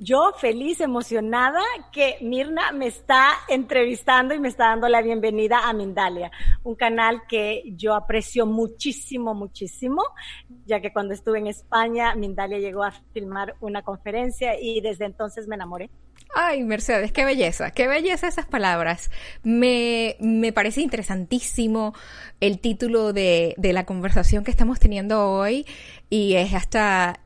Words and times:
Yo 0.05 0.33
feliz, 0.37 0.81
emocionada 0.81 1.61
que 1.93 2.17
Mirna 2.23 2.73
me 2.73 2.89
está 2.89 3.29
entrevistando 3.49 4.35
y 4.35 4.41
me 4.41 4.49
está 4.49 4.65
dando 4.71 4.89
la 4.89 5.01
bienvenida 5.01 5.69
a 5.69 5.73
Mindalia, 5.73 6.33
un 6.65 6.75
canal 6.75 7.23
que 7.29 7.63
yo 7.77 7.95
aprecio 7.95 8.45
muchísimo, 8.45 9.33
muchísimo, 9.33 10.03
ya 10.67 10.81
que 10.81 10.93
cuando 10.93 11.15
estuve 11.15 11.39
en 11.39 11.47
España, 11.47 12.17
Mindalia 12.17 12.59
llegó 12.59 12.83
a 12.83 12.91
filmar 13.13 13.55
una 13.61 13.83
conferencia 13.83 14.61
y 14.61 14.81
desde 14.81 15.05
entonces 15.05 15.47
me 15.47 15.55
enamoré. 15.55 15.89
Ay, 16.35 16.65
Mercedes, 16.65 17.13
qué 17.13 17.25
belleza, 17.25 17.71
qué 17.71 17.87
belleza 17.87 18.27
esas 18.27 18.47
palabras. 18.47 19.09
Me, 19.45 20.17
me 20.19 20.53
parece 20.53 20.81
interesantísimo 20.81 21.95
el 22.41 22.59
título 22.59 23.13
de, 23.13 23.55
de 23.57 23.73
la 23.73 23.87
conversación 23.87 24.43
que 24.43 24.51
estamos 24.51 24.81
teniendo 24.81 25.31
hoy 25.31 25.65
y 26.11 26.35
es 26.35 26.55
hasta, 26.55 27.22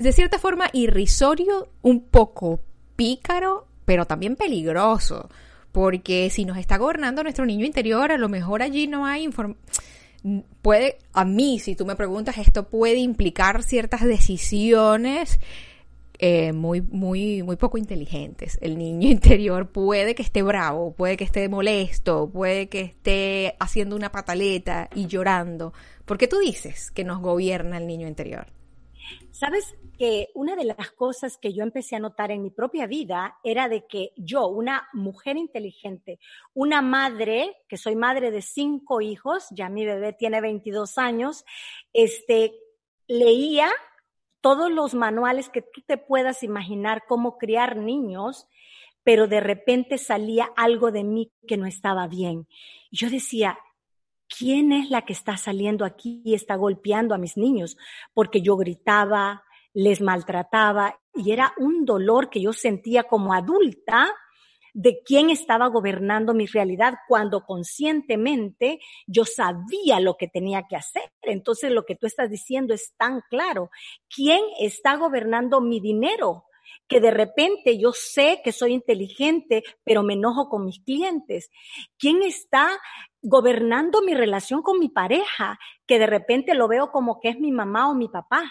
de 0.00 0.12
cierta 0.12 0.38
forma, 0.38 0.68
irrisorio, 0.72 1.68
un 1.82 2.02
poco 2.02 2.60
pícaro, 2.96 3.68
pero 3.84 4.06
también 4.06 4.34
peligroso. 4.34 5.28
Porque 5.70 6.28
si 6.30 6.44
nos 6.44 6.56
está 6.56 6.78
gobernando 6.78 7.22
nuestro 7.22 7.46
niño 7.46 7.64
interior, 7.64 8.10
a 8.10 8.18
lo 8.18 8.28
mejor 8.28 8.62
allí 8.62 8.88
no 8.88 9.06
hay 9.06 9.22
información 9.22 9.56
puede, 10.62 10.98
a 11.12 11.24
mí, 11.24 11.58
si 11.58 11.74
tú 11.74 11.86
me 11.86 11.96
preguntas, 11.96 12.38
esto 12.38 12.68
puede 12.68 12.98
implicar 12.98 13.62
ciertas 13.62 14.02
decisiones 14.02 15.40
eh, 16.18 16.52
muy, 16.52 16.82
muy, 16.82 17.42
muy 17.42 17.56
poco 17.56 17.78
inteligentes. 17.78 18.58
El 18.60 18.76
niño 18.76 19.08
interior 19.10 19.70
puede 19.70 20.14
que 20.14 20.22
esté 20.22 20.42
bravo, 20.42 20.92
puede 20.92 21.16
que 21.16 21.24
esté 21.24 21.48
molesto, 21.48 22.28
puede 22.30 22.68
que 22.68 22.80
esté 22.82 23.56
haciendo 23.58 23.96
una 23.96 24.12
pataleta 24.12 24.88
y 24.94 25.06
llorando. 25.06 25.72
¿Por 26.04 26.18
qué 26.18 26.28
tú 26.28 26.38
dices 26.38 26.90
que 26.90 27.04
nos 27.04 27.20
gobierna 27.20 27.78
el 27.78 27.86
niño 27.86 28.06
interior? 28.06 28.46
Sabes 29.32 29.74
que 30.00 30.30
una 30.32 30.56
de 30.56 30.64
las 30.64 30.92
cosas 30.92 31.36
que 31.36 31.52
yo 31.52 31.62
empecé 31.62 31.94
a 31.94 31.98
notar 31.98 32.30
en 32.30 32.42
mi 32.42 32.48
propia 32.48 32.86
vida 32.86 33.36
era 33.44 33.68
de 33.68 33.86
que 33.86 34.14
yo, 34.16 34.46
una 34.46 34.88
mujer 34.94 35.36
inteligente, 35.36 36.18
una 36.54 36.80
madre, 36.80 37.58
que 37.68 37.76
soy 37.76 37.96
madre 37.96 38.30
de 38.30 38.40
cinco 38.40 39.02
hijos, 39.02 39.48
ya 39.50 39.68
mi 39.68 39.84
bebé 39.84 40.14
tiene 40.14 40.40
22 40.40 40.96
años, 40.96 41.44
este, 41.92 42.54
leía 43.08 43.68
todos 44.40 44.70
los 44.70 44.94
manuales 44.94 45.50
que 45.50 45.60
tú 45.60 45.82
te 45.82 45.98
puedas 45.98 46.42
imaginar 46.42 47.02
cómo 47.06 47.36
criar 47.36 47.76
niños, 47.76 48.48
pero 49.04 49.28
de 49.28 49.40
repente 49.40 49.98
salía 49.98 50.48
algo 50.56 50.92
de 50.92 51.04
mí 51.04 51.30
que 51.46 51.58
no 51.58 51.66
estaba 51.66 52.08
bien. 52.08 52.48
Yo 52.90 53.10
decía, 53.10 53.58
¿quién 54.28 54.72
es 54.72 54.88
la 54.88 55.02
que 55.02 55.12
está 55.12 55.36
saliendo 55.36 55.84
aquí 55.84 56.22
y 56.24 56.32
está 56.32 56.56
golpeando 56.56 57.14
a 57.14 57.18
mis 57.18 57.36
niños? 57.36 57.76
Porque 58.14 58.40
yo 58.40 58.56
gritaba, 58.56 59.44
les 59.72 60.00
maltrataba 60.00 60.98
y 61.14 61.32
era 61.32 61.52
un 61.58 61.84
dolor 61.84 62.30
que 62.30 62.42
yo 62.42 62.52
sentía 62.52 63.04
como 63.04 63.32
adulta 63.32 64.14
de 64.72 65.00
quién 65.04 65.30
estaba 65.30 65.66
gobernando 65.68 66.34
mi 66.34 66.46
realidad 66.46 66.94
cuando 67.08 67.44
conscientemente 67.44 68.78
yo 69.06 69.24
sabía 69.24 70.00
lo 70.00 70.16
que 70.16 70.28
tenía 70.28 70.66
que 70.68 70.76
hacer. 70.76 71.10
Entonces 71.22 71.72
lo 71.72 71.84
que 71.84 71.96
tú 71.96 72.06
estás 72.06 72.30
diciendo 72.30 72.72
es 72.72 72.94
tan 72.96 73.20
claro. 73.28 73.70
¿Quién 74.14 74.40
está 74.60 74.96
gobernando 74.96 75.60
mi 75.60 75.80
dinero? 75.80 76.44
que 76.86 77.00
de 77.00 77.10
repente 77.10 77.78
yo 77.78 77.92
sé 77.92 78.40
que 78.44 78.52
soy 78.52 78.72
inteligente, 78.72 79.62
pero 79.84 80.02
me 80.02 80.14
enojo 80.14 80.48
con 80.48 80.64
mis 80.64 80.80
clientes. 80.80 81.50
¿Quién 81.98 82.22
está 82.22 82.78
gobernando 83.22 84.02
mi 84.02 84.14
relación 84.14 84.62
con 84.62 84.78
mi 84.78 84.88
pareja? 84.88 85.58
Que 85.86 85.98
de 85.98 86.06
repente 86.06 86.54
lo 86.54 86.68
veo 86.68 86.90
como 86.90 87.20
que 87.20 87.28
es 87.28 87.38
mi 87.38 87.52
mamá 87.52 87.88
o 87.88 87.94
mi 87.94 88.08
papá. 88.08 88.42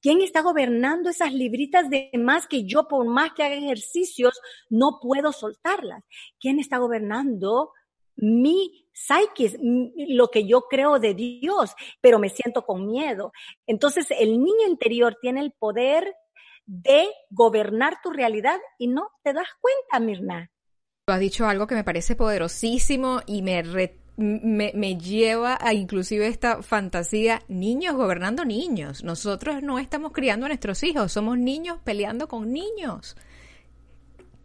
¿Quién 0.00 0.20
está 0.20 0.42
gobernando 0.42 1.10
esas 1.10 1.32
libritas 1.32 1.88
de 1.90 2.10
más 2.18 2.46
que 2.46 2.64
yo 2.64 2.88
por 2.88 3.06
más 3.06 3.32
que 3.32 3.42
haga 3.42 3.54
ejercicios 3.54 4.40
no 4.68 4.98
puedo 5.00 5.32
soltarlas? 5.32 6.04
¿Quién 6.40 6.58
está 6.58 6.78
gobernando 6.78 7.72
mi 8.16 8.86
psiquis, 8.92 9.56
lo 9.60 10.28
que 10.28 10.46
yo 10.46 10.62
creo 10.62 10.98
de 10.98 11.14
Dios, 11.14 11.74
pero 12.00 12.18
me 12.18 12.28
siento 12.28 12.64
con 12.64 12.86
miedo? 12.86 13.32
Entonces 13.66 14.06
el 14.10 14.42
niño 14.42 14.68
interior 14.68 15.16
tiene 15.20 15.40
el 15.40 15.52
poder 15.52 16.14
de 16.66 17.08
gobernar 17.30 17.98
tu 18.02 18.10
realidad 18.10 18.58
y 18.78 18.88
no 18.88 19.10
te 19.22 19.32
das 19.32 19.48
cuenta, 19.60 20.04
Mirna. 20.04 20.50
Tú 21.04 21.12
has 21.12 21.20
dicho 21.20 21.46
algo 21.46 21.66
que 21.66 21.74
me 21.74 21.84
parece 21.84 22.14
poderosísimo 22.14 23.22
y 23.26 23.42
me 23.42 23.62
me, 24.16 24.98
lleva 24.98 25.58
a 25.60 25.72
inclusive 25.72 26.26
esta 26.26 26.62
fantasía, 26.62 27.42
niños 27.48 27.94
gobernando 27.94 28.44
niños. 28.44 29.04
Nosotros 29.04 29.62
no 29.62 29.78
estamos 29.78 30.12
criando 30.12 30.46
a 30.46 30.48
nuestros 30.48 30.82
hijos, 30.82 31.12
somos 31.12 31.38
niños 31.38 31.78
peleando 31.84 32.28
con 32.28 32.52
niños. 32.52 33.16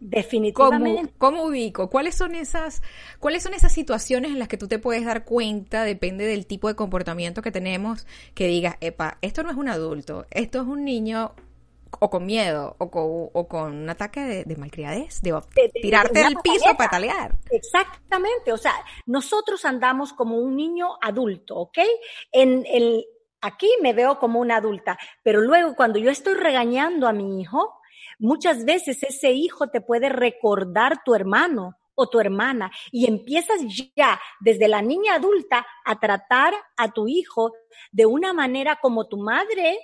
Definitivamente. 0.00 1.12
¿Cómo, 1.18 1.44
ubico? 1.44 1.90
¿Cuáles 1.90 2.14
son 2.14 2.36
esas, 2.36 2.82
cuáles 3.18 3.42
son 3.42 3.52
esas 3.52 3.72
situaciones 3.72 4.30
en 4.30 4.38
las 4.38 4.46
que 4.46 4.56
tú 4.56 4.68
te 4.68 4.78
puedes 4.78 5.04
dar 5.04 5.24
cuenta, 5.24 5.82
depende 5.82 6.24
del 6.24 6.46
tipo 6.46 6.68
de 6.68 6.76
comportamiento 6.76 7.42
que 7.42 7.50
tenemos, 7.50 8.06
que 8.34 8.46
digas, 8.46 8.76
epa, 8.80 9.18
esto 9.22 9.42
no 9.42 9.50
es 9.50 9.56
un 9.56 9.68
adulto, 9.68 10.26
esto 10.30 10.62
es 10.62 10.68
un 10.68 10.84
niño 10.84 11.34
o 11.98 12.10
con 12.10 12.26
miedo 12.26 12.76
o 12.78 12.90
con, 12.90 13.30
o 13.32 13.48
con 13.48 13.74
un 13.74 13.90
ataque 13.90 14.20
de, 14.20 14.44
de 14.44 14.56
malcriadez, 14.56 15.20
de, 15.22 15.40
tirarte 15.80 16.22
del 16.24 16.36
piso 16.42 16.68
a 16.68 16.74
patalear. 16.74 17.32
Exactamente, 17.50 18.52
o 18.52 18.56
sea, 18.56 18.74
nosotros 19.06 19.64
andamos 19.64 20.12
como 20.12 20.38
un 20.38 20.56
niño 20.56 20.88
adulto, 21.00 21.56
¿ok? 21.56 21.78
En 22.32 22.64
el, 22.66 23.06
aquí 23.40 23.68
me 23.82 23.92
veo 23.92 24.18
como 24.18 24.40
una 24.40 24.56
adulta, 24.56 24.98
pero 25.22 25.40
luego 25.40 25.74
cuando 25.74 25.98
yo 25.98 26.10
estoy 26.10 26.34
regañando 26.34 27.08
a 27.08 27.12
mi 27.12 27.40
hijo, 27.40 27.80
muchas 28.18 28.64
veces 28.64 29.02
ese 29.02 29.32
hijo 29.32 29.68
te 29.68 29.80
puede 29.80 30.08
recordar 30.08 31.02
tu 31.04 31.14
hermano 31.14 31.76
o 31.94 32.08
tu 32.08 32.20
hermana 32.20 32.70
y 32.92 33.06
empiezas 33.06 33.60
ya 33.96 34.20
desde 34.38 34.68
la 34.68 34.82
niña 34.82 35.14
adulta 35.14 35.66
a 35.84 35.98
tratar 35.98 36.54
a 36.76 36.92
tu 36.92 37.08
hijo 37.08 37.52
de 37.90 38.06
una 38.06 38.32
manera 38.32 38.76
como 38.80 39.08
tu 39.08 39.18
madre 39.18 39.78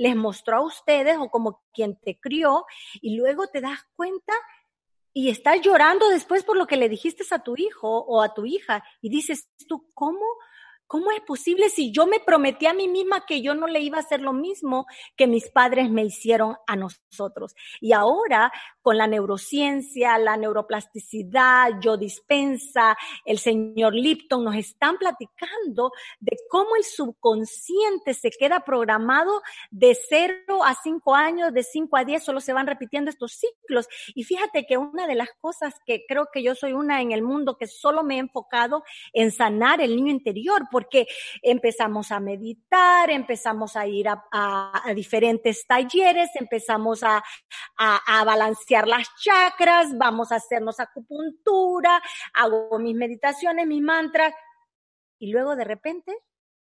les 0.00 0.16
mostró 0.16 0.56
a 0.56 0.62
ustedes 0.62 1.18
o 1.18 1.28
como 1.28 1.62
quien 1.74 1.94
te 2.00 2.18
crió 2.18 2.64
y 3.02 3.16
luego 3.16 3.48
te 3.48 3.60
das 3.60 3.80
cuenta 3.94 4.32
y 5.12 5.28
estás 5.28 5.60
llorando 5.60 6.08
después 6.08 6.42
por 6.42 6.56
lo 6.56 6.66
que 6.66 6.78
le 6.78 6.88
dijiste 6.88 7.22
a 7.34 7.42
tu 7.42 7.54
hijo 7.58 7.98
o 7.98 8.22
a 8.22 8.32
tu 8.32 8.46
hija 8.46 8.82
y 9.02 9.10
dices 9.10 9.50
tú, 9.68 9.90
¿cómo? 9.92 10.24
¿Cómo 10.90 11.12
es 11.12 11.20
posible 11.20 11.68
si 11.68 11.92
yo 11.92 12.08
me 12.08 12.18
prometí 12.18 12.66
a 12.66 12.74
mí 12.74 12.88
misma 12.88 13.24
que 13.24 13.42
yo 13.42 13.54
no 13.54 13.68
le 13.68 13.78
iba 13.78 13.98
a 13.98 14.00
hacer 14.00 14.20
lo 14.20 14.32
mismo 14.32 14.86
que 15.16 15.28
mis 15.28 15.48
padres 15.48 15.88
me 15.88 16.04
hicieron 16.04 16.56
a 16.66 16.74
nosotros? 16.74 17.54
Y 17.80 17.92
ahora, 17.92 18.50
con 18.82 18.98
la 18.98 19.06
neurociencia, 19.06 20.18
la 20.18 20.36
neuroplasticidad, 20.36 21.74
yo 21.80 21.96
dispensa, 21.96 22.98
el 23.24 23.38
señor 23.38 23.94
Lipton 23.94 24.42
nos 24.42 24.56
están 24.56 24.98
platicando 24.98 25.92
de 26.18 26.36
cómo 26.48 26.74
el 26.74 26.82
subconsciente 26.82 28.12
se 28.12 28.32
queda 28.32 28.64
programado 28.64 29.42
de 29.70 29.96
0 30.08 30.64
a 30.64 30.74
5 30.74 31.14
años, 31.14 31.52
de 31.52 31.62
5 31.62 31.96
a 31.98 32.04
10, 32.04 32.20
solo 32.20 32.40
se 32.40 32.52
van 32.52 32.66
repitiendo 32.66 33.10
estos 33.10 33.34
ciclos. 33.34 33.86
Y 34.16 34.24
fíjate 34.24 34.66
que 34.66 34.76
una 34.76 35.06
de 35.06 35.14
las 35.14 35.28
cosas 35.40 35.76
que 35.86 36.04
creo 36.08 36.30
que 36.32 36.42
yo 36.42 36.56
soy 36.56 36.72
una 36.72 37.00
en 37.00 37.12
el 37.12 37.22
mundo 37.22 37.56
que 37.56 37.68
solo 37.68 38.02
me 38.02 38.16
he 38.16 38.18
enfocado 38.18 38.82
en 39.12 39.30
sanar 39.30 39.80
el 39.80 39.94
niño 39.94 40.10
interior, 40.10 40.64
empezamos 41.42 42.12
a 42.12 42.20
meditar, 42.20 43.10
empezamos 43.10 43.76
a 43.76 43.86
ir 43.86 44.06
a, 44.08 44.82
diferentes 44.94 45.66
talleres, 45.66 46.30
empezamos 46.34 47.02
a, 47.02 47.22
a, 47.76 48.24
balancear 48.24 48.86
las 48.86 49.08
chakras, 49.16 49.96
vamos 49.96 50.32
a 50.32 50.36
hacernos 50.36 50.80
acupuntura, 50.80 52.00
hago 52.34 52.78
mis 52.78 52.94
meditaciones, 52.94 53.66
mis 53.66 53.82
mantras, 53.82 54.32
y 55.18 55.32
luego 55.32 55.56
de 55.56 55.64
repente 55.64 56.16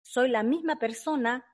soy 0.01 0.29
la 0.29 0.43
misma 0.43 0.77
persona 0.77 1.45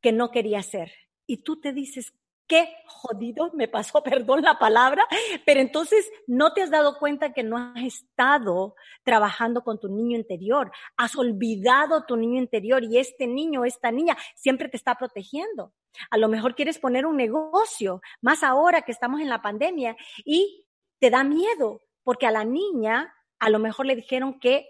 que 0.00 0.12
no 0.12 0.30
quería 0.30 0.62
ser. 0.62 0.92
Y 1.26 1.44
tú 1.44 1.60
te 1.60 1.72
dices, 1.72 2.14
qué 2.52 2.68
jodido 2.84 3.50
me 3.54 3.66
pasó, 3.66 4.02
perdón 4.04 4.42
la 4.42 4.58
palabra, 4.58 5.06
pero 5.46 5.60
entonces 5.60 6.10
no 6.26 6.52
te 6.52 6.60
has 6.60 6.70
dado 6.70 6.98
cuenta 6.98 7.32
que 7.32 7.42
no 7.42 7.56
has 7.56 7.82
estado 7.82 8.74
trabajando 9.04 9.64
con 9.64 9.80
tu 9.80 9.88
niño 9.88 10.18
interior, 10.18 10.70
has 10.98 11.16
olvidado 11.16 12.04
tu 12.04 12.14
niño 12.14 12.38
interior 12.38 12.84
y 12.84 12.98
este 12.98 13.26
niño, 13.26 13.64
esta 13.64 13.90
niña 13.90 14.18
siempre 14.34 14.68
te 14.68 14.76
está 14.76 14.96
protegiendo. 14.96 15.72
A 16.10 16.18
lo 16.18 16.28
mejor 16.28 16.54
quieres 16.54 16.78
poner 16.78 17.06
un 17.06 17.16
negocio, 17.16 18.02
más 18.20 18.42
ahora 18.42 18.82
que 18.82 18.92
estamos 18.92 19.22
en 19.22 19.30
la 19.30 19.40
pandemia, 19.40 19.96
y 20.22 20.66
te 20.98 21.08
da 21.08 21.24
miedo, 21.24 21.80
porque 22.02 22.26
a 22.26 22.30
la 22.30 22.44
niña 22.44 23.14
a 23.38 23.48
lo 23.48 23.60
mejor 23.60 23.86
le 23.86 23.96
dijeron 23.96 24.38
que 24.38 24.68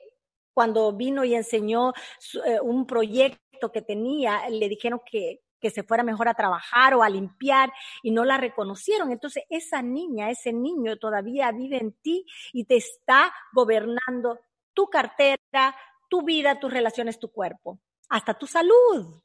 cuando 0.55 0.93
vino 0.93 1.25
y 1.25 1.35
enseñó 1.35 1.95
eh, 2.47 2.61
un 2.63 2.87
proyecto 2.87 3.73
que 3.73 3.83
tenía, 3.83 4.49
le 4.51 4.69
dijeron 4.69 5.01
que, 5.05 5.41
que 5.63 5.71
se 5.71 5.85
fuera 5.85 6.03
mejor 6.03 6.29
a 6.29 6.35
trabajar 6.35 6.95
o 6.95 7.03
a 7.03 7.09
limpiar 7.09 7.73
y 8.03 8.11
no 8.11 8.25
la 8.25 8.37
reconocieron. 8.37 9.13
Entonces 9.13 9.45
esa 9.49 9.81
niña, 9.81 10.29
ese 10.31 10.53
niño 10.53 10.99
todavía 10.99 11.51
vive 11.53 11.79
en 11.79 11.93
ti 11.93 12.27
y 12.53 12.65
te 12.65 12.77
está 12.77 13.33
gobernando 13.53 14.41
tu 14.75 14.89
cartera, 14.89 15.75
tu 16.11 16.23
vida, 16.25 16.59
tus 16.59 16.73
relaciones, 16.73 17.19
tu 17.19 17.31
cuerpo, 17.31 17.79
hasta 18.11 18.35
tu 18.35 18.47
salud. 18.47 19.23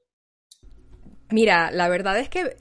Mira, 1.29 1.71
la 1.71 1.89
verdad 1.89 2.17
es 2.19 2.29
que 2.29 2.55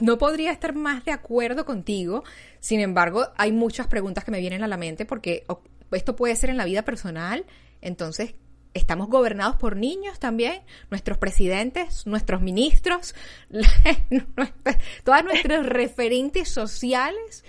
no 0.00 0.16
podría 0.16 0.50
estar 0.50 0.74
más 0.74 1.04
de 1.04 1.12
acuerdo 1.12 1.66
contigo. 1.66 2.24
Sin 2.60 2.80
embargo, 2.80 3.26
hay 3.36 3.52
muchas 3.52 3.88
preguntas 3.88 4.24
que 4.24 4.30
me 4.30 4.40
vienen 4.40 4.62
a 4.62 4.68
la 4.68 4.78
mente 4.78 5.04
porque 5.04 5.44
esto 5.92 6.16
puede 6.16 6.34
ser 6.36 6.48
en 6.48 6.56
la 6.56 6.64
vida 6.64 6.82
personal. 6.82 7.44
Entonces, 7.82 8.34
estamos 8.76 9.08
gobernados 9.08 9.56
por 9.56 9.76
niños 9.76 10.18
también, 10.18 10.62
nuestros 10.90 11.18
presidentes, 11.18 12.06
nuestros 12.06 12.40
ministros, 12.42 13.14
todas 15.04 15.24
nuestras 15.24 15.66
referentes 15.66 16.48
sociales. 16.48 17.44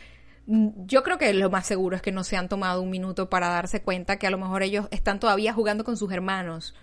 Yo 0.45 1.03
creo 1.03 1.17
que 1.17 1.33
lo 1.33 1.49
más 1.49 1.67
seguro 1.67 1.95
es 1.97 2.01
que 2.01 2.11
no 2.11 2.23
se 2.23 2.37
han 2.37 2.47
tomado 2.47 2.81
un 2.81 2.89
minuto 2.89 3.29
para 3.29 3.49
darse 3.49 3.81
cuenta 3.81 4.17
que 4.17 4.27
a 4.27 4.31
lo 4.31 4.37
mejor 4.37 4.63
ellos 4.63 4.87
están 4.91 5.19
todavía 5.19 5.53
jugando 5.53 5.83
con 5.83 5.97
sus 5.97 6.11
hermanos. 6.11 6.73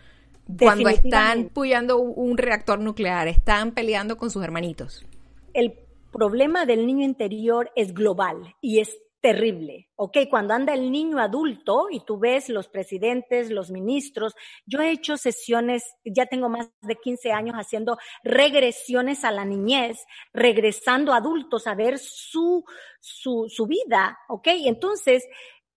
Cuando 0.59 0.91
están 0.91 1.49
puyando 1.49 1.99
un 1.99 2.37
reactor 2.37 2.79
nuclear, 2.79 3.29
están 3.29 3.73
peleando 3.73 4.19
con 4.19 4.31
sus 4.31 4.45
hermanitos. 4.45 5.07
El 5.55 5.73
problema 6.13 6.67
del 6.67 6.87
niño 6.87 7.05
interior 7.05 7.71
es 7.75 7.95
global 7.95 8.55
y 8.61 8.81
es 8.81 8.99
terrible, 9.25 9.89
¿ok? 9.97 10.19
Cuando 10.29 10.53
anda 10.53 10.75
el 10.75 10.93
niño 10.93 11.19
adulto 11.19 11.87
y 11.91 12.05
tú 12.05 12.19
ves 12.19 12.51
los 12.51 12.69
presidentes, 12.69 13.51
los 13.51 13.71
ministros, 13.71 14.35
yo 14.67 14.83
he 14.83 14.91
hecho 14.91 15.17
sesiones, 15.17 15.83
ya 16.05 16.27
tengo 16.27 16.51
más 16.51 16.69
de 16.83 16.97
15 16.97 17.33
años 17.33 17.57
haciendo 17.57 17.97
regresiones 18.23 19.25
a 19.25 19.31
la 19.31 19.47
niñez, 19.47 20.05
regresando 20.35 21.15
adultos 21.15 21.67
a 21.67 21.75
ver 21.75 21.99
su, 21.99 22.67
su, 23.01 23.47
su 23.49 23.67
vida, 23.67 24.19
¿ok? 24.29 24.49
Entonces, 24.67 25.27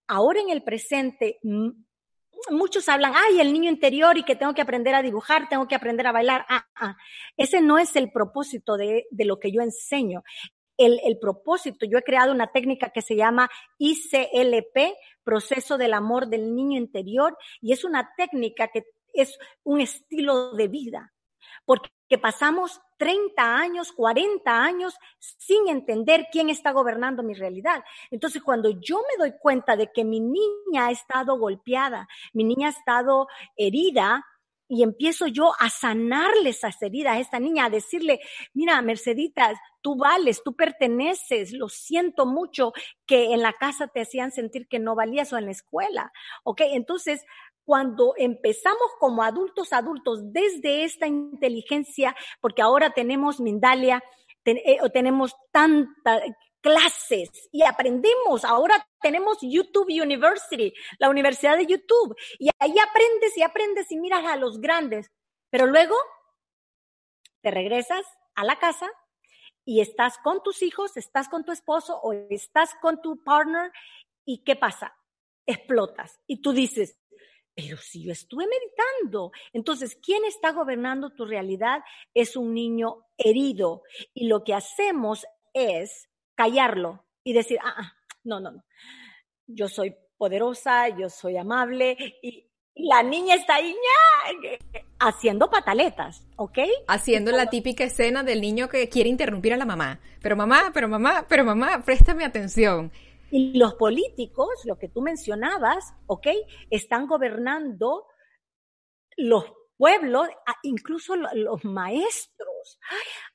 ahora 0.07 0.41
en 0.41 0.49
el 0.49 0.61
presente, 0.61 1.39
muchos 2.51 2.89
hablan, 2.89 3.13
ay, 3.15 3.39
el 3.39 3.53
niño 3.53 3.71
interior 3.71 4.17
y 4.17 4.23
que 4.23 4.35
tengo 4.35 4.53
que 4.53 4.61
aprender 4.61 4.94
a 4.94 5.01
dibujar, 5.01 5.47
tengo 5.47 5.69
que 5.69 5.75
aprender 5.75 6.05
a 6.05 6.11
bailar. 6.11 6.45
Ah, 6.49 6.67
ah. 6.75 6.97
Ese 7.38 7.61
no 7.61 7.77
es 7.77 7.95
el 7.95 8.11
propósito 8.11 8.75
de, 8.75 9.07
de, 9.09 9.23
lo 9.23 9.39
que 9.39 9.53
yo 9.53 9.61
enseño 9.61 10.23
el, 10.77 11.18
propósito. 11.19 11.85
Yo 11.85 11.97
he 11.97 12.03
creado 12.03 12.31
una 12.31 12.47
técnica 12.47 12.89
que 12.89 13.01
se 13.01 13.15
llama 13.15 13.50
ICLP, 13.79 14.95
proceso 15.24 15.77
del 15.77 15.94
amor 15.94 16.27
del 16.27 16.56
niño 16.56 16.77
interior, 16.77 17.38
y 17.62 17.74
es 17.74 17.83
una 17.83 18.13
técnica 18.15 18.69
que 18.69 18.85
es 19.13 19.38
un 19.63 19.81
estilo 19.81 20.53
de 20.53 20.68
vida, 20.68 21.13
porque 21.65 21.89
pasamos 22.21 22.79
30 22.97 23.56
años, 23.56 23.91
40 23.91 24.63
años 24.63 24.95
sin 25.19 25.68
entender 25.68 26.27
quién 26.31 26.50
está 26.50 26.71
gobernando 26.71 27.23
mi 27.23 27.33
realidad. 27.33 27.83
Entonces, 28.12 28.41
cuando 28.41 28.69
yo 28.69 28.97
me 29.00 29.23
doy 29.23 29.38
cuenta 29.39 29.75
de 29.75 29.91
que 29.91 30.03
mi 30.03 30.19
niña 30.19 30.88
ha 30.88 30.91
estado 30.91 31.38
golpeada, 31.38 32.07
mi 32.33 32.44
niña 32.44 32.68
ha 32.68 32.71
estado 32.71 33.27
herida, 33.56 34.23
y 34.67 34.83
empiezo 34.83 35.27
yo 35.27 35.51
a 35.59 35.69
sanarle 35.69 36.49
esas 36.49 36.81
heridas 36.81 37.15
a 37.15 37.19
esta 37.19 37.39
niña, 37.39 37.65
a 37.65 37.69
decirle, 37.69 38.19
mira, 38.53 38.81
Merceditas, 38.81 39.57
tú 39.81 39.95
vales, 39.95 40.41
tú 40.43 40.55
perteneces, 40.55 41.53
lo 41.53 41.69
siento 41.69 42.25
mucho 42.25 42.73
que 43.05 43.33
en 43.33 43.41
la 43.41 43.53
casa 43.53 43.87
te 43.87 44.01
hacían 44.01 44.31
sentir 44.31 44.67
que 44.67 44.79
no 44.79 44.95
valías 44.95 45.31
o 45.31 45.37
en 45.37 45.45
la 45.45 45.51
escuela, 45.51 46.11
¿ok? 46.43 46.61
Entonces, 46.71 47.25
cuando 47.63 48.13
empezamos 48.17 48.91
como 48.99 49.23
adultos 49.23 49.73
adultos 49.73 50.31
desde 50.31 50.83
esta 50.83 51.07
inteligencia, 51.07 52.15
porque 52.39 52.61
ahora 52.61 52.91
tenemos 52.91 53.39
Mindalia, 53.39 54.01
eh, 54.45 54.77
tenemos 54.93 55.35
tanta, 55.51 56.21
clases 56.67 57.29
y 57.51 57.63
aprendemos. 57.63 58.43
Ahora 58.43 58.85
tenemos 59.01 59.37
YouTube 59.41 59.87
University, 59.89 60.73
la 60.99 61.09
Universidad 61.09 61.55
de 61.55 61.65
YouTube, 61.65 62.13
y 62.39 62.49
ahí 62.59 62.75
aprendes 62.77 63.37
y 63.37 63.41
aprendes 63.41 63.89
y 63.91 63.97
miras 63.97 64.25
a 64.25 64.35
los 64.35 64.59
grandes. 64.59 65.09
Pero 65.49 65.65
luego 65.65 65.95
te 67.41 67.51
regresas 67.51 68.05
a 68.35 68.43
la 68.43 68.59
casa 68.59 68.89
y 69.63 69.79
estás 69.79 70.17
con 70.17 70.43
tus 70.43 70.61
hijos, 70.61 70.97
estás 70.97 71.29
con 71.29 71.45
tu 71.45 71.53
esposo 71.53 71.99
o 72.01 72.11
estás 72.29 72.75
con 72.81 73.01
tu 73.01 73.23
partner 73.23 73.71
y 74.25 74.43
¿qué 74.43 74.57
pasa? 74.57 74.93
Explotas 75.45 76.19
y 76.27 76.41
tú 76.41 76.51
dices, 76.51 76.99
pero 77.55 77.77
si 77.77 78.03
yo 78.03 78.11
estuve 78.11 78.45
meditando. 78.45 79.31
Entonces, 79.53 79.95
¿quién 79.95 80.25
está 80.25 80.51
gobernando 80.51 81.11
tu 81.11 81.25
realidad? 81.25 81.81
Es 82.13 82.35
un 82.35 82.53
niño 82.53 83.06
herido. 83.18 83.83
Y 84.13 84.27
lo 84.27 84.44
que 84.44 84.53
hacemos 84.53 85.25
es 85.53 86.07
callarlo 86.37 87.03
y 87.23 87.33
decir, 87.33 87.57
ah, 87.61 87.73
ah, 87.77 87.94
no, 88.23 88.39
no, 88.39 88.51
no, 88.51 88.63
yo 89.47 89.67
soy 89.67 89.94
poderosa, 90.17 90.87
yo 90.89 91.09
soy 91.09 91.35
amable 91.35 91.97
y, 92.21 92.45
la 92.79 93.01
niña 93.01 93.33
está 93.33 93.56
ahí 93.56 93.75
haciendo 94.99 95.49
pataletas, 95.49 96.27
¿ok? 96.35 96.59
Haciendo 96.87 97.31
la 97.31 97.47
típica 97.47 97.83
escena 97.83 98.21
del 98.21 98.39
niño 98.39 98.69
que 98.69 98.87
quiere 98.87 99.09
interrumpir 99.09 99.51
a 99.56 99.57
la 99.57 99.65
mamá. 99.65 99.99
Pero 100.21 100.35
mamá, 100.35 100.69
pero 100.75 100.87
mamá, 100.87 101.25
pero 101.27 101.44
mamá, 101.44 101.83
préstame 101.83 102.23
atención. 102.23 102.91
Y 103.31 103.57
los 103.57 103.73
políticos, 103.73 104.49
lo 104.65 104.77
que 104.77 104.89
tú 104.89 105.01
mencionabas, 105.01 105.95
¿ok? 106.06 106.27
Están 106.69 107.07
gobernando 107.07 108.06
los 109.17 109.45
pueblos, 109.77 110.27
incluso 110.63 111.15
los 111.15 111.63
maestros. 111.63 112.79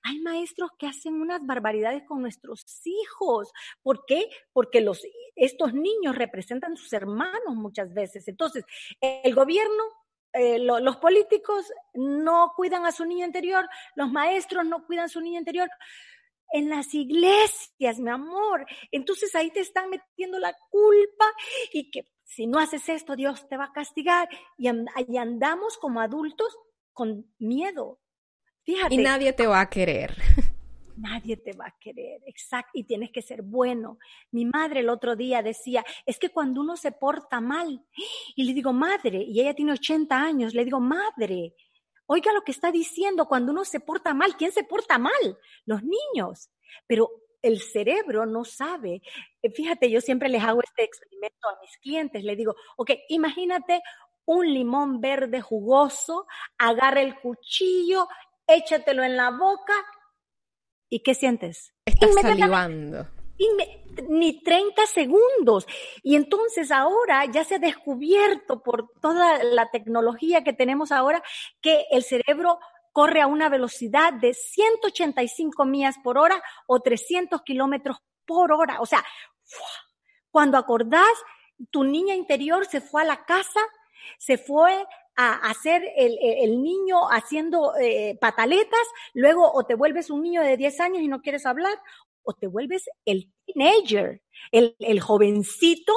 hay 0.03 0.19
maestros 0.21 0.71
que 0.79 0.87
hacen 0.87 1.15
unas 1.15 1.45
barbaridades 1.47 2.03
con 2.07 2.21
nuestros 2.21 2.65
hijos. 2.85 3.53
¿Por 3.83 4.05
qué? 4.07 4.29
Porque 4.53 4.81
los, 4.81 5.03
estos 5.37 5.73
niños 5.73 6.17
representan 6.17 6.73
a 6.73 6.77
sus 6.77 6.93
hermanos 6.93 7.55
muchas 7.55 7.95
veces. 7.95 8.29
Entonces, 8.29 8.65
el 9.01 9.35
gobierno 9.35 9.83
eh, 10.35 10.59
los 10.59 10.97
políticos 10.97 11.71
no 11.93 12.53
cuidan 12.57 12.87
a 12.87 12.93
su 12.93 13.05
niño 13.05 13.27
interior, 13.27 13.69
los 13.95 14.11
maestros 14.11 14.65
no 14.65 14.87
cuidan 14.87 15.05
a 15.05 15.09
su 15.09 15.21
niño 15.21 15.39
interior. 15.39 15.69
En 16.55 16.69
las 16.69 16.95
iglesias, 16.95 17.99
mi 17.99 18.11
amor. 18.11 18.67
Entonces 18.91 19.35
ahí 19.35 19.51
te 19.51 19.61
están 19.61 19.89
metiendo 19.91 20.39
la 20.39 20.55
culpa 20.71 21.27
y 21.73 21.91
que 21.91 22.07
si 22.35 22.47
no 22.47 22.59
haces 22.59 22.89
esto, 22.89 23.15
Dios 23.15 23.47
te 23.49 23.57
va 23.57 23.67
a 23.67 23.73
castigar. 23.73 24.29
Y, 24.57 24.69
andamos 25.17 25.77
como 25.79 26.01
adultos 26.01 26.57
con 26.93 27.27
miedo. 27.39 28.01
Fíjate. 28.65 28.95
Y 28.95 28.99
nadie 28.99 29.33
te 29.33 29.47
va 29.47 29.61
a 29.61 29.69
querer. 29.69 30.17
Nadie 30.95 31.39
te 31.39 31.53
va 31.53 31.69
a 31.69 31.77
querer, 31.81 32.21
exacto, 32.27 32.73
y 32.75 32.85
tienes 32.85 33.11
que 33.11 33.23
ser 33.23 33.41
bueno. 33.41 33.99
Mi 34.31 34.45
madre 34.45 34.81
el 34.81 34.91
otro 34.91 35.17
día 35.17 35.43
decía, 35.43 35.83
es 36.05 36.19
que 36.19 36.29
cuando 36.29 36.61
uno 36.61 36.77
se 36.77 36.93
porta 36.93 37.41
mal, 37.41 37.83
y 38.37 38.45
le 38.45 38.53
digo, 38.53 38.75
madre, 38.75 39.25
y 39.27 39.41
ella 39.41 39.55
tiene 39.55 39.73
80 39.73 40.15
años, 40.15 40.53
le 40.53 40.67
digo, 40.67 40.81
madre, 40.81 41.55
oiga 42.05 42.31
lo 42.35 42.43
que 42.43 42.53
está 42.53 42.71
diciendo, 42.71 43.27
cuando 43.27 43.53
uno 43.53 43.65
se 43.65 43.81
porta 43.81 44.13
mal, 44.13 44.37
¿quién 44.37 44.53
se 44.53 44.65
porta 44.65 44.99
mal? 44.99 45.39
Los 45.65 45.81
niños. 45.83 46.51
Pero 46.87 47.11
el 47.43 47.61
cerebro 47.61 48.25
no 48.25 48.45
sabe. 48.45 49.03
Eh, 49.43 49.51
fíjate, 49.51 49.91
yo 49.91 50.01
siempre 50.01 50.29
les 50.29 50.43
hago 50.43 50.63
este 50.63 50.85
experimento 50.85 51.49
a 51.49 51.61
mis 51.61 51.77
clientes. 51.79 52.25
Le 52.25 52.37
digo, 52.37 52.55
ok, 52.77 52.93
imagínate 53.09 53.83
un 54.25 54.53
limón 54.53 55.01
verde 55.01 55.41
jugoso, 55.41 56.27
agarra 56.59 57.03
el 57.03 57.19
cuchillo, 57.21 58.07
échatelo 58.47 59.03
en 59.03 59.17
la 59.17 59.31
boca. 59.31 59.75
¿Y 60.89 61.01
qué 61.01 61.15
sientes? 61.15 61.75
Estás 61.85 62.15
salivando. 62.21 63.09
ni 64.09 64.43
30 64.43 64.87
segundos. 64.87 65.67
Y 66.03 66.15
entonces 66.15 66.71
ahora 66.71 67.25
ya 67.27 67.45
se 67.45 67.57
ha 67.57 67.59
descubierto 67.59 68.63
por 68.63 68.93
toda 69.01 69.43
la 69.43 69.71
tecnología 69.71 70.45
que 70.45 70.53
tenemos 70.53 70.93
ahora 70.93 71.23
que 71.61 71.87
el 71.91 72.05
cerebro 72.05 72.59
corre 72.93 73.23
a 73.23 73.27
una 73.27 73.49
velocidad 73.49 74.13
de 74.13 74.35
185 74.35 75.65
millas 75.65 75.97
por 76.03 76.19
hora 76.19 76.43
o 76.67 76.81
300 76.81 77.43
kilómetros 77.43 77.99
por 78.27 78.53
hora. 78.53 78.81
O 78.81 78.87
sea, 78.87 79.05
cuando 80.31 80.59
acordás, 80.59 81.13
tu 81.71 81.85
niña 81.85 82.15
interior 82.15 82.67
se 82.67 82.81
fue 82.81 83.03
a 83.03 83.07
la 83.07 83.25
casa, 83.25 83.61
se 84.19 84.39
fue 84.39 84.87
a 85.17 85.35
hacer 85.51 85.83
el, 85.97 86.63
niño 86.63 87.09
haciendo 87.11 87.75
eh, 87.77 88.17
pataletas, 88.21 88.87
luego 89.13 89.51
o 89.53 89.65
te 89.65 89.75
vuelves 89.75 90.11
un 90.11 90.23
niño 90.23 90.43
de 90.43 90.57
10 90.57 90.81
años 90.81 91.03
y 91.03 91.09
no 91.09 91.21
quieres 91.21 91.45
hablar, 91.45 91.79
o 92.23 92.33
te 92.35 92.47
vuelves 92.47 92.89
el 93.05 93.31
teenager, 93.45 94.23
el, 94.51 94.77
el 94.79 95.01
jovencito 95.01 95.93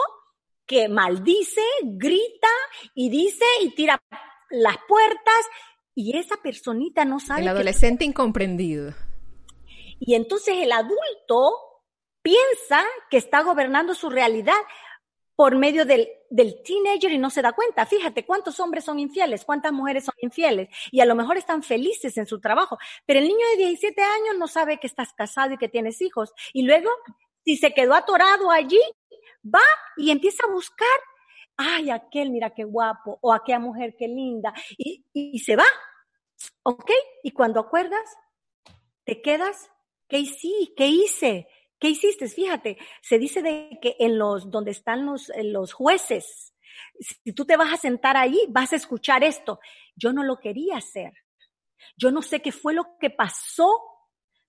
que 0.66 0.90
maldice, 0.90 1.62
grita 1.84 2.50
y 2.94 3.10
dice 3.10 3.46
y 3.62 3.70
tira 3.76 4.02
las 4.50 4.78
puertas 4.88 5.46
y 5.96 6.18
esa 6.18 6.36
personita 6.38 7.06
no 7.06 7.20
sabe. 7.20 7.42
El 7.42 7.48
adolescente 7.48 8.04
incomprendido. 8.04 8.94
Y 10.00 10.14
entonces 10.16 10.56
el 10.60 10.72
adulto 10.74 11.54
piensa 12.22 12.84
que 13.10 13.18
está 13.18 13.42
gobernando 13.42 13.96
su 13.96 14.10
realidad 14.10 14.58
por 15.36 15.56
medio 15.56 15.86
del, 15.86 16.08
del, 16.30 16.62
teenager 16.64 17.12
y 17.12 17.18
no 17.18 17.30
se 17.30 17.42
da 17.42 17.54
cuenta. 17.54 17.86
Fíjate 17.86 18.26
cuántos 18.26 18.60
hombres 18.60 18.86
son 18.86 19.00
infieles, 19.00 19.44
cuántas 19.46 19.72
mujeres 19.74 20.06
son 20.06 20.16
infieles 20.22 20.70
y 20.92 21.02
a 21.02 21.06
lo 21.06 21.16
mejor 21.16 21.38
están 21.38 21.62
felices 21.64 22.18
en 22.18 22.26
su 22.26 22.40
trabajo, 22.40 22.78
pero 23.06 23.20
el 23.20 23.28
niño 23.28 23.46
de 23.52 23.66
17 23.66 24.02
años 24.02 24.38
no 24.38 24.48
sabe 24.48 24.80
que 24.80 24.88
estás 24.88 25.14
casado 25.14 25.54
y 25.54 25.58
que 25.58 25.70
tienes 25.70 26.02
hijos. 26.02 26.34
Y 26.54 26.64
luego, 26.64 26.90
si 27.44 27.58
se 27.58 27.74
quedó 27.74 27.96
atorado 27.96 28.50
allí, 28.50 28.82
va 29.44 29.64
y 29.98 30.12
empieza 30.12 30.46
a 30.46 30.52
buscar, 30.52 31.00
ay, 31.58 31.90
aquel, 31.90 32.32
mira 32.32 32.52
qué 32.52 32.64
guapo, 32.64 33.20
o 33.22 33.34
aquella 33.34 33.60
mujer 33.60 33.96
qué 33.98 34.08
linda, 34.08 34.54
y, 34.78 35.06
y, 35.14 35.40
se 35.40 35.56
va. 35.56 35.66
¿Ok? 36.64 36.92
Y 37.24 37.32
cuando 37.32 37.60
acuerdas, 37.60 38.18
te 39.04 39.22
quedas, 39.22 39.72
¿qué 40.08 40.20
hice? 40.20 40.74
¿Qué 40.76 40.88
hice? 40.88 41.48
¿Qué 41.80 41.90
hiciste? 41.90 42.28
Fíjate, 42.28 42.78
se 43.02 43.20
dice 43.20 43.42
de 43.42 43.78
que 43.82 43.96
en 44.00 44.18
los, 44.18 44.50
donde 44.50 44.72
están 44.72 45.06
los, 45.06 45.32
los 45.44 45.74
jueces, 45.74 46.54
si 47.00 47.34
tú 47.34 47.46
te 47.46 47.58
vas 47.58 47.74
a 47.74 47.78
sentar 47.78 48.18
ahí, 48.18 48.46
vas 48.50 48.74
a 48.74 48.78
escuchar 48.78 49.24
esto. 49.24 49.60
Yo 49.96 50.14
no 50.14 50.24
lo 50.24 50.40
quería 50.40 50.78
hacer. 50.78 51.14
Yo 51.98 52.12
no 52.12 52.22
sé 52.22 52.42
qué 52.42 52.52
fue 52.52 52.74
lo 52.74 52.98
que 53.00 53.10
pasó. 53.10 53.70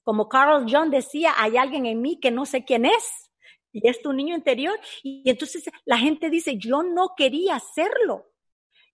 Como 0.03 0.29
Carl 0.29 0.67
John 0.71 0.91
decía, 0.91 1.35
hay 1.37 1.57
alguien 1.57 1.87
en 1.87 2.01
mí 2.01 2.19
que 2.21 2.31
no 2.31 2.47
sé 2.47 2.65
quién 2.65 2.87
es. 2.87 3.26
Y 3.77 3.89
es 3.89 4.01
tu 4.01 4.15
niño 4.15 4.35
interior. 4.35 4.79
Y 5.03 5.29
entonces 5.29 5.69
la 5.85 5.99
gente 5.99 6.31
dice, 6.31 6.57
yo 6.57 6.83
no 6.83 7.11
quería 7.15 7.57
hacerlo. 7.57 8.33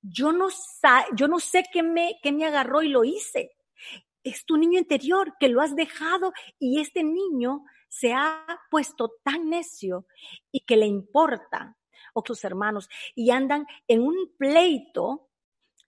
Yo 0.02 0.32
no, 0.32 0.48
yo 1.14 1.28
no 1.28 1.38
sé 1.38 1.62
qué 1.72 1.84
me, 1.84 2.18
qué 2.20 2.32
me 2.32 2.46
agarró 2.46 2.82
y 2.82 2.88
lo 2.88 3.04
hice. 3.04 3.52
Es 4.24 4.44
tu 4.44 4.56
niño 4.56 4.80
interior 4.80 5.36
que 5.38 5.48
lo 5.48 5.60
has 5.60 5.76
dejado 5.76 6.32
y 6.58 6.80
este 6.80 7.04
niño 7.04 7.64
se 7.86 8.12
ha 8.12 8.44
puesto 8.70 9.12
tan 9.22 9.50
necio 9.50 10.06
y 10.50 10.60
que 10.60 10.76
le 10.76 10.86
importa 10.86 11.76
o 12.12 12.24
sus 12.26 12.42
hermanos 12.42 12.88
y 13.14 13.30
andan 13.30 13.66
en 13.86 14.02
un 14.02 14.32
pleito, 14.36 15.28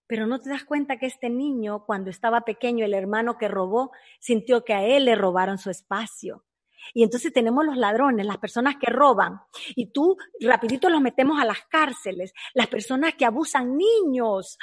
pero 0.06 0.28
no 0.28 0.38
te 0.38 0.50
das 0.50 0.64
cuenta 0.64 0.98
que 0.98 1.06
este 1.06 1.30
niño 1.30 1.84
cuando 1.84 2.10
estaba 2.10 2.42
pequeño, 2.42 2.84
el 2.84 2.94
hermano 2.94 3.38
que 3.38 3.48
robó, 3.48 3.90
sintió 4.20 4.64
que 4.64 4.74
a 4.74 4.84
él 4.84 5.06
le 5.06 5.16
robaron 5.16 5.58
su 5.58 5.70
espacio. 5.70 6.44
Y 6.92 7.02
entonces 7.02 7.32
tenemos 7.32 7.64
los 7.64 7.76
ladrones, 7.76 8.26
las 8.26 8.38
personas 8.38 8.76
que 8.76 8.90
roban, 8.90 9.40
y 9.74 9.86
tú 9.86 10.16
rapidito 10.40 10.88
los 10.88 11.00
metemos 11.00 11.40
a 11.40 11.44
las 11.44 11.62
cárceles, 11.68 12.32
las 12.54 12.66
personas 12.66 13.14
que 13.14 13.24
abusan 13.24 13.76
niños. 13.76 14.58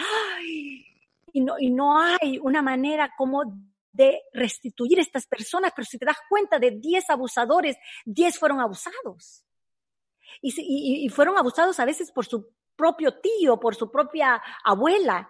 Y, 1.34 1.42
no, 1.42 1.56
y 1.60 1.70
no 1.70 2.00
hay 2.00 2.40
una 2.42 2.62
manera 2.62 3.14
como 3.18 3.44
de 3.94 4.22
restituir 4.34 5.00
a 5.00 5.02
estas 5.02 5.28
personas, 5.28 5.74
pero 5.76 5.86
si 5.86 5.98
te 5.98 6.06
das 6.06 6.18
cuenta 6.30 6.60
de 6.60 6.72
10 6.72 7.10
abusadores, 7.10 7.78
10 8.06 8.38
fueron 8.38 8.60
abusados. 8.60 9.46
Y, 10.42 11.06
y, 11.06 11.10
fueron 11.10 11.38
abusados 11.38 11.80
a 11.80 11.86
veces 11.86 12.12
por 12.12 12.26
su 12.26 12.48
propio 12.76 13.20
tío, 13.20 13.60
por 13.60 13.76
su 13.76 13.92
propia 13.92 14.42
abuela, 14.64 15.30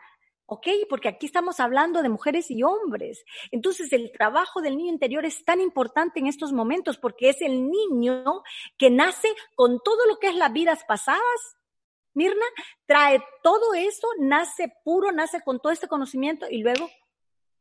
¿ok? 0.52 0.68
Porque 0.90 1.08
aquí 1.08 1.28
estamos 1.28 1.62
hablando 1.62 2.02
de 2.02 2.10
mujeres 2.10 2.52
y 2.52 2.62
hombres. 2.62 3.24
Entonces 3.52 3.94
el 3.94 4.12
trabajo 4.12 4.62
del 4.62 4.76
niño 4.76 4.92
interior 4.92 5.24
es 5.24 5.46
tan 5.46 5.62
importante 5.62 6.20
en 6.20 6.28
estos 6.28 6.52
momentos 6.52 6.98
porque 6.98 7.30
es 7.30 7.42
el 7.42 7.72
niño 7.72 8.44
que 8.78 8.90
nace 8.90 9.30
con 9.56 9.80
todo 9.80 10.06
lo 10.08 10.18
que 10.18 10.28
es 10.28 10.36
las 10.36 10.52
vidas 10.52 10.84
pasadas. 10.86 11.56
Mirna 12.14 12.44
trae 12.86 13.24
todo 13.42 13.74
eso, 13.76 14.06
nace 14.20 14.74
puro, 14.84 15.14
nace 15.14 15.42
con 15.42 15.62
todo 15.62 15.72
este 15.72 15.88
conocimiento 15.88 16.46
y 16.50 16.58
luego 16.58 16.90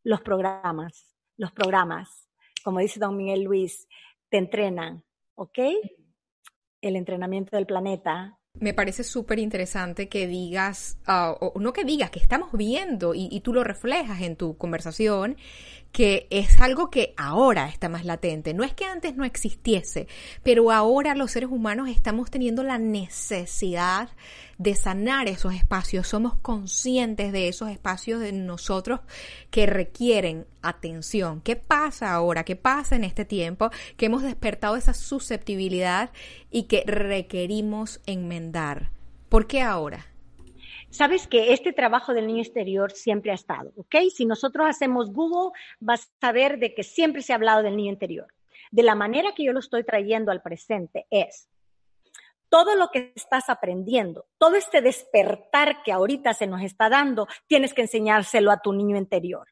los 0.03 0.21
programas, 0.23 1.15
los 1.37 1.53
programas, 1.53 2.29
como 2.65 2.81
dice 2.81 2.99
don 2.99 3.17
Miguel 3.17 3.45
Luis, 3.45 3.87
te 4.31 4.39
entrenan, 4.39 5.05
¿ok? 5.37 5.61
El 6.81 6.97
entrenamiento 6.97 7.57
del 7.57 7.67
planeta. 7.67 8.40
Me 8.61 8.75
parece 8.75 9.05
súper 9.05 9.39
interesante 9.39 10.09
que 10.09 10.27
digas, 10.27 10.99
ah, 11.07 11.35
o 11.41 11.59
no 11.59 11.73
que 11.73 11.85
digas, 11.85 12.11
que 12.11 12.19
estamos 12.21 12.51
viendo 12.53 13.15
y, 13.15 13.29
y 13.31 13.41
tú 13.41 13.53
lo 13.53 13.65
reflejas 13.65 14.21
en 14.21 14.37
tu 14.37 14.57
conversación, 14.57 15.37
que 15.93 16.29
es 16.31 16.61
algo 16.61 16.91
que 16.91 17.15
ahora 17.17 17.69
está 17.69 17.89
más 17.89 18.05
latente. 18.05 18.55
No 18.55 18.63
es 18.63 18.75
que 18.75 18.85
antes 18.85 19.17
no 19.17 19.25
existiese, 19.25 20.07
pero 20.43 20.71
ahora 20.71 21.15
los 21.15 21.33
seres 21.33 21.51
humanos 21.51 21.89
estamos 21.89 22.31
teniendo 22.31 22.63
la 22.63 22.79
necesidad 22.79 24.11
de 24.59 24.75
sanar 24.75 25.27
esos 25.29 25.55
espacios. 25.55 26.07
Somos 26.07 26.35
conscientes 26.35 27.33
de 27.33 27.49
esos 27.49 27.71
espacios 27.71 28.21
de 28.21 28.33
nosotros 28.33 29.01
que 29.51 29.67
requieren 29.67 30.47
atención. 30.63 31.41
¿Qué 31.41 31.57
pasa 31.57 32.13
ahora? 32.13 32.45
¿Qué 32.45 32.57
pasa 32.57 32.95
en 32.95 33.05
este 33.05 33.25
tiempo? 33.25 33.71
Que 33.97 34.07
hemos 34.07 34.23
despertado 34.23 34.77
esa 34.77 34.95
susceptibilidad 34.95 36.11
y 36.51 36.65
que 36.65 36.85
requerimos 36.87 38.01
enmendar. 38.07 38.91
¿Por 39.29 39.47
qué 39.47 39.63
ahora? 39.63 40.10
Sabes 40.91 41.29
que 41.29 41.53
este 41.53 41.73
trabajo 41.73 42.15
del 42.15 42.27
niño 42.27 42.43
exterior 42.43 42.91
siempre 42.91 43.31
ha 43.31 43.35
estado, 43.35 43.73
¿ok? 43.77 43.97
Si 44.13 44.27
nosotros 44.27 44.67
hacemos 44.69 45.13
Google, 45.13 45.57
vas 45.79 46.11
a 46.21 46.33
ver 46.33 46.59
de 46.59 46.75
que 46.75 46.83
siempre 46.83 47.23
se 47.23 47.33
ha 47.33 47.37
hablado 47.37 47.63
del 47.63 47.77
niño 47.77 47.93
interior. 47.93 48.27
De 48.73 48.83
la 48.83 48.97
manera 48.97 49.33
que 49.33 49.45
yo 49.45 49.53
lo 49.53 49.61
estoy 49.61 49.85
trayendo 49.85 50.33
al 50.33 50.43
presente 50.43 51.07
es 51.11 51.49
todo 52.51 52.75
lo 52.75 52.89
que 52.89 53.13
estás 53.15 53.49
aprendiendo, 53.49 54.27
todo 54.37 54.57
este 54.57 54.83
despertar 54.83 55.83
que 55.85 55.93
ahorita 55.93 56.35
se 56.35 56.49
nos 56.49 56.63
está 56.63 56.89
dando, 56.89 57.29
tienes 57.47 57.73
que 57.73 57.83
enseñárselo 57.83 58.51
a 58.51 58.61
tu 58.61 58.73
niño 58.73 58.97
interior. 58.97 59.47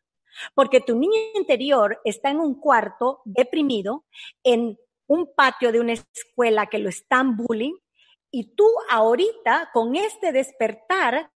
Porque 0.54 0.80
tu 0.80 0.99
niño 0.99 1.18
interior 1.35 2.00
está 2.04 2.30
en 2.30 2.40
un 2.40 2.61
cuarto 2.61 3.23
deprimido, 3.25 4.04
en 4.42 4.76
un 5.07 5.33
patio 5.35 5.73
de 5.73 5.80
una 5.80 5.95
escuela 5.95 6.66
que 6.66 6.78
lo 6.78 6.88
están 6.88 7.37
bullying, 7.37 7.75
y 8.30 8.54
tú 8.54 8.66
ahorita, 8.90 9.70
con 9.73 9.97
este 9.97 10.32
despertar, 10.32 11.30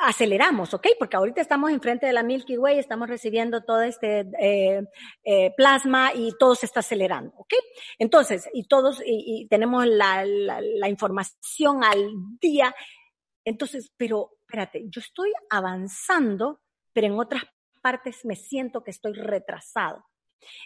aceleramos, 0.00 0.74
¿ok? 0.74 0.86
Porque 0.98 1.16
ahorita 1.16 1.40
estamos 1.40 1.70
enfrente 1.70 2.06
de 2.06 2.12
la 2.12 2.22
Milky 2.22 2.56
Way, 2.56 2.78
estamos 2.78 3.08
recibiendo 3.08 3.64
todo 3.64 3.82
este 3.82 4.20
eh, 4.40 4.84
eh, 5.24 5.54
plasma 5.56 6.12
y 6.14 6.32
todo 6.38 6.54
se 6.54 6.66
está 6.66 6.80
acelerando, 6.80 7.32
¿ok? 7.36 7.54
Entonces, 7.98 8.48
y 8.52 8.68
todos, 8.68 9.02
y, 9.04 9.46
tenemos 9.48 9.86
la, 9.86 10.24
la, 10.24 10.88
información 10.88 11.82
al 11.82 12.10
día. 12.40 12.74
Entonces, 13.44 13.92
pero 13.96 14.30
espérate, 14.40 14.84
yo 14.88 15.00
estoy 15.00 15.32
avanzando, 15.50 16.60
pero 16.92 17.08
en 17.08 17.18
otras 17.18 17.42
partes 17.82 18.24
me 18.24 18.36
siento 18.36 18.84
que 18.84 18.92
estoy 18.92 19.14
retrasado. 19.14 20.04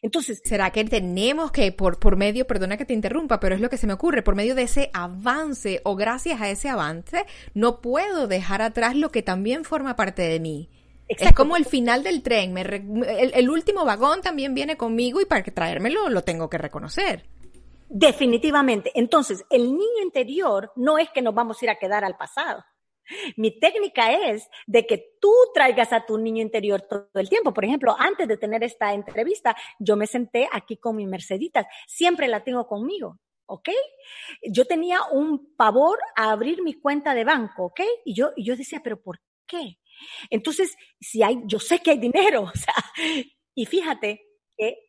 Entonces, 0.03 0.41
¿será 0.45 0.71
que 0.71 0.85
tenemos 0.85 1.53
que, 1.53 1.73
por, 1.73 1.99
por 1.99 2.17
medio, 2.17 2.47
perdona 2.47 2.77
que 2.77 2.85
te 2.85 2.95
interrumpa, 2.95 3.41
pero 3.41 3.55
es 3.55 3.61
lo 3.61 3.71
que 3.71 3.77
se 3.77 3.87
me 3.87 3.93
ocurre, 3.93 4.23
por 4.23 4.35
medio 4.35 4.55
de 4.55 4.62
ese 4.62 4.91
avance 4.93 5.81
o 5.85 5.97
gracias 5.97 6.41
a 6.41 6.49
ese 6.49 6.69
avance, 6.69 7.25
no 7.55 7.81
puedo 7.81 8.27
dejar 8.27 8.62
atrás 8.62 8.97
lo 8.97 9.11
que 9.11 9.23
también 9.23 9.65
forma 9.65 9.97
parte 9.97 10.23
de 10.23 10.41
mí? 10.41 10.71
Es 11.09 11.33
como 11.35 11.57
el 11.57 11.65
final 11.65 12.05
del 12.05 12.23
tren, 12.23 12.53
me 12.53 12.61
el, 12.61 13.33
el, 13.35 13.50
último 13.50 13.85
vagón 13.85 14.21
también 14.23 14.55
viene 14.55 14.77
conmigo 14.77 15.21
y 15.21 15.25
para 15.25 15.43
que 15.43 15.50
traérmelo 15.50 16.09
lo 16.09 16.23
tengo 16.23 16.49
que 16.49 16.57
reconocer. 16.57 17.27
Definitivamente. 17.89 18.93
Entonces, 18.95 19.45
el 19.50 19.73
niño 19.73 20.03
interior 20.05 20.71
no 20.77 20.99
es 20.99 21.11
que 21.11 21.21
nos 21.21 21.35
vamos 21.35 21.61
a 21.61 21.65
ir 21.65 21.71
a 21.71 21.79
quedar 21.81 22.05
al 22.05 22.17
pasado. 22.17 22.65
Mi 23.37 23.59
técnica 23.59 24.12
es 24.12 24.49
de 24.67 24.87
que 24.87 25.17
tú 25.21 25.33
traigas 25.55 25.93
a 25.93 26.07
tu 26.07 26.19
niño 26.19 26.43
interior 26.43 26.83
todo 26.83 27.09
el 27.14 27.29
tiempo. 27.29 27.52
Por 27.52 27.64
ejemplo, 27.64 27.95
antes 27.99 28.29
de 28.29 28.37
tener 28.37 28.62
esta 28.62 28.93
entrevista, 28.93 29.57
yo 29.79 29.97
me 29.97 30.07
senté 30.07 30.49
aquí 30.52 30.76
con 30.76 30.97
mi 30.97 31.07
Merceditas. 31.07 31.67
Siempre 31.87 32.29
la 32.29 32.43
tengo 32.45 32.67
conmigo. 32.67 33.19
¿ok? 33.50 33.69
Yo 34.49 34.64
tenía 34.64 35.02
un 35.11 35.57
pavor 35.57 35.99
a 36.14 36.31
abrir 36.31 36.62
mi 36.62 36.75
cuenta 36.75 37.14
de 37.14 37.25
banco, 37.25 37.64
¿ok? 37.64 37.81
Y 38.05 38.14
yo, 38.14 38.31
y 38.37 38.45
yo 38.45 38.55
decía, 38.55 38.81
pero 38.83 39.02
¿por 39.02 39.21
qué? 39.45 39.79
Entonces, 40.31 40.76
si 41.00 41.23
hay, 41.23 41.40
yo 41.47 41.59
sé 41.59 41.81
que 41.81 41.90
hay 41.90 41.99
dinero, 41.99 42.43
o 42.55 42.57
sea, 42.57 42.75
y 43.55 43.67
fíjate, 43.67 44.30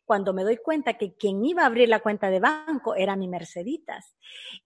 cuando 0.04 0.32
me 0.32 0.44
doy 0.44 0.58
cuenta 0.58 0.94
que 0.94 1.14
quien 1.16 1.44
iba 1.44 1.62
a 1.62 1.66
abrir 1.66 1.88
la 1.88 2.00
cuenta 2.00 2.28
de 2.30 2.40
banco 2.40 2.94
era 2.94 3.16
mi 3.16 3.28
Merceditas. 3.28 4.16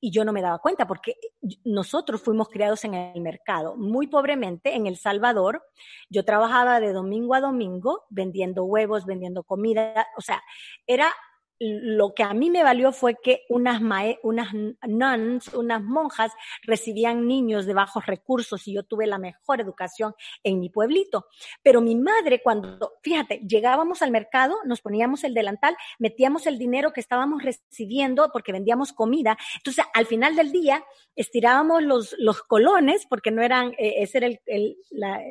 Y 0.01 0.11
yo 0.11 0.25
no 0.25 0.33
me 0.33 0.43
daba 0.43 0.59
cuenta 0.59 0.87
porque 0.87 1.17
nosotros 1.65 2.23
fuimos 2.23 2.49
criados 2.49 2.85
en 2.85 2.95
el 2.95 3.21
mercado, 3.21 3.77
muy 3.77 4.07
pobremente 4.07 4.75
en 4.75 4.87
El 4.87 4.97
Salvador. 4.97 5.63
Yo 6.11 6.25
trabajaba 6.25 6.81
de 6.81 6.93
domingo 6.93 7.35
a 7.35 7.41
domingo 7.41 8.05
vendiendo 8.11 8.65
huevos, 8.65 9.07
vendiendo 9.07 9.45
comida, 9.45 10.07
o 10.17 10.21
sea, 10.21 10.43
era 10.87 11.13
lo 11.59 12.15
que 12.15 12.23
a 12.23 12.35
mí 12.35 12.51
me 12.51 12.63
valió 12.63 12.93
fue 12.93 13.17
que 13.23 13.45
unas, 13.49 13.81
unas 14.23 14.55
nuns, 14.87 15.55
unas 15.55 15.83
monjas, 15.83 16.33
recibían 16.63 17.27
niños 17.27 17.67
de 17.67 17.75
bajos 17.75 18.07
recursos 18.07 18.67
y 18.69 18.75
yo 18.75 18.83
tuve 18.83 19.07
la 19.07 19.19
mejor 19.19 19.61
educación 19.61 20.15
en 20.43 20.61
mi 20.61 20.69
pueblito. 20.69 21.27
Pero 21.63 21.81
mi 21.81 21.95
madre, 21.95 22.43
cuando, 22.43 22.95
fíjate, 23.03 23.41
llegábamos 23.47 24.03
al 24.03 24.11
mercado, 24.11 24.57
nos 24.65 24.81
poníamos 24.81 25.25
el 25.25 25.35
delantal, 25.35 25.77
metíamos 25.99 26.47
el 26.47 26.59
dinero 26.59 26.93
que 26.93 27.01
estábamos 27.01 27.43
recibiendo 27.43 28.31
porque 28.33 28.53
vendíamos 28.53 28.93
comida. 28.93 29.37
Entonces, 29.57 29.85
al 29.95 30.07
final 30.07 30.37
del 30.37 30.53
día, 30.53 30.85
estirábamos 31.15 31.83
los, 31.83 32.15
los 32.19 32.43
colones, 32.43 33.07
porque 33.09 33.31
no 33.31 33.43
eran, 33.43 33.73
eh, 33.79 33.95
ese 33.99 34.19
era 34.19 34.27
el, 34.47 34.77
la, 34.91 35.23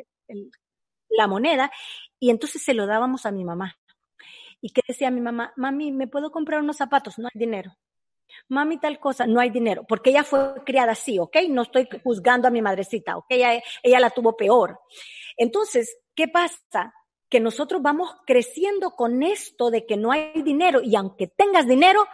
la 1.10 1.28
moneda, 1.28 1.72
y 2.20 2.30
entonces 2.30 2.64
se 2.64 2.74
lo 2.74 2.88
dábamos 2.88 3.26
a 3.26 3.32
mi 3.32 3.44
mamá. 3.44 3.78
¿Y 4.66 4.72
qué 4.72 4.82
decía 4.88 5.12
mi 5.12 5.22
mamá? 5.22 5.54
Mami, 5.58 5.92
¿me 5.92 6.08
puedo 6.08 6.32
comprar 6.32 6.60
unos 6.60 6.78
zapatos? 6.78 7.20
No 7.20 7.28
hay 7.28 7.40
dinero. 7.40 7.78
Mami, 8.50 8.80
tal 8.80 9.00
cosa, 9.00 9.28
no 9.28 9.40
hay 9.40 9.52
dinero, 9.52 9.86
porque 9.88 10.10
ella 10.10 10.24
fue 10.24 10.56
criada 10.66 10.94
así, 10.94 11.20
¿ok? 11.20 11.38
No 11.50 11.62
estoy 11.62 11.88
juzgando 12.04 12.48
a 12.48 12.52
mi 12.52 12.64
madrecita, 12.64 13.16
¿ok? 13.16 13.28
Ella, 13.30 13.62
ella 13.84 14.00
la 14.00 14.10
tuvo 14.10 14.36
peor. 14.36 14.80
Entonces, 15.38 15.96
¿qué 16.16 16.28
pasa? 16.30 16.96
Que 17.30 17.40
nosotros 17.40 17.84
vamos 17.84 18.10
creciendo 18.26 18.96
con 18.96 19.22
esto 19.22 19.70
de 19.70 19.86
que 19.86 19.98
no 19.98 20.12
hay 20.12 20.42
dinero 20.42 20.82
y 20.82 20.96
aunque 20.96 21.28
tengas 21.28 21.68
dinero, 21.68 22.08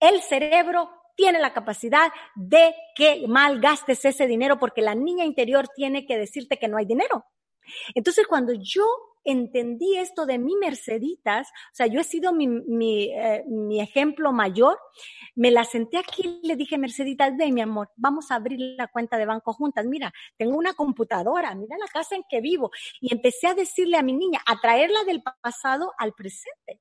el 0.00 0.22
cerebro 0.22 0.90
tiene 1.14 1.38
la 1.38 1.52
capacidad 1.52 2.10
de 2.34 2.74
que 2.96 3.28
malgastes 3.28 4.04
ese 4.04 4.26
dinero 4.26 4.58
porque 4.58 4.82
la 4.82 4.96
niña 4.96 5.24
interior 5.24 5.68
tiene 5.68 6.04
que 6.04 6.18
decirte 6.18 6.58
que 6.58 6.66
no 6.66 6.78
hay 6.78 6.86
dinero. 6.86 7.26
Entonces, 7.94 8.26
cuando 8.26 8.54
yo 8.54 9.09
entendí 9.24 9.96
esto 9.96 10.26
de 10.26 10.38
mi 10.38 10.56
Merceditas, 10.56 11.48
o 11.48 11.74
sea, 11.74 11.86
yo 11.86 12.00
he 12.00 12.04
sido 12.04 12.32
mi, 12.32 12.46
mi, 12.46 13.04
eh, 13.12 13.44
mi 13.46 13.80
ejemplo 13.80 14.32
mayor, 14.32 14.78
me 15.34 15.50
la 15.50 15.64
senté 15.64 15.98
aquí 15.98 16.40
y 16.42 16.46
le 16.46 16.56
dije, 16.56 16.78
Merceditas, 16.78 17.36
ven 17.36 17.54
mi 17.54 17.60
amor, 17.60 17.90
vamos 17.96 18.30
a 18.30 18.36
abrir 18.36 18.58
la 18.76 18.88
cuenta 18.88 19.16
de 19.18 19.26
banco 19.26 19.52
juntas, 19.52 19.86
mira, 19.86 20.12
tengo 20.36 20.56
una 20.56 20.74
computadora, 20.74 21.54
mira 21.54 21.76
la 21.78 21.88
casa 21.88 22.16
en 22.16 22.24
que 22.28 22.40
vivo, 22.40 22.70
y 23.00 23.14
empecé 23.14 23.46
a 23.46 23.54
decirle 23.54 23.96
a 23.96 24.02
mi 24.02 24.12
niña, 24.12 24.40
a 24.46 24.60
traerla 24.60 25.04
del 25.04 25.22
pasado 25.42 25.92
al 25.98 26.12
presente. 26.14 26.80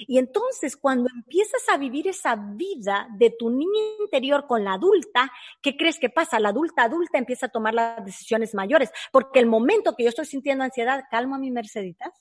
Y 0.00 0.18
entonces 0.18 0.76
cuando 0.76 1.08
empiezas 1.14 1.68
a 1.68 1.76
vivir 1.76 2.08
esa 2.08 2.36
vida 2.36 3.08
de 3.16 3.30
tu 3.30 3.50
niña 3.50 3.80
interior 4.00 4.46
con 4.46 4.64
la 4.64 4.74
adulta, 4.74 5.30
¿qué 5.60 5.76
crees 5.76 5.98
que 5.98 6.10
pasa? 6.10 6.40
La 6.40 6.50
adulta 6.50 6.84
adulta 6.84 7.18
empieza 7.18 7.46
a 7.46 7.50
tomar 7.50 7.74
las 7.74 8.04
decisiones 8.04 8.54
mayores, 8.54 8.90
porque 9.12 9.38
el 9.38 9.46
momento 9.46 9.94
que 9.94 10.04
yo 10.04 10.08
estoy 10.08 10.26
sintiendo 10.26 10.64
ansiedad, 10.64 11.04
calmo 11.10 11.34
a 11.34 11.38
mi 11.38 11.50
Merceditas, 11.50 12.12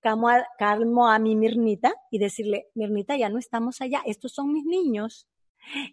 calmo 0.00 0.28
a, 0.28 0.46
calmo 0.58 1.08
a 1.08 1.18
mi 1.18 1.36
Mirnita 1.36 1.94
y 2.10 2.18
decirle, 2.18 2.68
Mirnita, 2.74 3.16
ya 3.16 3.28
no 3.28 3.38
estamos 3.38 3.80
allá, 3.80 4.02
estos 4.06 4.32
son 4.32 4.52
mis 4.52 4.64
niños. 4.64 5.26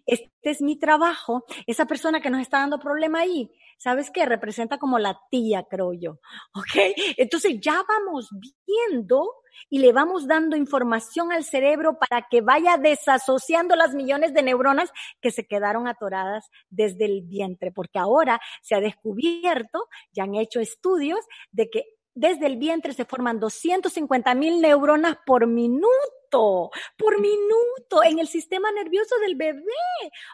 Este 0.04 0.50
es 0.50 0.60
mi 0.60 0.78
trabajo. 0.78 1.44
Esa 1.66 1.86
persona 1.86 2.20
que 2.20 2.28
nos 2.28 2.42
está 2.42 2.58
dando 2.58 2.78
problema 2.78 3.20
ahí, 3.20 3.50
¿sabes 3.82 4.10
qué? 4.12 4.24
Representa 4.26 4.78
como 4.78 5.00
la 5.00 5.20
tía, 5.28 5.64
creo 5.68 5.92
yo. 5.92 6.20
¿Ok? 6.54 6.94
Entonces 7.16 7.58
ya 7.60 7.82
vamos 7.86 8.28
viendo 8.66 9.28
y 9.68 9.80
le 9.80 9.92
vamos 9.92 10.26
dando 10.28 10.56
información 10.56 11.32
al 11.32 11.44
cerebro 11.44 11.98
para 11.98 12.26
que 12.30 12.40
vaya 12.40 12.76
desasociando 12.76 13.74
las 13.74 13.94
millones 13.94 14.34
de 14.34 14.42
neuronas 14.42 14.92
que 15.20 15.32
se 15.32 15.46
quedaron 15.46 15.88
atoradas 15.88 16.48
desde 16.70 17.06
el 17.06 17.22
vientre, 17.22 17.72
porque 17.72 17.98
ahora 17.98 18.40
se 18.62 18.76
ha 18.76 18.80
descubierto, 18.80 19.88
ya 20.12 20.24
han 20.24 20.36
hecho 20.36 20.60
estudios 20.60 21.18
de 21.50 21.68
que 21.68 21.84
desde 22.14 22.46
el 22.46 22.58
vientre 22.58 22.92
se 22.92 23.04
forman 23.04 23.40
250 23.40 24.34
mil 24.34 24.60
neuronas 24.60 25.16
por 25.26 25.46
minuto, 25.46 26.70
por 26.96 27.20
minuto, 27.20 28.04
en 28.04 28.18
el 28.18 28.28
sistema 28.28 28.70
nervioso 28.70 29.18
del 29.18 29.34
bebé. 29.34 29.62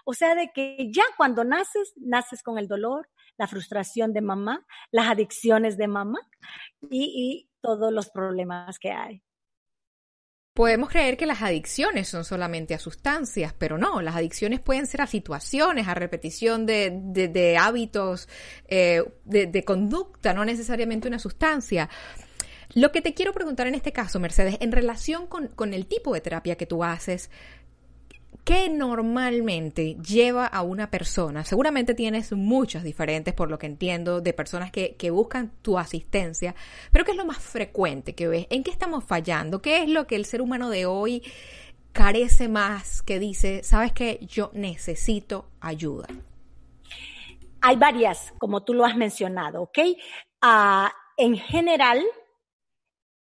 O 0.04 0.12
sea, 0.12 0.34
de 0.34 0.50
que 0.52 0.90
ya 0.92 1.04
cuando 1.16 1.44
naces, 1.44 1.92
naces 1.96 2.42
con 2.42 2.58
el 2.58 2.68
dolor, 2.68 3.08
la 3.38 3.46
frustración 3.46 4.12
de 4.12 4.20
mamá, 4.20 4.66
las 4.90 5.09
adicciones 5.09 5.79
de 5.79 5.88
mamá 5.88 6.18
y, 6.90 7.46
todos 7.61 7.92
los 7.92 8.09
problemas 8.11 8.79
que 8.79 8.92
hay. 8.92 9.20
Podemos 10.55 10.90
creer 10.90 11.16
que 11.16 11.27
las 11.27 11.42
adicciones 11.42 12.09
son 12.09 12.24
solamente 12.24 12.72
a 12.72 12.79
sustancias, 12.79 13.53
pero 13.53 13.79
no, 13.79 14.01
las 14.01 14.14
adicciones 14.14 14.61
pueden 14.61 14.87
ser 14.87 15.01
a 15.03 15.09
situaciones, 15.09 15.88
a 15.88 15.94
repetición 15.94 16.66
de, 16.66 17.57
hábitos, 17.61 18.29
eh, 18.68 19.03
de, 19.24 19.64
conducta, 19.64 20.33
no 20.33 20.44
necesariamente 20.44 21.09
una 21.09 21.18
sustancia. 21.18 21.88
Lo 22.74 22.92
que 22.92 23.03
te 23.03 23.12
quiero 23.12 23.33
preguntar 23.33 23.66
en 23.66 23.74
este 23.74 23.92
caso, 23.92 24.20
Mercedes, 24.20 24.57
en 24.61 24.70
relación 24.70 25.27
con, 25.27 25.48
con 25.48 25.74
el 25.74 25.87
tipo 25.87 26.14
de 26.14 26.20
terapia 26.20 26.57
que 26.57 26.66
tú 26.66 26.85
haces, 26.85 27.29
¿Qué 28.48 28.70
normalmente 28.70 29.96
lleva 29.96 30.46
a 30.46 30.62
una 30.62 30.90
persona? 30.90 31.44
Seguramente 31.44 31.92
tienes 31.92 32.32
muchas 32.32 32.82
diferentes, 32.82 33.34
por 33.34 33.50
lo 33.50 33.58
que 33.58 33.66
entiendo, 33.66 34.22
de 34.22 34.32
personas 34.32 34.72
que, 34.72 35.11
buscan 35.11 35.52
tu 35.61 35.78
asistencia, 35.78 36.54
pero 36.90 37.04
¿qué 37.04 37.11
es 37.11 37.18
lo 37.18 37.26
más 37.26 37.37
frecuente 37.37 38.14
que 38.14 38.26
ves? 38.26 38.46
¿En 38.48 38.64
qué 38.64 38.70
estamos 38.70 39.04
fallando? 39.04 39.61
¿Qué 39.61 39.82
es 39.82 39.90
lo 39.90 40.06
que 40.06 40.16
el 40.16 40.24
ser 40.24 40.40
humano 40.40 40.70
de 40.70 40.87
hoy 40.87 41.22
carece 41.92 42.48
más 42.48 43.02
que 43.02 43.18
dice, 43.18 43.62
sabes 43.64 43.92
que 43.92 44.18
yo 44.22 44.50
necesito 44.54 45.50
ayuda? 45.61 46.06
Hay 47.61 47.76
varias, 47.76 48.32
como 48.38 48.64
tú 48.64 48.72
lo 48.72 48.87
has 48.87 48.96
mencionado, 48.96 49.61
¿ok? 49.61 49.78
Ah, 50.40 50.90
en 51.18 51.37
general, 51.37 52.02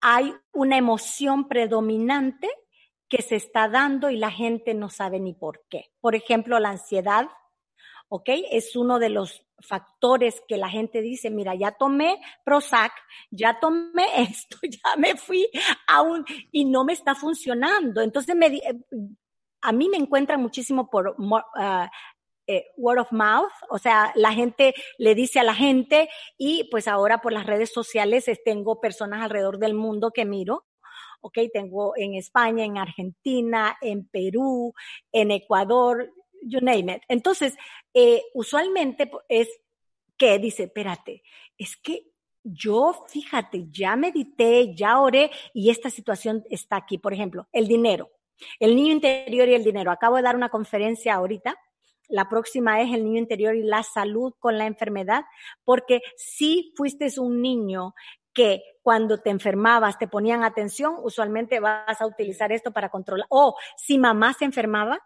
hay 0.01 0.35
una 0.53 0.79
emoción 0.79 1.47
predominante 1.47 2.49
que 3.13 3.21
se 3.21 3.37
está 3.37 3.69
dando 3.69 4.09
y 4.09 4.17
la 4.17 4.31
gente 4.31 4.73
no 4.73 4.89
sabe 4.89 5.21
ni 5.21 5.35
por 5.35 5.67
qué. 5.69 5.91
Por 6.01 6.15
ejemplo, 6.15 6.59
la 6.59 6.71
ansiedad, 6.71 7.29
¿ok? 8.09 8.31
Es 8.51 8.75
uno 8.75 8.99
de 8.99 9.11
los 9.11 9.45
factores 9.61 10.43
que 10.49 10.57
la 10.57 10.71
gente 10.71 11.03
dice, 11.03 11.29
mira, 11.29 11.55
ya 11.55 11.73
tomé 11.73 12.23
Prozac, 12.43 12.91
ya 13.31 13.61
tomé 13.61 14.07
esto, 14.31 14.57
ya 14.63 14.97
me 14.97 15.15
fui 15.19 15.47
a 15.89 16.01
un, 16.01 16.25
y 16.53 16.65
no 16.65 16.85
me 16.85 16.95
está 16.95 17.15
funcionando. 17.15 18.01
Entonces, 18.01 18.35
me, 18.35 18.47
eh, 18.47 18.81
a 19.61 19.73
mí 19.73 19.91
me 19.91 19.99
encuentran 19.99 20.41
muchísimo 20.41 20.89
por 20.89 21.15
uh, 21.19 21.89
word 22.79 22.99
of 22.99 23.13
mouth, 23.13 23.53
o 23.69 23.77
sea, 23.77 24.11
la 24.15 24.33
gente 24.33 24.73
le 24.97 25.15
dice 25.15 25.39
a 25.39 25.45
la 25.45 25.55
gente 25.55 26.09
y 26.39 26.67
pues 26.71 26.89
ahora 26.89 27.21
por 27.21 27.35
las 27.35 27.45
redes 27.45 27.75
sociales 27.75 28.25
tengo 28.43 28.81
personas 28.81 29.21
alrededor 29.21 29.59
del 29.59 29.75
mundo 29.75 30.13
que 30.13 30.25
miro 30.25 30.65
ok, 31.23 31.39
tengo 31.53 31.95
en 31.97 32.15
España, 32.15 32.65
en 32.65 32.77
Argentina, 32.77 33.79
en 33.81 34.07
Perú, 34.07 34.75
en 35.11 35.31
Ecuador, 35.31 36.13
you 36.43 36.61
name 36.61 36.97
it. 36.97 37.03
Entonces, 37.09 37.57
eh, 37.95 38.23
usualmente 38.35 39.11
es 39.29 39.49
que 40.17 40.39
dice, 40.39 40.65
espérate, 40.65 41.23
es 41.57 41.77
que 41.77 42.13
yo, 42.45 43.07
fíjate, 43.09 43.67
ya 43.71 43.97
medité, 43.97 44.75
ya 44.75 45.01
oré 45.01 45.31
y 45.55 45.71
esta 45.71 45.91
situación 45.91 46.45
está 46.51 46.77
aquí. 46.77 46.99
Por 46.99 47.13
ejemplo, 47.13 47.49
el 47.53 47.69
dinero, 47.69 48.11
el 48.59 48.75
niño 48.75 48.93
interior 48.93 49.49
y 49.49 49.55
el 49.55 49.65
dinero. 49.65 49.91
Acabo 49.91 50.17
de 50.17 50.23
dar 50.23 50.37
una 50.37 50.49
conferencia 50.49 51.15
ahorita. 51.15 51.57
La 52.09 52.29
próxima 52.29 52.83
es 52.83 52.93
el 52.93 53.05
niño 53.05 53.21
interior 53.21 53.55
y 53.55 53.63
la 53.63 53.83
salud 53.85 54.35
con 54.39 54.59
la 54.59 54.67
enfermedad, 54.67 55.25
porque 55.65 56.03
si 56.17 56.73
fuiste 56.77 57.09
un 57.19 57.41
niño 57.41 57.95
que 58.33 58.63
cuando 58.83 59.19
te 59.19 59.31
enfermabas 59.31 59.99
te 59.99 60.09
ponían 60.09 60.45
atención, 60.45 60.97
usualmente 61.03 61.61
vas 61.61 62.01
a 62.01 62.07
utilizar 62.07 62.53
esto 62.53 62.73
para 62.73 62.89
controlar. 62.89 63.27
O 63.31 63.57
si 63.77 63.99
mamá 63.99 64.33
se 64.35 64.45
enfermaba, 64.45 65.01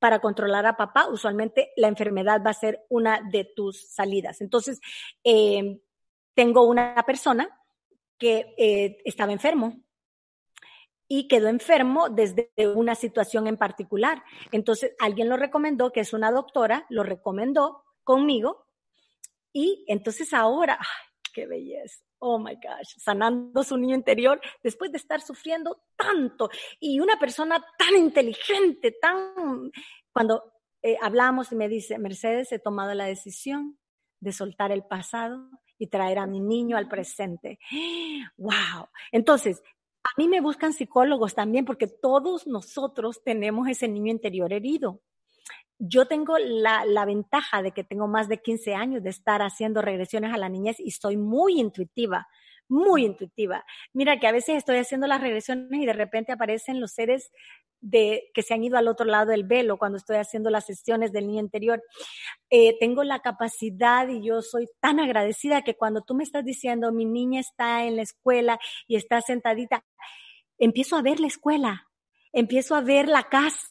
para 0.00 0.18
controlar 0.18 0.66
a 0.66 0.76
papá, 0.76 1.06
usualmente 1.08 1.72
la 1.76 1.86
enfermedad 1.86 2.42
va 2.44 2.50
a 2.50 2.54
ser 2.54 2.86
una 2.88 3.20
de 3.30 3.44
tus 3.44 3.92
salidas. 3.92 4.40
Entonces, 4.40 4.80
eh, 5.22 5.78
tengo 6.34 6.66
una 6.66 7.04
persona 7.06 7.48
que 8.18 8.54
eh, 8.56 8.98
estaba 9.04 9.32
enfermo 9.32 9.84
y 11.06 11.28
quedó 11.28 11.48
enfermo 11.48 12.08
desde 12.08 12.50
una 12.74 12.94
situación 12.94 13.46
en 13.46 13.58
particular. 13.58 14.24
Entonces, 14.52 14.94
alguien 14.98 15.28
lo 15.28 15.36
recomendó, 15.36 15.92
que 15.92 16.00
es 16.00 16.14
una 16.14 16.32
doctora, 16.32 16.86
lo 16.88 17.02
recomendó 17.02 17.84
conmigo 18.02 18.66
y 19.52 19.84
entonces 19.86 20.32
ahora, 20.32 20.78
qué 21.34 21.46
belleza. 21.46 22.09
Oh 22.22 22.38
my 22.38 22.54
gosh, 22.54 22.96
sanando 22.98 23.64
su 23.64 23.76
niño 23.76 23.96
interior 23.96 24.40
después 24.62 24.92
de 24.92 24.98
estar 24.98 25.20
sufriendo 25.22 25.82
tanto. 25.96 26.50
Y 26.78 27.00
una 27.00 27.18
persona 27.18 27.64
tan 27.78 27.96
inteligente, 27.96 28.92
tan. 28.92 29.72
Cuando 30.12 30.52
eh, 30.82 30.96
hablamos 31.00 31.50
y 31.50 31.56
me 31.56 31.68
dice, 31.68 31.98
Mercedes, 31.98 32.52
he 32.52 32.58
tomado 32.58 32.94
la 32.94 33.06
decisión 33.06 33.78
de 34.20 34.32
soltar 34.32 34.70
el 34.70 34.84
pasado 34.84 35.48
y 35.78 35.86
traer 35.86 36.18
a 36.18 36.26
mi 36.26 36.40
niño 36.40 36.76
al 36.76 36.88
presente. 36.88 37.58
¡Wow! 38.36 38.88
Entonces, 39.12 39.62
a 40.04 40.10
mí 40.18 40.28
me 40.28 40.42
buscan 40.42 40.74
psicólogos 40.74 41.34
también 41.34 41.64
porque 41.64 41.86
todos 41.86 42.46
nosotros 42.46 43.22
tenemos 43.24 43.66
ese 43.66 43.88
niño 43.88 44.12
interior 44.12 44.52
herido 44.52 45.00
yo 45.80 46.06
tengo 46.06 46.36
la, 46.38 46.84
ventaja 47.06 47.62
de 47.62 47.72
que 47.72 47.84
tengo 47.84 48.06
más 48.06 48.28
de 48.28 48.38
15 48.40 48.74
años 48.74 49.02
de 49.02 49.10
estar 49.10 49.40
haciendo 49.40 49.80
regresiones 49.80 50.32
a 50.32 50.36
la 50.38 50.50
niñez 50.50 50.78
y 50.78 50.90
soy 50.90 51.16
muy 51.16 51.58
intuitiva. 51.58 52.28
muy 52.68 53.04
intuitiva. 53.04 53.64
Mira 53.92 54.20
que 54.20 54.28
a 54.28 54.32
veces 54.32 54.56
estoy 54.56 54.76
haciendo 54.76 55.08
las 55.08 55.20
regresiones 55.20 55.80
y 55.80 55.86
de 55.86 55.92
repente 55.92 56.30
aparecen 56.30 56.80
los 56.80 56.92
seres 56.92 57.32
de, 57.80 58.30
que 58.32 58.42
se 58.42 58.54
han 58.54 58.62
ido 58.62 58.78
al 58.78 58.86
otro 58.86 59.06
lado 59.06 59.32
del 59.32 59.42
velo 59.42 59.76
cuando 59.76 59.98
estoy 59.98 60.18
haciendo 60.18 60.50
las 60.50 60.66
sesiones 60.66 61.12
del 61.12 61.26
niño 61.26 61.40
interior. 61.40 61.82
Eh, 62.48 62.76
tengo 62.78 63.02
la 63.02 63.20
capacidad 63.20 64.06
y 64.08 64.22
yo 64.22 64.40
soy 64.42 64.68
tan 64.78 65.00
agradecida 65.00 65.62
que 65.62 65.74
cuando 65.74 66.02
tú 66.02 66.14
me 66.14 66.22
estás 66.22 66.44
diciendo 66.44 66.92
mi 66.92 67.06
niña 67.06 67.40
está 67.40 67.84
en 67.84 67.96
la 67.96 68.02
escuela 68.02 68.60
y 68.86 68.94
está 68.94 69.20
sentadita, 69.20 69.84
empiezo 70.58 70.96
a 70.96 71.02
ver 71.02 71.18
la 71.18 71.26
escuela, 71.26 71.88
empiezo 72.32 72.76
a 72.76 72.82
ver 72.82 73.08
la 73.08 73.24
casa, 73.24 73.70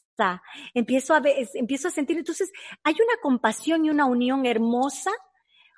empiezo 0.73 1.13
a 1.13 1.21
empiezo 1.53 1.87
a 1.87 1.91
sentir, 1.91 2.17
entonces 2.17 2.51
hay 2.83 2.93
una 2.93 3.21
compasión 3.21 3.85
y 3.85 3.89
una 3.89 4.05
unión 4.05 4.45
hermosa 4.45 5.11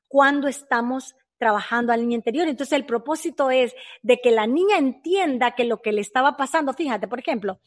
cuando 0.08 0.47
estamos 0.47 1.15
trabajando 1.41 1.91
al 1.91 2.01
niño 2.01 2.17
interior. 2.17 2.47
Entonces 2.47 2.73
el 2.73 2.86
propósito 2.86 3.49
es 3.49 3.73
de 4.04 4.19
que 4.21 4.30
la 4.30 4.45
niña 4.45 4.77
entienda 4.77 5.56
que 5.56 5.63
lo 5.63 5.82
que 5.82 5.91
le 5.91 6.01
estaba 6.01 6.38
pasando, 6.38 6.71
fíjate, 6.71 7.08
por 7.08 7.19
ejemplo, 7.19 7.60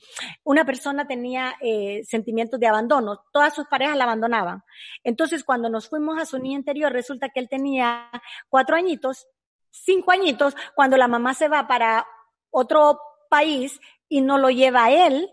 una 0.44 0.64
persona 0.64 1.08
tenía 1.08 1.56
eh, 1.60 2.04
sentimientos 2.04 2.60
de 2.60 2.68
abandono, 2.68 3.24
todas 3.32 3.52
sus 3.52 3.66
parejas 3.66 3.96
la 3.96 4.04
abandonaban. 4.04 4.62
Entonces 5.02 5.42
cuando 5.42 5.68
nos 5.68 5.88
fuimos 5.88 6.20
a 6.20 6.24
su 6.24 6.38
niño 6.38 6.58
interior, 6.58 6.92
resulta 6.92 7.30
que 7.30 7.40
él 7.40 7.48
tenía 7.48 8.08
cuatro 8.48 8.76
añitos, 8.76 9.26
cinco 9.72 10.12
añitos, 10.12 10.54
cuando 10.76 10.96
la 10.96 11.08
mamá 11.08 11.34
se 11.34 11.48
va 11.48 11.66
para 11.66 12.06
otro 12.50 13.00
país 13.28 13.80
y 14.08 14.20
no 14.20 14.38
lo 14.38 14.50
lleva 14.50 14.84
a 14.84 14.92
él, 14.92 15.28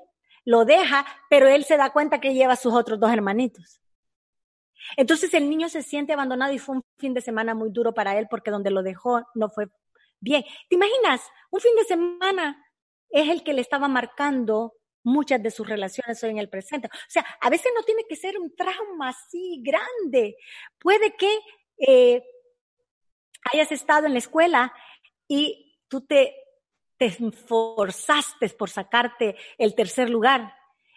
lo 0.45 0.65
deja, 0.65 1.05
pero 1.29 1.47
él 1.47 1.63
se 1.65 1.77
da 1.77 1.91
cuenta 1.91 2.19
que 2.19 2.33
lleva 2.33 2.53
a 2.53 2.57
sus 2.57 2.73
otros 2.73 2.99
dos 2.99 3.11
hermanitos. 3.11 3.81
Entonces 4.97 5.33
el 5.33 5.49
niño 5.49 5.69
se 5.69 5.83
siente 5.83 6.13
abandonado 6.13 6.53
y 6.53 6.59
fue 6.59 6.75
un 6.75 6.83
fin 6.97 7.13
de 7.13 7.21
semana 7.21 7.53
muy 7.53 7.69
duro 7.71 7.93
para 7.93 8.17
él 8.17 8.27
porque 8.29 8.51
donde 8.51 8.71
lo 8.71 8.83
dejó 8.83 9.23
no 9.35 9.49
fue 9.49 9.67
bien. 10.19 10.43
¿Te 10.69 10.75
imaginas? 10.75 11.21
Un 11.51 11.59
fin 11.59 11.75
de 11.75 11.83
semana 11.83 12.65
es 13.09 13.29
el 13.29 13.43
que 13.43 13.53
le 13.53 13.61
estaba 13.61 13.87
marcando 13.87 14.73
muchas 15.03 15.41
de 15.41 15.51
sus 15.51 15.67
relaciones 15.67 16.23
hoy 16.23 16.31
en 16.31 16.37
el 16.37 16.49
presente. 16.49 16.87
O 16.87 17.09
sea, 17.09 17.25
a 17.41 17.49
veces 17.49 17.71
no 17.75 17.83
tiene 17.83 18.03
que 18.07 18.15
ser 18.15 18.39
un 18.39 18.55
trauma 18.55 19.09
así 19.09 19.61
grande. 19.63 20.35
Puede 20.79 21.15
que 21.15 21.39
eh, 21.77 22.23
hayas 23.51 23.71
estado 23.71 24.05
en 24.05 24.13
la 24.13 24.19
escuela 24.19 24.73
y 25.27 25.79
tú 25.87 26.01
te, 26.01 26.35
te 27.01 27.07
esforzaste 27.07 28.49
por 28.49 28.69
sacarte 28.69 29.35
el 29.57 29.73
tercer 29.73 30.07
lugar 30.07 30.53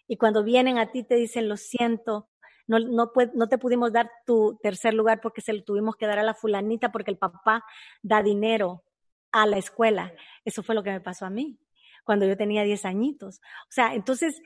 y 0.07 0.19
cuando 0.19 0.45
vienen 0.45 0.77
a 0.77 0.93
ti 0.93 1.03
te 1.03 1.15
dicen, 1.15 1.49
lo 1.49 1.57
siento, 1.57 2.29
no, 2.67 2.79
no, 2.79 3.49
te 3.49 3.57
pudimos 3.57 3.91
dar 3.91 4.11
tu 4.27 4.59
tercer 4.63 4.93
lugar 4.93 5.23
porque 5.23 5.41
se 5.41 5.55
lo 5.55 5.65
tuvimos 5.65 5.97
que 5.97 6.07
dar 6.07 6.19
a 6.19 6.23
la 6.23 6.35
fulanita 6.35 6.93
porque 6.93 7.11
el 7.11 7.17
papá 7.17 7.65
da 8.03 8.23
dinero 8.23 8.85
a 9.33 9.47
la 9.47 9.57
escuela. 9.57 10.13
Eso 10.45 10.63
fue 10.63 10.75
lo 10.75 10.83
que 10.83 10.91
me 10.91 11.01
pasó 11.01 11.25
a 11.25 11.31
mí 11.31 11.59
cuando 12.05 12.27
yo 12.27 12.37
tenía 12.37 12.65
10 12.65 12.85
añitos. 12.85 13.41
O 13.63 13.73
sea, 13.73 13.95
entonces 13.95 14.43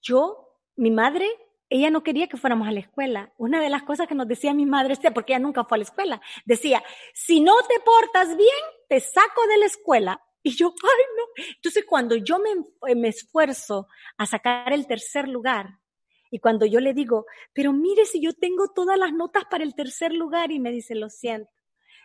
yo, 0.00 0.58
mi 0.74 0.90
madre, 0.90 1.28
ella 1.68 1.90
no 1.90 2.02
quería 2.02 2.28
que 2.28 2.38
fuéramos 2.38 2.66
a 2.66 2.72
la 2.72 2.80
escuela. 2.80 3.30
Una 3.36 3.60
de 3.60 3.68
las 3.68 3.82
cosas 3.82 4.08
que 4.08 4.14
nos 4.14 4.26
decía 4.26 4.54
mi 4.54 4.64
madre, 4.64 4.96
porque 5.12 5.34
ella 5.34 5.40
nunca 5.40 5.64
fue 5.64 5.76
a 5.76 5.80
la 5.80 5.84
escuela, 5.84 6.22
decía, 6.46 6.82
si 7.12 7.42
no 7.42 7.52
te 7.68 7.78
portas 7.80 8.38
bien, 8.38 8.64
te 8.88 9.00
saco 9.00 9.46
de 9.48 9.58
la 9.58 9.66
escuela. 9.66 10.24
Y 10.44 10.54
yo, 10.54 10.74
ay, 10.82 11.04
no. 11.16 11.44
Entonces, 11.56 11.84
cuando 11.88 12.16
yo 12.16 12.38
me, 12.38 12.94
me 12.94 13.08
esfuerzo 13.08 13.88
a 14.18 14.26
sacar 14.26 14.72
el 14.74 14.86
tercer 14.86 15.26
lugar, 15.26 15.80
y 16.30 16.38
cuando 16.38 16.66
yo 16.66 16.80
le 16.80 16.92
digo, 16.92 17.26
pero 17.52 17.72
mire 17.72 18.04
si 18.04 18.20
yo 18.20 18.32
tengo 18.34 18.68
todas 18.74 18.98
las 18.98 19.12
notas 19.12 19.44
para 19.46 19.64
el 19.64 19.74
tercer 19.74 20.12
lugar 20.12 20.52
y 20.52 20.60
me 20.60 20.70
dice, 20.70 20.94
lo 20.94 21.08
siento, 21.08 21.50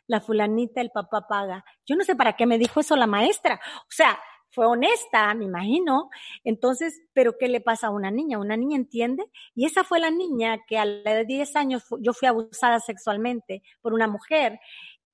la 0.08 0.22
fulanita, 0.22 0.82
el 0.82 0.92
papá 0.92 1.28
paga. 1.28 1.66
Yo 1.86 1.96
no 1.96 2.04
sé 2.04 2.16
para 2.16 2.36
qué 2.36 2.46
me 2.46 2.58
dijo 2.58 2.80
eso 2.80 2.96
la 2.96 3.08
maestra. 3.08 3.60
O 3.82 3.92
sea, 3.92 4.20
fue 4.52 4.66
honesta, 4.66 5.34
me 5.34 5.46
imagino. 5.46 6.10
Entonces, 6.44 7.02
¿pero 7.14 7.38
qué 7.38 7.48
le 7.48 7.60
pasa 7.60 7.88
a 7.88 7.92
una 7.92 8.12
niña? 8.12 8.40
Una 8.40 8.56
niña 8.56 8.78
entiende. 8.78 9.26
Y 9.54 9.66
esa 9.66 9.84
fue 9.84 10.00
la 10.00 10.12
niña 10.12 10.60
que 10.68 10.78
a 10.78 10.86
la 10.86 11.12
edad 11.12 11.20
de 11.20 11.26
10 11.26 11.56
años 11.56 11.84
yo 12.00 12.14
fui 12.14 12.28
abusada 12.28 12.80
sexualmente 12.80 13.64
por 13.82 13.94
una 13.94 14.08
mujer. 14.08 14.60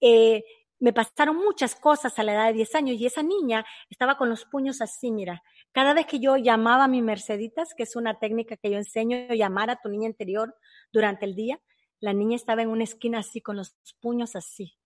Eh, 0.01 0.43
me 0.79 0.93
pasaron 0.93 1.37
muchas 1.37 1.75
cosas 1.75 2.17
a 2.19 2.23
la 2.23 2.33
edad 2.33 2.47
de 2.47 2.53
10 2.53 2.75
años 2.75 2.97
y 2.97 3.05
esa 3.05 3.23
niña 3.23 3.65
estaba 3.89 4.17
con 4.17 4.29
los 4.29 4.45
puños 4.45 4.81
así, 4.81 5.11
mira, 5.11 5.41
cada 5.71 5.93
vez 5.93 6.05
que 6.05 6.19
yo 6.19 6.37
llamaba 6.37 6.85
a 6.85 6.87
mi 6.87 7.01
Merceditas, 7.01 7.73
que 7.73 7.83
es 7.83 7.95
una 7.95 8.19
técnica 8.19 8.57
que 8.57 8.71
yo 8.71 8.77
enseño, 8.77 9.33
llamar 9.33 9.69
a 9.69 9.81
tu 9.81 9.89
niña 9.89 10.07
interior 10.07 10.55
durante 10.91 11.25
el 11.25 11.35
día, 11.35 11.59
la 11.99 12.13
niña 12.13 12.35
estaba 12.35 12.61
en 12.61 12.69
una 12.69 12.83
esquina 12.83 13.19
así, 13.19 13.41
con 13.41 13.55
los 13.55 13.75
puños 14.01 14.35
así, 14.35 14.77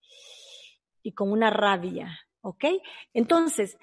y 1.02 1.14
con 1.14 1.32
una 1.32 1.50
rabia, 1.50 2.20
¿ok? 2.42 2.66
Entonces, 3.14 3.78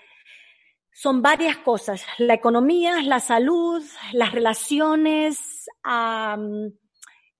son 0.92 1.20
varias 1.20 1.58
cosas, 1.58 2.02
la 2.16 2.34
economía, 2.34 3.02
la 3.02 3.20
salud, 3.20 3.84
las 4.12 4.32
relaciones, 4.32 5.68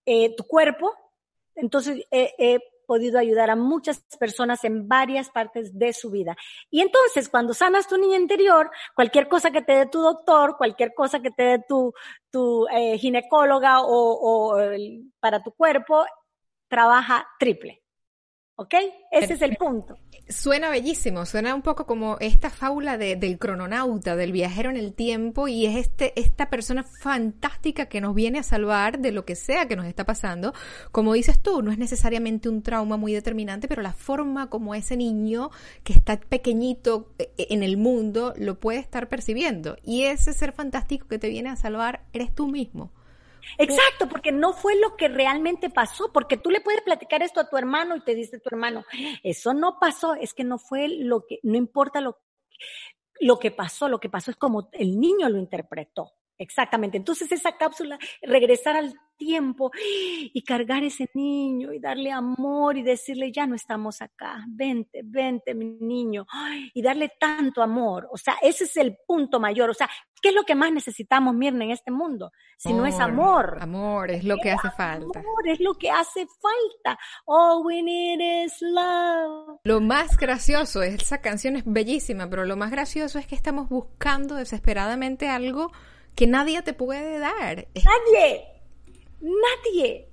eh, 0.05 0.35
tu 0.37 0.45
cuerpo. 0.45 0.93
Entonces, 1.55 2.05
eh, 2.11 2.35
eh, 2.39 2.61
podido 2.87 3.19
ayudar 3.19 3.51
a 3.51 3.57
muchas 3.57 4.03
personas 4.19 4.65
en 4.65 4.89
varias 4.89 5.31
partes 5.31 5.79
de 5.79 5.93
su 5.93 6.11
vida. 6.11 6.37
Y 6.71 6.81
entonces, 6.81 7.29
cuando 7.29 7.55
sanas 7.55 7.89
tu 7.89 7.99
niña 7.99 8.17
interior, 8.17 8.71
cualquier 8.95 9.29
cosa 9.29 9.51
que 9.51 9.63
te 9.63 9.73
dé 9.75 9.87
tu 9.87 10.01
doctor, 10.01 10.57
cualquier 10.57 10.95
cosa 10.95 11.21
que 11.21 11.31
te 11.31 11.43
dé 11.43 11.65
tu, 11.69 11.93
tu 12.31 12.67
eh, 12.69 12.99
ginecóloga 12.99 13.83
o, 13.83 13.89
o 13.91 14.59
para 15.21 15.43
tu 15.43 15.53
cuerpo, 15.53 16.05
trabaja 16.69 17.27
triple. 17.39 17.86
¿Ok? 18.59 18.75
Ese 19.11 19.35
es 19.35 19.43
el 19.43 19.57
punto. 19.57 19.99
Suena 20.31 20.71
bellísimo, 20.71 21.27
suena 21.27 21.55
un 21.55 21.61
poco 21.61 21.85
como 21.85 22.17
esta 22.21 22.49
fábula 22.49 22.97
de, 22.97 23.15
del 23.15 23.39
crononauta, 23.39 24.17
del 24.17 24.33
viajero 24.33 24.71
en 24.71 24.79
el 24.79 24.95
tiempo, 24.95 25.47
y 25.47 25.67
es 25.67 25.77
este, 25.77 26.19
esta 26.19 26.49
persona 26.49 26.83
fantástica 27.03 27.87
que 27.87 28.01
nos 28.01 28.15
viene 28.15 28.39
a 28.39 28.43
salvar 28.43 28.99
de 28.99 29.13
lo 29.13 29.27
que 29.27 29.37
sea 29.37 29.69
que 29.69 29.77
nos 29.77 29.85
está 29.85 30.05
pasando. 30.05 30.55
Como 30.91 31.13
dices 31.13 31.41
tú, 31.41 31.61
no 31.61 31.71
es 31.71 31.77
necesariamente 31.77 32.49
un 32.49 32.63
trauma 32.63 32.97
muy 32.97 33.13
determinante, 33.13 33.69
pero 33.69 33.83
la 33.83 33.93
forma 33.93 34.49
como 34.49 34.75
ese 34.75 34.97
niño 34.97 35.51
que 35.85 35.93
está 35.93 36.19
pequeñito 36.19 37.13
eh, 37.19 37.31
en 37.37 37.63
el 37.63 37.77
mundo 37.77 38.33
lo 38.39 38.59
puede 38.59 38.79
estar 38.79 39.09
percibiendo. 39.09 39.77
Y 39.85 40.05
ese 40.05 40.33
ser 40.33 40.53
fantástico 40.53 41.09
que 41.09 41.19
te 41.19 41.29
viene 41.29 41.51
a 41.51 41.57
salvar 41.57 42.07
eres 42.15 42.35
tú 42.35 42.49
mismo. 42.49 42.91
Exacto, 43.59 44.09
porque 44.09 44.33
no 44.33 44.53
fue 44.53 44.77
lo 44.77 44.97
que 44.97 45.09
realmente 45.09 45.71
pasó, 45.71 46.13
porque 46.13 46.37
tú 46.37 46.51
le 46.51 46.61
puedes 46.61 46.83
platicar 46.83 47.23
esto 47.23 47.41
a 47.41 47.49
tu 47.49 47.57
hermano 47.57 47.97
y 47.97 48.01
te 48.01 48.15
dice 48.15 48.39
tu 48.39 48.49
hermano, 48.51 48.85
eso 49.23 49.55
no 49.55 49.79
pasó, 49.81 50.15
es 50.15 50.35
que 50.35 50.45
no 50.45 50.59
fue 50.59 50.89
lo 50.89 51.25
que, 51.27 51.39
no 51.43 51.57
importa 51.57 52.01
lo, 52.01 52.19
lo 53.21 53.39
que 53.39 53.51
pasó, 53.51 53.89
lo 53.89 54.01
que 54.01 54.09
pasó 54.09 54.31
es 54.31 54.37
como 54.37 54.69
el 54.73 54.99
niño 54.99 55.29
lo 55.29 55.39
interpretó. 55.39 56.13
Exactamente. 56.39 56.99
Entonces 56.99 57.33
esa 57.33 57.57
cápsula, 57.57 57.99
regresar 58.23 58.77
al 58.77 58.95
tiempo 59.17 59.71
y 60.33 60.43
cargar 60.43 60.85
ese 60.85 61.09
niño 61.15 61.73
y 61.73 61.79
darle 61.79 62.13
amor 62.13 62.77
y 62.77 62.83
decirle, 62.83 63.33
ya 63.33 63.47
no 63.47 63.55
estamos 63.55 64.03
acá, 64.03 64.45
vente, 64.49 65.01
vente, 65.05 65.55
mi 65.55 65.67
niño, 65.81 66.27
y 66.75 66.83
darle 66.83 67.13
tanto 67.19 67.63
amor. 67.63 68.09
O 68.13 68.17
sea, 68.17 68.37
ese 68.43 68.65
es 68.65 68.77
el 68.77 68.97
punto 69.07 69.41
mayor. 69.41 69.71
O 69.71 69.75
sea, 69.75 69.89
¿qué 70.23 70.31
es 70.31 70.35
lo 70.35 70.45
que 70.45 70.55
más 70.55 70.73
necesitamos, 70.73 71.35
Mirna, 71.35 71.65
en 71.65 71.71
este 71.71 71.91
mundo? 71.91 72.33
Si 72.57 72.73
no 72.73 72.87
es 72.87 72.99
amor. 73.01 73.59
Amor 73.61 74.11
es 74.11 74.25
lo 74.25 74.37
que 74.39 74.51
hace 74.51 74.71
falta. 74.71 75.21
Amor 75.21 75.49
es 75.49 75.61
lo 75.61 75.75
que 75.75 75.91
hace 75.91 76.27
falta. 76.27 76.99
All 77.27 77.65
we 77.65 77.83
need 77.83 78.45
is 78.45 78.57
love. 78.61 79.61
Lo 79.65 79.81
más 79.81 80.17
gracioso, 80.17 80.83
esa 80.83 81.21
canción 81.21 81.57
es 81.57 81.65
bellísima, 81.67 82.29
pero 82.29 82.45
lo 82.45 82.57
más 82.57 82.71
gracioso 82.71 83.19
es 83.19 83.27
que 83.27 83.35
estamos 83.35 83.69
buscando 83.69 84.37
desesperadamente 84.37 85.29
algo 85.29 85.73
que 86.15 86.27
nadie 86.27 86.63
te 86.63 86.73
puede 86.73 87.19
dar. 87.19 87.69
Nadie, 87.75 88.45
nadie. 89.21 90.09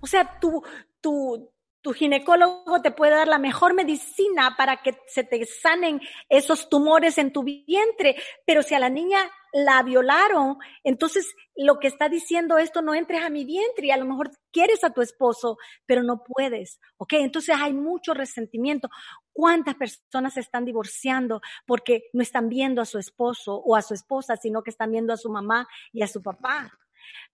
O 0.00 0.06
sea, 0.06 0.38
tu, 0.40 0.62
tu, 1.00 1.50
tu 1.82 1.92
ginecólogo 1.92 2.80
te 2.80 2.92
puede 2.92 3.12
dar 3.12 3.28
la 3.28 3.38
mejor 3.38 3.74
medicina 3.74 4.54
para 4.56 4.82
que 4.82 4.96
se 5.08 5.24
te 5.24 5.44
sanen 5.44 6.00
esos 6.28 6.68
tumores 6.68 7.18
en 7.18 7.32
tu 7.32 7.42
vientre, 7.42 8.16
pero 8.46 8.62
si 8.62 8.74
a 8.74 8.78
la 8.78 8.88
niña 8.88 9.18
la 9.52 9.82
violaron, 9.82 10.58
entonces 10.82 11.34
lo 11.56 11.78
que 11.78 11.88
está 11.88 12.08
diciendo 12.08 12.56
esto 12.56 12.80
no 12.80 12.94
entres 12.94 13.22
a 13.22 13.28
mi 13.28 13.44
vientre 13.44 13.86
y 13.86 13.90
a 13.90 13.96
lo 13.96 14.06
mejor 14.06 14.30
quieres 14.50 14.82
a 14.84 14.90
tu 14.90 15.02
esposo, 15.02 15.58
pero 15.84 16.02
no 16.02 16.22
puedes, 16.24 16.80
¿ok? 16.96 17.14
Entonces 17.14 17.56
hay 17.58 17.74
mucho 17.74 18.14
resentimiento. 18.14 18.88
¿Cuántas 19.32 19.74
personas 19.74 20.34
se 20.34 20.40
están 20.40 20.64
divorciando 20.64 21.42
porque 21.66 22.04
no 22.12 22.22
están 22.22 22.48
viendo 22.48 22.80
a 22.80 22.86
su 22.86 22.98
esposo 22.98 23.56
o 23.56 23.76
a 23.76 23.82
su 23.82 23.92
esposa, 23.92 24.36
sino 24.36 24.62
que 24.62 24.70
están 24.70 24.90
viendo 24.92 25.12
a 25.12 25.18
su 25.18 25.30
mamá 25.30 25.66
y 25.92 26.02
a 26.02 26.06
su 26.06 26.22
papá? 26.22 26.72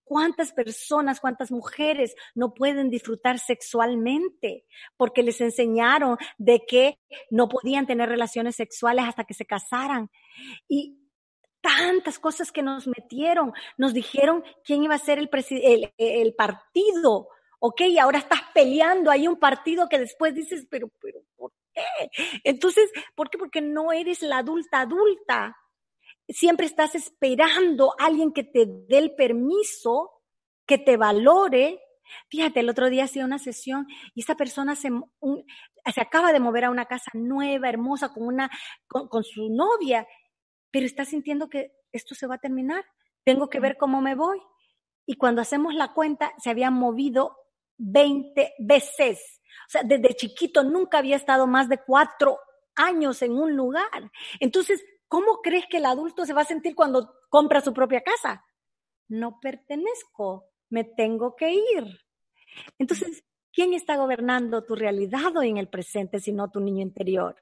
¿Cuántas 0.05 0.53
personas, 0.53 1.21
cuántas 1.21 1.51
mujeres 1.51 2.15
no 2.35 2.55
pueden 2.55 2.89
disfrutar 2.91 3.39
sexualmente 3.39 4.65
porque 4.97 5.23
les 5.23 5.41
enseñaron 5.41 6.17
de 6.39 6.65
que 6.67 6.99
no 7.31 7.49
podían 7.49 7.87
tener 7.87 8.09
relaciones 8.09 8.57
sexuales 8.57 9.05
hasta 9.07 9.25
que 9.25 9.35
se 9.35 9.45
casaran? 9.45 10.11
Y 10.67 10.99
tantas 11.61 12.19
cosas 12.19 12.53
que 12.53 12.63
nos 12.63 12.87
metieron, 12.87 13.53
nos 13.77 13.93
dijeron 13.93 14.45
quién 14.65 14.85
iba 14.85 14.95
a 14.95 14.99
ser 14.99 15.19
el, 15.19 15.29
el, 15.51 15.93
el 15.99 16.35
partido, 16.35 17.29
ok, 17.61 17.83
ahora 18.01 18.19
estás 18.19 18.41
peleando 18.55 19.11
ahí 19.11 19.27
un 19.27 19.39
partido 19.39 19.89
que 19.89 19.99
después 19.99 20.35
dices, 20.35 20.67
pero, 20.71 20.89
pero, 21.01 21.21
¿por 21.37 21.53
Entonces, 22.45 22.91
¿por 23.15 23.31
qué? 23.31 23.39
Porque 23.39 23.61
no 23.61 23.93
eres 23.93 24.23
la 24.23 24.39
adulta 24.39 24.81
adulta. 24.81 25.57
Siempre 26.29 26.67
estás 26.67 26.95
esperando 26.95 27.95
a 27.99 28.07
alguien 28.07 28.33
que 28.33 28.45
te 28.45 28.67
dé 28.67 28.99
el 28.99 29.15
permiso, 29.15 30.23
que 30.67 30.79
te 30.79 30.97
valore. 30.97 31.81
Fíjate, 32.29 32.61
el 32.61 32.69
otro 32.69 32.91
día 32.91 33.05
hacía 33.05 33.25
una 33.25 33.39
sesión 33.39 33.87
y 34.15 34.21
esa 34.21 34.37
persona 34.37 34.77
se, 34.77 34.91
se 35.95 36.01
acaba 36.01 36.33
de 36.33 36.41
mover 36.41 36.65
a 36.65 36.71
una 36.71 36.87
casa 36.87 37.11
nueva, 37.15 37.69
hermosa, 37.69 38.13
con, 38.13 38.25
una, 38.25 38.51
con 38.87 39.25
su 39.25 39.49
novia, 39.51 40.07
pero 40.71 40.87
está 40.87 41.05
sintiendo 41.05 41.49
que 41.49 41.73
esto 41.93 42.15
se 42.15 42.27
va 42.27 42.37
a 42.37 42.41
terminar. 42.41 42.85
Tengo 43.25 43.49
que 43.49 43.61
ver 43.61 43.77
cómo 43.77 44.01
me 44.01 44.15
voy. 44.15 44.41
Y 45.07 45.17
cuando 45.17 45.41
hacemos 45.41 45.75
la 45.75 45.95
cuenta, 45.95 46.33
se 46.39 46.51
había 46.51 46.71
movido 46.71 47.37
20 47.79 48.55
veces. 48.59 49.41
O 49.67 49.71
sea, 49.71 49.83
desde 49.83 50.15
chiquito 50.15 50.63
nunca 50.63 50.99
había 50.99 51.17
estado 51.17 51.47
más 51.47 51.69
de 51.69 51.79
cuatro 51.79 52.39
años 52.75 53.23
en 53.23 53.33
un 53.33 53.57
lugar. 53.57 54.11
Entonces, 54.41 54.85
¿cómo 55.09 55.41
crees 55.43 55.67
que 55.67 55.79
el 55.79 55.87
adulto 55.87 56.25
se 56.25 56.33
va 56.33 56.43
a 56.43 56.47
sentir 56.47 56.75
cuando 56.75 57.13
compra 57.31 57.61
su 57.61 57.73
propia 57.73 58.03
casa? 58.03 58.45
No 59.09 59.41
pertenezco, 59.41 60.51
me 60.71 60.85
tengo 60.85 61.35
que 61.35 61.53
ir. 61.53 62.01
Entonces, 62.79 63.25
¿quién 63.53 63.75
está 63.75 63.97
gobernando 63.97 64.65
tu 64.65 64.75
realidad 64.75 65.37
hoy 65.37 65.49
en 65.49 65.57
el 65.57 65.69
presente 65.69 66.21
sino 66.21 66.51
tu 66.51 66.61
niño 66.61 66.83
interior? 66.83 67.37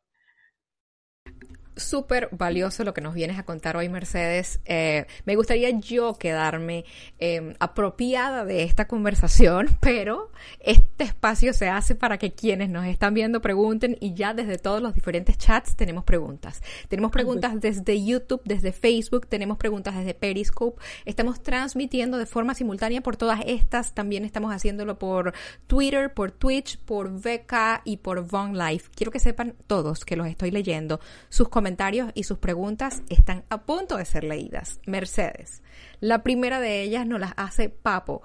Súper 1.77 2.29
valioso 2.33 2.85
lo 2.85 2.95
que 2.95 3.01
nos 3.01 3.15
vienes 3.15 3.39
a 3.39 3.45
contar 3.45 3.77
hoy, 3.77 3.89
Mercedes. 3.89 4.61
Eh, 4.65 5.07
me 5.25 5.37
gustaría 5.37 5.71
yo 5.71 6.15
quedarme 6.15 6.85
em, 7.19 7.55
apropiada 7.61 8.45
de 8.45 8.63
esta 8.63 8.89
conversación, 8.89 9.69
pero 9.81 10.33
este 10.61 11.05
espacio 11.05 11.53
se 11.53 11.69
hace 11.69 11.95
para 11.95 12.19
que 12.19 12.33
quienes 12.33 12.71
nos 12.71 12.87
están 12.87 13.15
viendo 13.15 13.41
pregunten 13.41 13.97
y 14.01 14.15
ya 14.15 14.35
desde 14.35 14.59
todos 14.59 14.83
los 14.83 14.95
diferentes 14.95 15.37
chats 15.39 15.77
tenemos 15.77 16.05
preguntas. 16.05 16.63
Tenemos 16.89 17.13
preguntas 17.13 17.61
desde 17.61 18.03
YouTube, 18.03 18.41
desde 18.45 18.73
Facebook, 18.73 19.27
tenemos 19.27 19.59
preguntas 19.59 19.97
desde 19.97 20.15
Periscope. 20.15 20.83
Estamos 21.05 21.43
transmitiendo 21.43 22.19
de 22.19 22.27
forma 22.27 22.55
simultánea 22.55 23.03
por 23.03 23.17
todas 23.17 23.41
estas. 23.47 23.93
También 23.93 24.25
estamos 24.25 24.55
haciéndolo 24.55 24.99
por 24.99 25.35
Twitter, 25.67 26.13
por 26.15 26.33
Twitch, 26.33 26.79
por 26.79 27.11
VK 27.11 27.83
y 27.85 27.99
por 27.99 28.27
Von 28.27 28.57
Life. 28.57 28.91
Quiero 28.95 29.13
que 29.13 29.21
sepan 29.21 29.55
todos 29.67 30.05
que 30.05 30.17
los 30.17 30.27
estoy 30.27 30.51
leyendo. 30.51 31.01
Sus 31.29 31.49
comentarios 31.49 31.66
y 32.15 32.23
sus 32.23 32.39
preguntas 32.39 33.03
están 33.09 33.45
a 33.51 33.63
punto 33.63 33.97
de 33.97 34.05
ser 34.05 34.23
leídas. 34.23 34.81
Mercedes, 34.87 35.63
la 36.01 36.23
primera 36.23 36.61
de 36.61 36.83
ellas 36.83 37.07
nos 37.07 37.19
las 37.19 37.33
hace 37.37 37.69
Papo. 37.69 38.23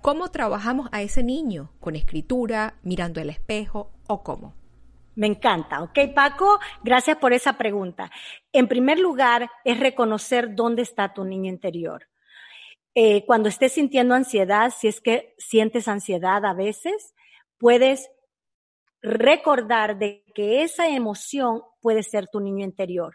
¿Cómo 0.00 0.30
trabajamos 0.30 0.88
a 0.92 1.02
ese 1.02 1.24
niño? 1.24 1.72
¿Con 1.80 1.96
escritura, 1.96 2.74
mirando 2.82 3.20
el 3.20 3.30
espejo 3.30 3.90
o 4.06 4.22
cómo? 4.22 4.54
Me 5.16 5.26
encanta, 5.26 5.82
¿ok, 5.82 5.98
Paco? 6.14 6.60
Gracias 6.82 7.16
por 7.16 7.32
esa 7.32 7.54
pregunta. 7.54 8.10
En 8.52 8.68
primer 8.68 8.98
lugar, 8.98 9.48
es 9.64 9.80
reconocer 9.80 10.54
dónde 10.54 10.82
está 10.82 11.14
tu 11.14 11.24
niño 11.24 11.50
interior. 11.50 12.06
Eh, 12.94 13.24
cuando 13.26 13.48
estés 13.48 13.72
sintiendo 13.72 14.14
ansiedad, 14.14 14.72
si 14.76 14.86
es 14.86 15.00
que 15.00 15.34
sientes 15.38 15.88
ansiedad 15.88 16.44
a 16.44 16.54
veces, 16.54 17.14
puedes 17.58 18.08
recordar 19.02 19.98
de 19.98 20.24
que 20.34 20.62
esa 20.62 20.88
emoción 20.88 21.62
puede 21.84 22.02
ser 22.02 22.28
tu 22.28 22.40
niño 22.40 22.64
interior. 22.64 23.14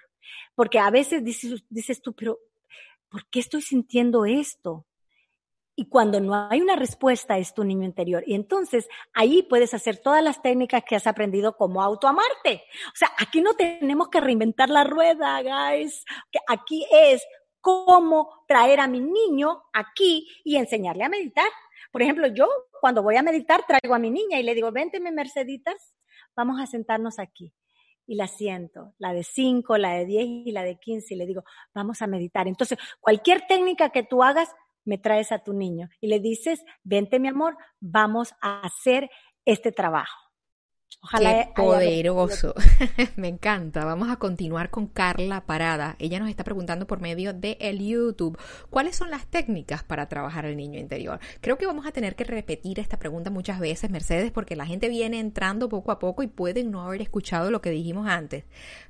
Porque 0.54 0.78
a 0.78 0.92
veces 0.92 1.24
dices, 1.24 2.02
tú, 2.04 2.14
pero 2.14 2.38
¿por 3.10 3.28
qué 3.32 3.40
estoy 3.40 3.64
sintiendo 3.64 4.26
esto? 4.26 4.86
Y 5.76 5.90
cuando 5.90 6.20
no 6.20 6.36
hay 6.52 6.62
una 6.62 6.76
respuesta 6.76 7.40
es 7.40 7.56
tu 7.56 7.64
niño 7.64 7.84
interior. 7.84 8.24
Y 8.28 8.36
entonces 8.36 8.88
ahí 9.14 9.42
puedes 9.42 9.74
hacer 9.74 9.98
todas 9.98 10.24
las 10.24 10.44
técnicas 10.44 10.84
que 10.88 10.96
has 10.96 11.08
aprendido 11.08 11.58
como 11.58 11.82
autoamarte. 11.82 12.62
O 12.94 12.96
sea, 12.96 13.10
aquí 13.18 13.42
no 13.42 13.56
tenemos 13.56 14.10
que 14.10 14.22
reinventar 14.22 14.70
la 14.70 14.84
rueda, 14.84 15.42
guys. 15.42 16.06
Aquí 16.48 16.86
es 16.92 17.24
cómo 17.62 18.44
traer 18.48 18.82
a 18.82 18.88
mi 18.88 19.00
niño 19.00 19.64
aquí 19.74 20.28
y 20.44 20.58
enseñarle 20.58 21.06
a 21.06 21.10
meditar. 21.10 21.50
Por 21.92 22.04
ejemplo, 22.04 22.28
yo 22.28 22.48
cuando 22.82 23.02
voy 23.02 23.16
a 23.16 23.24
meditar 23.24 23.66
traigo 23.66 23.96
a 23.96 24.00
mi 24.00 24.12
niña 24.12 24.40
y 24.40 24.44
le 24.44 24.54
digo, 24.54 24.72
vénteme 24.72 25.12
Merceditas, 25.12 25.96
vamos 26.36 26.62
a 26.62 26.68
sentarnos 26.68 27.18
aquí. 27.18 27.52
Y 28.10 28.16
la 28.16 28.26
siento, 28.26 28.96
la 28.98 29.14
de 29.14 29.22
5, 29.22 29.78
la 29.78 29.94
de 29.94 30.06
10 30.06 30.26
y 30.48 30.52
la 30.52 30.64
de 30.64 30.80
15, 30.80 31.14
y 31.14 31.18
le 31.18 31.28
digo, 31.28 31.44
vamos 31.76 32.02
a 32.02 32.08
meditar. 32.08 32.48
Entonces, 32.48 32.80
cualquier 33.00 33.46
técnica 33.48 33.92
que 33.92 34.02
tú 34.02 34.24
hagas, 34.24 34.50
me 34.84 34.98
traes 34.98 35.32
a 35.32 35.44
tu 35.44 35.54
niño 35.54 35.90
y 36.02 36.08
le 36.08 36.20
dices, 36.20 36.66
vente 36.84 37.20
mi 37.20 37.28
amor, 37.28 37.56
vamos 37.80 38.34
a 38.42 38.62
hacer 38.62 39.12
este 39.46 39.72
trabajo. 39.72 40.29
Ojalá 41.02 41.46
Qué 41.46 41.62
poderoso. 41.62 42.54
Me 43.16 43.30
encanta. 43.30 43.86
Vamos 43.86 44.10
a 44.10 44.18
continuar 44.18 44.70
con 44.70 44.88
Carla 44.88 45.46
Parada. 45.46 45.96
Ella 46.00 46.20
nos 46.20 46.30
está 46.30 46.44
preguntando 46.44 46.88
por 46.88 47.00
medio 47.00 47.34
de 47.34 47.58
el 47.62 47.80
YouTube, 47.80 48.38
¿cuáles 48.70 48.96
son 48.96 49.10
las 49.10 49.26
técnicas 49.28 49.84
para 49.84 50.10
trabajar 50.10 50.46
el 50.46 50.58
niño 50.58 50.80
interior? 50.80 51.20
Creo 51.42 51.58
que 51.58 51.66
vamos 51.66 51.86
a 51.86 51.92
tener 51.92 52.16
que 52.16 52.26
repetir 52.26 52.80
esta 52.80 52.98
pregunta 52.98 53.30
muchas 53.30 53.60
veces, 53.60 53.90
Mercedes, 53.90 54.32
porque 54.32 54.56
la 54.56 54.66
gente 54.66 54.90
viene 54.90 55.20
entrando 55.20 55.70
poco 55.70 55.92
a 55.92 56.00
poco 56.00 56.24
y 56.24 56.28
pueden 56.28 56.72
no 56.72 56.82
haber 56.82 57.02
escuchado 57.02 57.50
lo 57.50 57.62
que 57.62 57.70
dijimos 57.70 58.08
antes. 58.08 58.44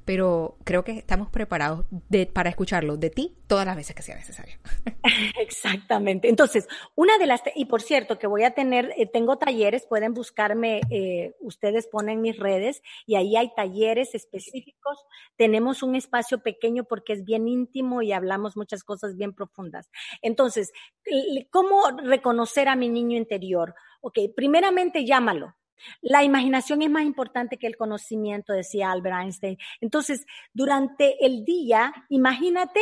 Pero 0.06 0.58
creo 0.64 0.84
que 0.84 0.94
estamos 0.94 1.30
preparados 1.30 1.86
para 2.34 2.50
escucharlo 2.50 2.98
de 2.98 3.10
ti 3.10 3.36
todas 3.46 3.66
las 3.66 3.76
veces 3.76 3.96
que 3.96 4.02
sea 4.02 4.16
necesario. 4.16 4.56
Exactamente. 5.40 6.30
Entonces, 6.30 6.68
una 6.96 7.18
de 7.18 7.28
las, 7.28 7.42
y 7.56 7.66
por 7.66 7.82
cierto, 7.82 8.18
que 8.18 8.28
voy 8.28 8.44
a 8.44 8.52
tener, 8.52 8.94
eh, 8.98 9.06
tengo 9.06 9.38
talleres, 9.38 9.86
pueden 9.86 10.14
buscarme 10.14 10.82
eh, 10.90 11.36
ustedes 11.42 11.88
por 11.90 12.10
en 12.10 12.22
mis 12.22 12.38
redes 12.38 12.82
y 13.06 13.16
ahí 13.16 13.36
hay 13.36 13.54
talleres 13.56 14.16
específicos. 14.16 15.06
Tenemos 15.36 15.84
un 15.84 15.96
espacio 15.96 16.42
pequeño 16.42 16.86
porque 16.86 17.14
es 17.14 17.26
bien 17.26 17.48
íntimo 17.48 18.02
y 18.02 18.12
hablamos 18.12 18.56
muchas 18.56 18.84
cosas 18.84 19.16
bien 19.16 19.34
profundas. 19.34 19.90
Entonces, 20.22 20.72
¿cómo 21.52 21.92
reconocer 22.04 22.68
a 22.68 22.76
mi 22.76 22.90
niño 22.90 23.18
interior? 23.18 23.76
Ok, 24.02 24.20
primeramente 24.36 25.06
llámalo. 25.06 25.56
La 26.02 26.24
imaginación 26.24 26.82
es 26.82 26.90
más 26.90 27.04
importante 27.04 27.58
que 27.58 27.68
el 27.68 27.78
conocimiento, 27.78 28.54
decía 28.54 28.92
Albert 28.92 29.22
Einstein. 29.22 29.58
Entonces, 29.80 30.26
durante 30.54 31.26
el 31.26 31.46
día, 31.46 31.94
imagínate 32.10 32.82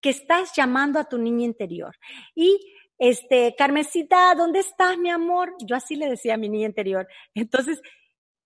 que 0.00 0.10
estás 0.10 0.52
llamando 0.56 0.98
a 0.98 1.04
tu 1.04 1.18
niño 1.18 1.44
interior 1.44 1.94
y 2.34 2.58
este, 3.00 3.54
Carmesita, 3.56 4.34
¿dónde 4.34 4.58
estás, 4.58 4.98
mi 4.98 5.08
amor? 5.08 5.54
Yo 5.64 5.74
así 5.74 5.96
le 5.96 6.06
decía 6.06 6.34
a 6.34 6.36
mi 6.36 6.50
niña 6.50 6.66
interior. 6.66 7.08
Entonces, 7.34 7.80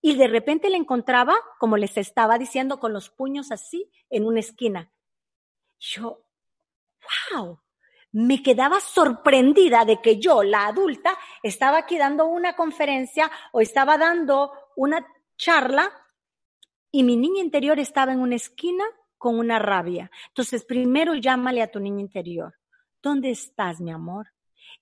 y 0.05 0.13
de 0.13 0.27
repente 0.27 0.69
le 0.69 0.77
encontraba, 0.77 1.33
como 1.57 1.77
les 1.77 1.97
estaba 1.97 2.37
diciendo, 2.37 2.79
con 2.79 2.93
los 2.93 3.09
puños 3.09 3.51
así 3.51 3.91
en 4.11 4.27
una 4.27 4.39
esquina. 4.39 4.91
Yo, 5.79 6.27
wow, 7.33 7.59
me 8.11 8.43
quedaba 8.43 8.79
sorprendida 8.81 9.83
de 9.83 10.03
que 10.03 10.19
yo, 10.19 10.43
la 10.43 10.67
adulta, 10.67 11.17
estaba 11.41 11.79
aquí 11.79 11.97
dando 11.97 12.27
una 12.27 12.55
conferencia 12.55 13.31
o 13.51 13.61
estaba 13.61 13.97
dando 13.97 14.51
una 14.75 15.03
charla 15.37 15.91
y 16.91 17.01
mi 17.01 17.17
niña 17.17 17.41
interior 17.41 17.79
estaba 17.79 18.13
en 18.13 18.19
una 18.19 18.35
esquina 18.35 18.83
con 19.17 19.39
una 19.39 19.57
rabia. 19.57 20.11
Entonces, 20.27 20.65
primero 20.65 21.15
llámale 21.15 21.63
a 21.63 21.71
tu 21.71 21.79
niño 21.79 22.01
interior. 22.01 22.53
¿Dónde 23.01 23.31
estás, 23.31 23.81
mi 23.81 23.89
amor? 23.89 24.34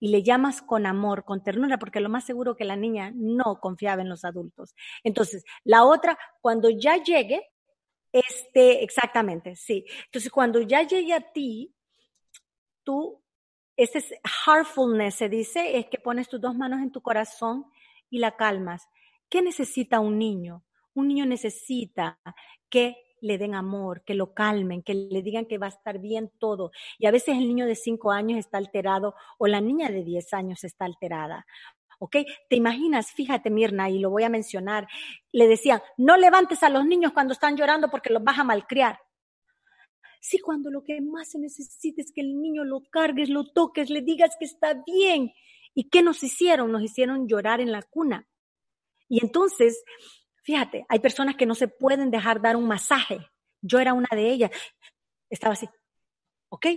Y 0.04 0.10
le 0.10 0.22
llamas 0.22 0.62
con 0.62 0.86
amor, 0.86 1.24
con 1.24 1.42
ternura, 1.42 1.80
porque 1.80 2.02
lo 2.02 2.10
más 2.10 2.26
seguro 2.26 2.58
que 2.58 2.66
la 2.66 2.76
niña 2.76 3.14
no 3.16 3.62
confiaba 3.62 4.02
en 4.02 4.10
los 4.10 4.26
adultos. 4.26 4.76
Entonces, 5.02 5.46
la 5.64 5.86
otra, 5.86 6.20
cuando 6.42 6.70
ya 6.70 7.02
llegue, 7.02 7.50
este, 8.12 8.84
exactamente, 8.84 9.56
sí. 9.56 9.86
Entonces, 10.08 10.30
cuando 10.30 10.60
ya 10.60 10.84
llegue 10.84 11.14
a 11.14 11.22
ti, 11.32 11.74
tú, 12.84 13.24
este 13.78 14.00
es 14.00 14.14
heartfulness, 14.46 15.16
se 15.16 15.30
dice, 15.30 15.78
es 15.78 15.86
que 15.86 16.00
pones 16.00 16.28
tus 16.28 16.42
dos 16.42 16.54
manos 16.54 16.82
en 16.82 16.92
tu 16.92 17.02
corazón 17.02 17.64
y 18.10 18.20
la 18.20 18.36
calmas. 18.36 18.86
¿Qué 19.30 19.42
necesita 19.42 20.02
un 20.02 20.20
niño? 20.20 20.66
Un 20.94 21.08
niño 21.08 21.26
necesita 21.26 22.20
que 22.70 22.98
le 23.24 23.38
den 23.38 23.56
amor, 23.56 24.04
que 24.04 24.14
lo 24.14 24.34
calmen, 24.34 24.84
que 24.84 24.94
le 24.94 25.22
digan 25.22 25.46
que 25.46 25.58
va 25.58 25.68
a 25.68 25.70
estar 25.70 26.00
bien 26.00 26.30
todo. 26.40 26.72
Y 27.00 27.08
a 27.08 27.12
veces 27.12 27.38
el 27.38 27.48
niño 27.48 27.66
de 27.66 27.76
5 27.76 28.12
años 28.12 28.38
está 28.38 28.58
alterado 28.58 29.16
o 29.38 29.48
la 29.48 29.62
niña 29.62 29.90
de 29.90 30.04
10 30.04 30.34
años 30.34 30.64
está 30.64 30.86
alterada. 30.86 31.46
¿Ok? 32.00 32.18
¿Te 32.50 32.58
imaginas? 32.58 33.12
Fíjate, 33.14 33.50
Mirna, 33.50 33.90
y 33.90 34.00
lo 34.00 34.10
voy 34.10 34.24
a 34.24 34.30
mencionar. 34.30 34.88
Le 35.32 35.48
decían, 35.48 35.82
no 35.96 36.18
levantes 36.18 36.62
a 36.64 36.70
los 36.70 36.86
niños 36.86 37.14
cuando 37.14 37.32
están 37.32 37.56
llorando 37.56 37.90
porque 37.90 38.12
los 38.12 38.24
vas 38.24 38.40
a 38.40 38.44
malcriar. 38.44 39.00
Sí, 40.20 40.40
cuando 40.40 40.70
lo 40.70 40.84
que 40.84 41.00
más 41.00 41.32
se 41.32 41.40
necesita 41.40 42.02
es 42.02 42.12
que 42.14 42.22
el 42.22 42.42
niño 42.42 42.66
lo 42.66 42.82
cargues, 42.90 43.30
lo 43.30 43.46
toques, 43.46 43.90
le 43.90 44.02
digas 44.02 44.36
que 44.38 44.46
está 44.46 44.84
bien. 44.86 45.32
¿Y 45.74 45.90
qué 45.90 46.02
nos 46.02 46.24
hicieron? 46.24 46.74
Nos 46.74 46.84
hicieron 46.84 47.28
llorar 47.28 47.62
en 47.62 47.72
la 47.72 47.82
cuna. 47.84 48.28
Y 49.08 49.24
entonces, 49.24 49.82
Fíjate, 50.44 50.86
hay 50.88 51.00
personas 51.00 51.36
que 51.36 51.46
no 51.46 51.56
se 51.56 51.68
pueden 51.68 52.12
dejar 52.12 52.42
dar 52.42 52.56
un 52.56 52.68
masaje. 52.68 53.28
Yo 53.62 53.80
era 53.80 53.94
una 53.94 54.10
de 54.12 54.30
ellas. 54.30 54.52
Estaba 55.30 55.54
así, 55.54 55.68
¿ok? 56.50 56.68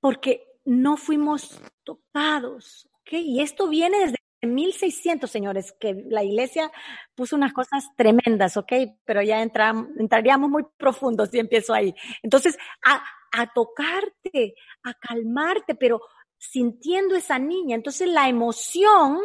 Porque 0.00 0.44
no 0.64 0.96
fuimos 0.96 1.60
tocados, 1.84 2.88
¿ok? 2.92 3.12
Y 3.12 3.40
esto 3.40 3.68
viene 3.68 3.98
desde 4.00 4.16
1600, 4.42 5.30
señores, 5.30 5.72
que 5.78 6.04
la 6.08 6.24
iglesia 6.24 6.70
puso 7.14 7.36
unas 7.36 7.52
cosas 7.52 7.88
tremendas, 7.96 8.56
¿ok? 8.56 8.72
Pero 9.04 9.22
ya 9.22 9.40
entraríamos 9.40 10.50
muy 10.50 10.64
profundo 10.76 11.26
si 11.26 11.38
empiezo 11.38 11.74
ahí. 11.74 11.94
Entonces, 12.22 12.58
a 12.82 13.52
tocarte, 13.54 14.54
a 14.82 14.94
calmarte, 14.94 15.74
pero 15.74 16.00
sintiendo 16.38 17.14
esa 17.16 17.38
niña. 17.38 17.76
Entonces, 17.76 18.08
la 18.08 18.28
emoción 18.28 19.20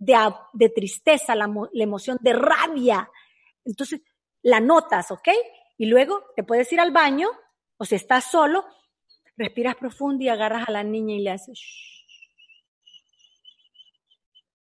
de, 0.00 0.16
de 0.54 0.68
tristeza, 0.70 1.36
la, 1.36 1.48
emoción 1.74 2.18
de 2.20 2.32
rabia, 2.32 3.08
entonces 3.64 4.00
la 4.42 4.58
notas, 4.58 5.10
¿ok? 5.10 5.28
Y 5.78 5.86
luego 5.86 6.24
te 6.34 6.42
puedes 6.42 6.72
ir 6.72 6.80
al 6.80 6.90
baño, 6.90 7.28
o 7.76 7.84
si 7.84 7.94
estás 7.94 8.30
solo, 8.30 8.64
respiras 9.36 9.76
profundo 9.76 10.24
y 10.24 10.28
agarras 10.28 10.68
a 10.68 10.72
la 10.72 10.82
niña 10.82 11.14
y 11.14 11.20
le 11.20 11.30
haces, 11.30 11.60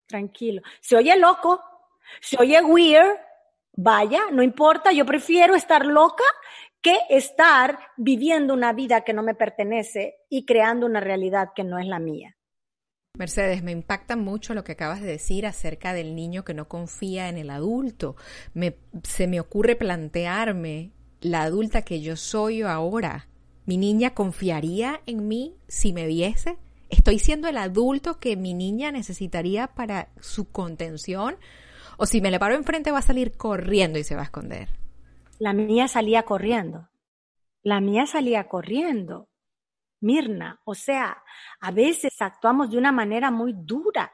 tranquilo. 0.07 0.61
Se 0.81 0.95
oye 0.97 1.15
loco, 1.17 1.63
se 2.19 2.37
oye 2.37 2.61
weird, 2.61 3.17
vaya, 3.73 4.21
no 4.31 4.41
importa, 4.41 4.91
yo 4.91 5.05
prefiero 5.05 5.55
estar 5.55 5.85
loca 5.85 6.23
que 6.81 6.97
estar 7.09 7.77
viviendo 7.97 8.53
una 8.53 8.73
vida 8.73 9.01
que 9.01 9.13
no 9.13 9.21
me 9.21 9.35
pertenece 9.35 10.17
y 10.27 10.45
creando 10.45 10.87
una 10.87 11.01
realidad 11.01 11.49
que 11.55 11.63
no 11.63 11.77
es 11.77 11.85
la 11.85 11.99
mía. 11.99 12.38
Mercedes, 13.19 13.63
me 13.63 13.73
impacta 13.73 14.15
mucho 14.15 14.53
lo 14.53 14.63
que 14.63 14.71
acabas 14.71 15.01
de 15.01 15.07
decir 15.07 15.45
acerca 15.45 15.93
del 15.93 16.15
niño 16.15 16.45
que 16.45 16.53
no 16.53 16.69
confía 16.69 17.27
en 17.27 17.37
el 17.37 17.49
adulto. 17.49 18.15
Se 19.03 19.27
me 19.27 19.41
ocurre 19.41 19.75
plantearme 19.75 20.93
la 21.19 21.41
adulta 21.41 21.81
que 21.81 21.99
yo 21.99 22.15
soy 22.15 22.61
ahora. 22.61 23.27
¿Mi 23.65 23.75
niña 23.75 24.13
confiaría 24.13 25.01
en 25.05 25.27
mí 25.27 25.57
si 25.67 25.91
me 25.91 26.07
viese? 26.07 26.57
¿Estoy 26.89 27.19
siendo 27.19 27.49
el 27.49 27.57
adulto 27.57 28.19
que 28.19 28.37
mi 28.37 28.53
niña 28.53 28.89
necesitaría 28.89 29.67
para 29.67 30.07
su 30.21 30.49
contención? 30.49 31.35
¿O 31.97 32.05
si 32.05 32.21
me 32.21 32.31
le 32.31 32.39
paro 32.39 32.55
enfrente 32.55 32.91
va 32.91 32.99
a 32.99 33.01
salir 33.01 33.33
corriendo 33.35 33.99
y 33.99 34.05
se 34.05 34.15
va 34.15 34.21
a 34.21 34.25
esconder? 34.25 34.69
La 35.39 35.51
mía 35.51 35.89
salía 35.89 36.23
corriendo. 36.23 36.87
La 37.63 37.81
mía 37.81 38.05
salía 38.05 38.47
corriendo. 38.47 39.28
Mirna, 40.01 40.59
o 40.65 40.75
sea, 40.75 41.21
a 41.59 41.71
veces 41.71 42.21
actuamos 42.21 42.71
de 42.71 42.77
una 42.77 42.91
manera 42.91 43.31
muy 43.31 43.53
dura. 43.55 44.11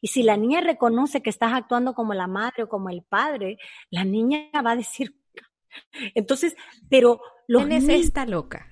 Y 0.00 0.08
si 0.08 0.22
la 0.22 0.36
niña 0.36 0.60
reconoce 0.60 1.22
que 1.22 1.30
estás 1.30 1.52
actuando 1.52 1.94
como 1.94 2.14
la 2.14 2.26
madre 2.26 2.62
o 2.62 2.68
como 2.68 2.88
el 2.88 3.02
padre, 3.02 3.58
la 3.90 4.04
niña 4.04 4.50
va 4.64 4.72
a 4.72 4.76
decir, 4.76 5.14
entonces, 6.14 6.56
pero 6.88 7.20
los 7.46 7.66
niños... 7.66 7.88
esta 7.88 8.26
loca. 8.26 8.66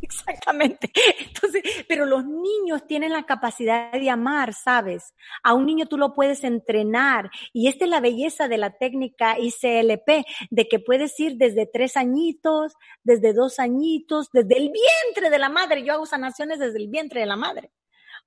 Exactamente. 0.02 0.90
Entonces, 1.18 1.62
pero 1.88 2.06
los 2.06 2.24
niños 2.24 2.86
tienen 2.86 3.12
la 3.12 3.24
capacidad 3.24 3.92
de 3.92 4.10
amar, 4.10 4.54
¿sabes? 4.54 5.14
A 5.42 5.54
un 5.54 5.66
niño 5.66 5.86
tú 5.86 5.98
lo 5.98 6.14
puedes 6.14 6.44
entrenar. 6.44 7.30
Y 7.52 7.68
esta 7.68 7.84
es 7.84 7.90
la 7.90 8.00
belleza 8.00 8.48
de 8.48 8.58
la 8.58 8.70
técnica 8.78 9.36
ICLP, 9.38 10.26
de 10.50 10.68
que 10.68 10.78
puedes 10.78 11.18
ir 11.20 11.36
desde 11.36 11.66
tres 11.66 11.96
añitos, 11.96 12.74
desde 13.02 13.32
dos 13.32 13.58
añitos, 13.58 14.30
desde 14.32 14.56
el 14.56 14.70
vientre 14.70 15.30
de 15.30 15.38
la 15.38 15.48
madre. 15.48 15.84
Yo 15.84 15.92
hago 15.92 16.06
sanaciones 16.06 16.58
desde 16.58 16.78
el 16.78 16.88
vientre 16.88 17.20
de 17.20 17.26
la 17.26 17.36
madre. 17.36 17.70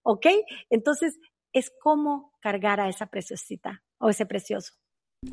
¿Ok? 0.03 0.27
Entonces, 0.69 1.19
es 1.53 1.71
como 1.81 2.33
cargar 2.41 2.79
a 2.79 2.89
esa 2.89 3.07
preciosita 3.07 3.83
o 3.99 4.09
ese 4.09 4.25
precioso. 4.25 4.73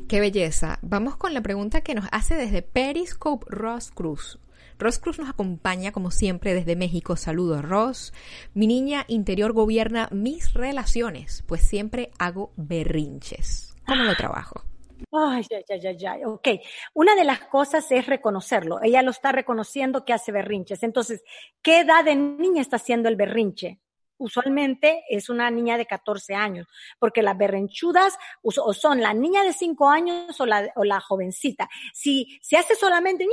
Qué 0.07 0.19
belleza. 0.19 0.79
Vamos 0.81 1.17
con 1.17 1.33
la 1.33 1.41
pregunta 1.41 1.81
que 1.81 1.95
nos 1.95 2.05
hace 2.11 2.35
desde 2.35 2.61
Periscope 2.61 3.45
Ross 3.49 3.91
Cruz. 3.91 4.39
Ross 4.81 4.97
Cruz 4.97 5.19
nos 5.19 5.29
acompaña 5.29 5.91
como 5.91 6.09
siempre 6.09 6.55
desde 6.55 6.75
México. 6.75 7.15
Saludos, 7.15 7.61
Ross. 7.61 8.13
Mi 8.55 8.65
niña 8.65 9.05
interior 9.07 9.53
gobierna 9.53 10.09
mis 10.11 10.53
relaciones, 10.53 11.43
pues 11.47 11.61
siempre 11.61 12.11
hago 12.17 12.51
berrinches. 12.57 13.75
¿Cómo 13.85 14.03
lo 14.03 14.15
trabajo? 14.15 14.63
Ay, 15.11 15.45
ya, 15.49 15.59
ya, 15.67 15.75
ya, 15.77 15.91
ya. 15.91 16.27
Ok. 16.27 16.47
Una 16.93 17.15
de 17.15 17.25
las 17.25 17.41
cosas 17.41 17.91
es 17.91 18.07
reconocerlo. 18.07 18.81
Ella 18.81 19.03
lo 19.03 19.11
está 19.11 19.31
reconociendo 19.31 20.03
que 20.03 20.13
hace 20.13 20.31
berrinches. 20.31 20.81
Entonces, 20.81 21.23
¿qué 21.61 21.81
edad 21.81 22.03
de 22.03 22.15
niña 22.15 22.61
está 22.61 22.77
haciendo 22.77 23.07
el 23.07 23.15
berrinche? 23.15 23.79
Usualmente 24.21 25.03
es 25.09 25.29
una 25.29 25.49
niña 25.49 25.77
de 25.77 25.85
14 25.85 26.35
años, 26.35 26.67
porque 26.99 27.21
las 27.21 27.37
berrenchudas 27.37 28.17
o 28.43 28.73
son 28.73 29.01
la 29.01 29.13
niña 29.13 29.43
de 29.43 29.51
5 29.51 29.89
años 29.89 30.39
o 30.39 30.45
la, 30.45 30.71
o 30.75 30.83
la 30.83 31.01
jovencita. 31.01 31.67
Si 31.93 32.39
se 32.41 32.57
hace 32.57 32.75
solamente, 32.75 33.27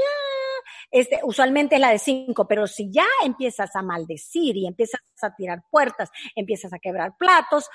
este, 0.90 1.20
usualmente 1.22 1.77
es 1.77 1.81
la 1.81 1.90
de 1.90 1.98
5, 1.98 2.48
pero 2.48 2.66
si 2.66 2.90
ya 2.90 3.07
empiezas 3.24 3.77
a 3.77 3.83
maldecir 3.83 4.57
y 4.57 4.66
empiezas 4.66 5.03
a 5.22 5.35
tirar 5.35 5.62
puertas, 5.70 6.11
empiezas 6.35 6.72
a 6.72 6.79
quebrar 6.79 7.16
platos, 7.18 7.68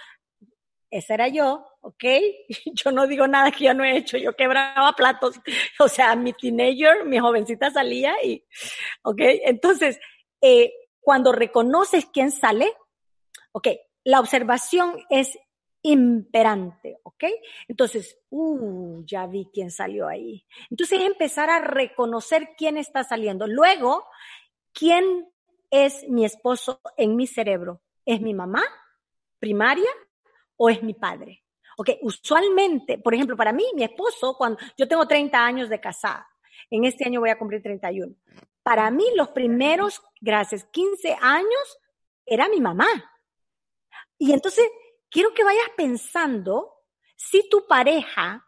esa 0.89 1.15
era 1.15 1.27
yo, 1.27 1.65
¿ok? 1.81 2.03
Yo 2.73 2.91
no 2.91 3.07
digo 3.07 3.27
nada 3.27 3.51
que 3.51 3.65
yo 3.65 3.73
no 3.73 3.83
he 3.83 3.97
hecho, 3.97 4.17
yo 4.17 4.35
quebraba 4.35 4.93
platos, 4.93 5.39
o 5.79 5.87
sea, 5.87 6.15
mi 6.15 6.33
teenager, 6.33 7.05
mi 7.05 7.17
jovencita 7.17 7.71
salía 7.71 8.13
y, 8.23 8.45
¿ok? 9.03 9.19
Entonces, 9.45 9.99
eh, 10.41 10.71
cuando 10.99 11.31
reconoces 11.31 12.05
quién 12.05 12.31
sale, 12.31 12.71
Ok, 13.53 13.67
la 14.03 14.19
observación 14.19 14.97
es 15.09 15.37
imperante, 15.83 16.99
¿ok? 17.03 17.25
Entonces, 17.67 18.17
uh, 18.29 19.03
ya 19.05 19.27
vi 19.27 19.49
quién 19.53 19.69
salió 19.69 20.07
ahí. 20.07 20.45
Entonces, 20.69 21.01
empezar 21.01 21.49
a 21.49 21.59
reconocer 21.59 22.49
quién 22.57 22.77
está 22.77 23.03
saliendo. 23.03 23.47
Luego, 23.47 24.05
¿quién 24.73 25.29
es 25.69 26.07
mi 26.09 26.25
esposo 26.25 26.81
en 26.97 27.15
mi 27.15 27.27
cerebro? 27.27 27.81
¿Es 28.05 28.21
mi 28.21 28.33
mamá 28.33 28.63
primaria 29.39 29.89
o 30.57 30.69
es 30.69 30.81
mi 30.81 30.93
padre? 30.93 31.43
Ok, 31.77 31.89
usualmente, 32.01 32.97
por 32.97 33.13
ejemplo, 33.13 33.35
para 33.35 33.51
mí, 33.51 33.65
mi 33.75 33.83
esposo, 33.83 34.35
cuando 34.37 34.59
yo 34.77 34.87
tengo 34.87 35.07
30 35.07 35.45
años 35.45 35.69
de 35.69 35.79
casada, 35.79 36.27
en 36.69 36.85
este 36.85 37.05
año 37.05 37.19
voy 37.19 37.29
a 37.29 37.37
cumplir 37.37 37.61
31. 37.61 38.15
Para 38.63 38.89
mí, 38.89 39.03
los 39.15 39.29
primeros, 39.29 40.01
gracias, 40.21 40.63
15 40.71 41.17
años, 41.21 41.79
era 42.25 42.47
mi 42.47 42.61
mamá. 42.61 42.87
Y 44.23 44.31
entonces, 44.31 44.65
quiero 45.09 45.33
que 45.33 45.43
vayas 45.43 45.67
pensando 45.75 46.71
si 47.17 47.49
tu 47.49 47.67
pareja 47.67 48.47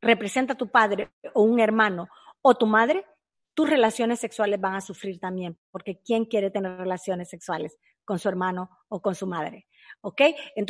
representa 0.00 0.54
a 0.54 0.56
tu 0.56 0.68
padre 0.68 1.12
o 1.32 1.42
un 1.42 1.60
hermano 1.60 2.08
o 2.40 2.56
tu 2.56 2.66
madre, 2.66 3.06
tus 3.54 3.70
relaciones 3.70 4.18
sexuales 4.18 4.60
van 4.60 4.74
a 4.74 4.80
sufrir 4.80 5.20
también, 5.20 5.56
porque 5.70 6.00
¿quién 6.04 6.24
quiere 6.24 6.50
tener 6.50 6.76
relaciones 6.76 7.28
sexuales 7.28 7.78
con 8.04 8.18
su 8.18 8.28
hermano 8.28 8.68
o 8.88 9.00
con 9.00 9.14
su 9.14 9.28
madre? 9.28 9.68
¿Ok? 10.00 10.22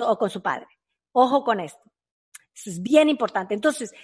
o 0.02 0.18
con 0.18 0.28
su 0.28 0.42
padre. 0.42 0.66
Ojo 1.12 1.44
con 1.44 1.58
esto. 1.58 1.90
Eso 2.54 2.68
es 2.68 2.82
bien 2.82 3.08
importante. 3.08 3.54
Entonces, 3.54 3.94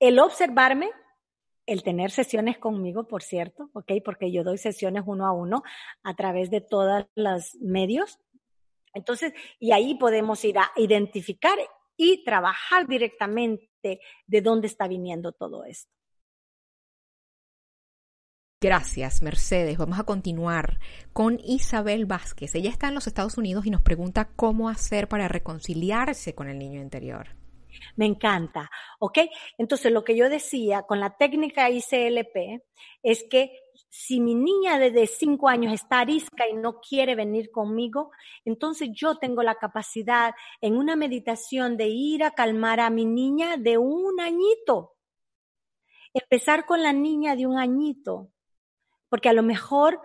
el 0.00 0.18
observarme, 0.18 0.90
el 1.64 1.84
tener 1.84 2.10
sesiones 2.10 2.58
conmigo, 2.58 3.06
por 3.06 3.22
cierto, 3.22 3.70
¿ok? 3.72 3.92
Porque 4.04 4.32
yo 4.32 4.42
doy 4.42 4.58
sesiones 4.58 5.04
uno 5.06 5.26
a 5.28 5.32
uno 5.32 5.62
a 6.02 6.16
través 6.16 6.50
de 6.50 6.60
todos 6.60 7.06
los 7.14 7.54
medios 7.60 8.18
entonces, 8.94 9.32
y 9.58 9.72
ahí 9.72 9.94
podemos 9.94 10.44
ir 10.44 10.58
a 10.58 10.70
identificar 10.76 11.58
y 11.96 12.24
trabajar 12.24 12.86
directamente 12.86 14.00
de 14.26 14.40
dónde 14.40 14.66
está 14.66 14.88
viniendo 14.88 15.32
todo 15.32 15.64
esto. 15.64 15.90
Gracias, 18.62 19.22
Mercedes. 19.22 19.76
Vamos 19.76 19.98
a 19.98 20.04
continuar 20.04 20.78
con 21.12 21.40
Isabel 21.44 22.06
Vázquez. 22.06 22.54
Ella 22.54 22.70
está 22.70 22.86
en 22.86 22.94
los 22.94 23.08
Estados 23.08 23.36
Unidos 23.36 23.66
y 23.66 23.70
nos 23.70 23.82
pregunta 23.82 24.30
cómo 24.36 24.68
hacer 24.68 25.08
para 25.08 25.26
reconciliarse 25.26 26.36
con 26.36 26.48
el 26.48 26.60
niño 26.60 26.80
interior. 26.80 27.34
Me 27.96 28.06
encanta, 28.06 28.70
¿ok? 29.00 29.18
Entonces, 29.58 29.90
lo 29.90 30.04
que 30.04 30.16
yo 30.16 30.28
decía 30.28 30.82
con 30.82 31.00
la 31.00 31.16
técnica 31.16 31.70
ICLP 31.70 32.62
es 33.02 33.24
que 33.28 33.50
si 33.94 34.20
mi 34.20 34.34
niña 34.34 34.78
de 34.78 35.06
cinco 35.06 35.50
años 35.50 35.70
está 35.74 36.00
arisca 36.00 36.48
y 36.48 36.54
no 36.54 36.80
quiere 36.80 37.14
venir 37.14 37.50
conmigo, 37.50 38.10
entonces 38.42 38.88
yo 38.94 39.16
tengo 39.16 39.42
la 39.42 39.56
capacidad 39.56 40.32
en 40.62 40.78
una 40.78 40.96
meditación 40.96 41.76
de 41.76 41.88
ir 41.88 42.24
a 42.24 42.30
calmar 42.30 42.80
a 42.80 42.88
mi 42.88 43.04
niña 43.04 43.58
de 43.58 43.76
un 43.76 44.18
añito. 44.18 44.94
Empezar 46.14 46.64
con 46.64 46.82
la 46.82 46.94
niña 46.94 47.36
de 47.36 47.46
un 47.46 47.58
añito, 47.58 48.32
porque 49.10 49.28
a 49.28 49.34
lo 49.34 49.42
mejor 49.42 50.00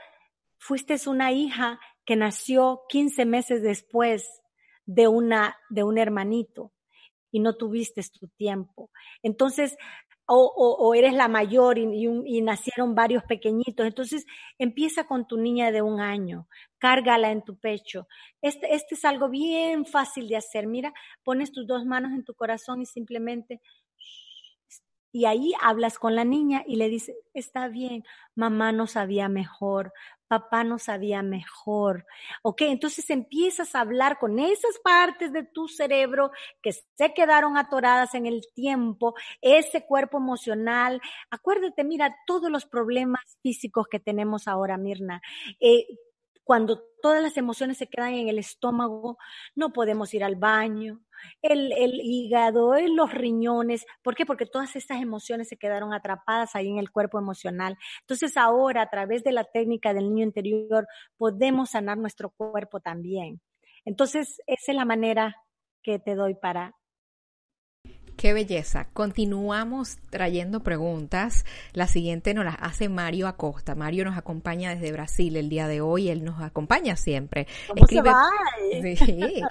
fuiste 0.58 0.98
una 1.08 1.32
hija 1.32 1.80
que 2.04 2.18
nació 2.18 2.82
15 2.90 3.24
meses 3.24 3.62
después 3.62 4.28
de 4.86 5.08
una 5.08 5.56
de 5.70 5.84
un 5.84 5.98
hermanito 5.98 6.74
y 7.32 7.40
no 7.40 7.56
tuviste 7.56 8.02
tu 8.20 8.28
tiempo. 8.28 8.92
Entonces, 9.24 9.78
o, 10.28 10.94
eres 10.94 11.14
la 11.14 11.28
mayor 11.28 11.78
y, 11.78 12.42
nacieron 12.42 12.96
varios 12.96 13.24
pequeñitos. 13.24 13.86
Entonces 13.86 14.26
empieza 14.58 15.06
con 15.06 15.28
tu 15.28 15.38
niña 15.38 15.72
de 15.72 15.82
un 15.82 16.00
año, 16.02 16.48
cárgala 16.78 17.32
en 17.32 17.44
tu 17.44 17.58
pecho. 17.58 18.08
Este, 18.42 18.76
este 18.76 18.96
es 18.96 19.06
algo 19.06 19.30
bien 19.30 19.86
fácil 19.86 20.28
de 20.28 20.38
hacer. 20.38 20.68
Mira, 20.68 20.94
pones 21.24 21.52
tus 21.52 21.66
dos 21.66 21.86
manos 21.86 22.12
en 22.12 22.24
tu 22.24 22.34
corazón 22.34 22.82
y 22.82 22.86
simplemente 22.86 23.62
y 25.18 25.26
ahí 25.26 25.52
hablas 25.64 25.98
con 25.98 26.16
la 26.16 26.24
niña 26.24 26.64
y 26.68 26.76
le 26.76 26.90
dices, 26.90 27.16
está 27.34 27.70
bien, 27.70 28.04
mamá 28.36 28.72
no 28.72 28.86
sabía 28.86 29.30
mejor, 29.30 29.92
papá 30.28 30.64
no 30.64 30.78
sabía 30.78 31.24
mejor. 31.24 32.06
¿Ok? 32.44 32.62
Entonces 32.62 33.10
empiezas 33.10 33.74
a 33.74 33.80
hablar 33.80 34.20
con 34.20 34.38
esas 34.38 34.78
partes 34.84 35.34
de 35.34 35.42
tu 35.42 35.68
cerebro 35.70 36.30
que 36.62 36.72
se 36.72 37.16
quedaron 37.16 37.58
atoradas 37.58 38.14
en 38.14 38.28
el 38.28 38.42
tiempo, 38.54 39.16
ese 39.42 39.88
cuerpo 39.88 40.20
emocional. 40.20 41.02
Acuérdate, 41.32 41.84
mira, 41.84 42.16
todos 42.28 42.52
los 42.52 42.68
problemas 42.68 43.40
físicos 43.42 43.88
que 43.90 44.00
tenemos 44.00 44.48
ahora, 44.48 44.78
Mirna. 44.78 45.24
Eh, 45.60 45.88
cuando 46.48 46.82
todas 47.02 47.22
las 47.22 47.36
emociones 47.36 47.78
se 47.78 47.88
quedan 47.88 48.14
en 48.14 48.30
el 48.30 48.40
estómago, 48.40 49.18
no 49.54 49.74
podemos 49.74 50.14
ir 50.14 50.24
al 50.24 50.38
baño, 50.38 51.02
el, 51.42 51.74
el, 51.74 52.00
hígado, 52.02 52.74
los 52.88 53.14
riñones. 53.14 53.86
¿Por 54.02 54.16
qué? 54.16 54.26
Porque 54.26 54.46
todas 54.46 54.78
estas 54.78 55.02
emociones 55.02 55.50
se 55.50 55.58
quedaron 55.58 55.94
atrapadas 55.94 56.56
ahí 56.56 56.70
en 56.70 56.78
el 56.78 56.90
cuerpo 56.90 57.20
emocional. 57.20 57.78
Entonces 58.00 58.38
ahora, 58.38 58.84
a 58.84 58.90
través 58.90 59.26
de 59.26 59.34
la 59.34 59.44
técnica 59.44 59.94
del 59.94 60.08
niño 60.08 60.24
interior, 60.24 60.88
podemos 61.18 61.72
sanar 61.72 61.98
nuestro 61.98 62.30
cuerpo 62.30 62.80
también. 62.80 63.42
Entonces, 63.84 64.42
esa 64.48 64.72
es 64.72 64.76
la 64.76 64.86
manera 64.86 65.36
que 65.84 66.00
te 66.00 66.16
doy 66.16 66.34
para 66.34 66.76
Qué 68.18 68.34
belleza. 68.34 68.88
Continuamos 68.94 70.00
trayendo 70.10 70.64
preguntas. 70.64 71.46
La 71.74 71.86
siguiente 71.86 72.34
nos 72.34 72.46
las 72.46 72.58
hace 72.60 72.90
Mario 72.90 73.28
Acosta. 73.28 73.76
Mario 73.76 74.06
nos 74.06 74.18
acompaña 74.18 74.74
desde 74.74 74.92
Brasil 74.92 75.36
el 75.36 75.50
día 75.50 75.68
de 75.68 75.82
hoy. 75.82 76.10
Él 76.10 76.26
nos 76.26 76.42
acompaña 76.42 76.96
siempre. 76.96 77.46
Escribe... 77.76 78.10
Sí. 78.98 79.44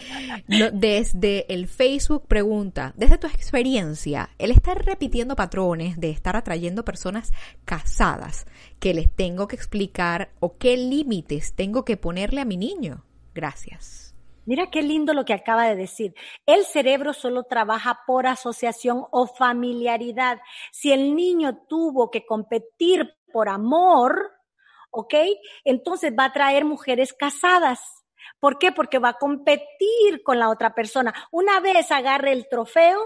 desde 0.73 1.53
el 1.55 1.69
Facebook 1.69 2.27
pregunta, 2.27 2.93
desde 2.97 3.19
tu 3.19 3.29
experiencia, 3.29 4.31
él 4.37 4.51
está 4.51 4.75
repitiendo 4.75 5.37
patrones 5.37 6.01
de 6.01 6.11
estar 6.11 6.37
atrayendo 6.37 6.85
personas 6.85 7.33
casadas 7.65 8.47
que 8.81 8.95
les 8.95 9.09
tengo 9.09 9.47
que 9.47 9.55
explicar 9.55 10.31
o 10.41 10.57
qué 10.57 10.77
límites 10.77 11.53
tengo 11.55 11.85
que 11.85 11.97
ponerle 11.97 12.41
a 12.41 12.45
mi 12.45 12.57
niño. 12.57 13.05
Gracias. 13.33 14.06
Mira 14.47 14.71
qué 14.71 14.81
lindo 14.81 15.13
lo 15.13 15.25
que 15.25 15.35
acaba 15.35 15.69
de 15.69 15.77
decir. 15.77 16.15
El 16.47 16.65
cerebro 16.65 17.13
solo 17.13 17.45
trabaja 17.45 18.01
por 18.07 18.27
asociación 18.27 19.05
o 19.11 19.27
familiaridad. 19.27 20.41
Si 20.71 20.93
el 20.93 21.17
niño 21.17 21.65
tuvo 21.69 22.11
que 22.11 22.25
competir 22.25 23.17
por 23.33 23.49
amor, 23.49 24.33
¿ok? 24.91 25.15
Entonces 25.65 26.15
va 26.19 26.27
a 26.27 26.33
traer 26.33 26.65
mujeres 26.65 27.13
casadas. 27.13 28.05
¿Por 28.39 28.59
qué? 28.59 28.71
Porque 28.71 29.01
va 29.01 29.11
a 29.11 29.19
competir 29.19 30.23
con 30.25 30.39
la 30.39 30.49
otra 30.49 30.75
persona. 30.75 31.13
Una 31.33 31.59
vez 31.59 31.91
agarre 31.91 32.33
el 32.33 32.49
trofeo, 32.49 33.05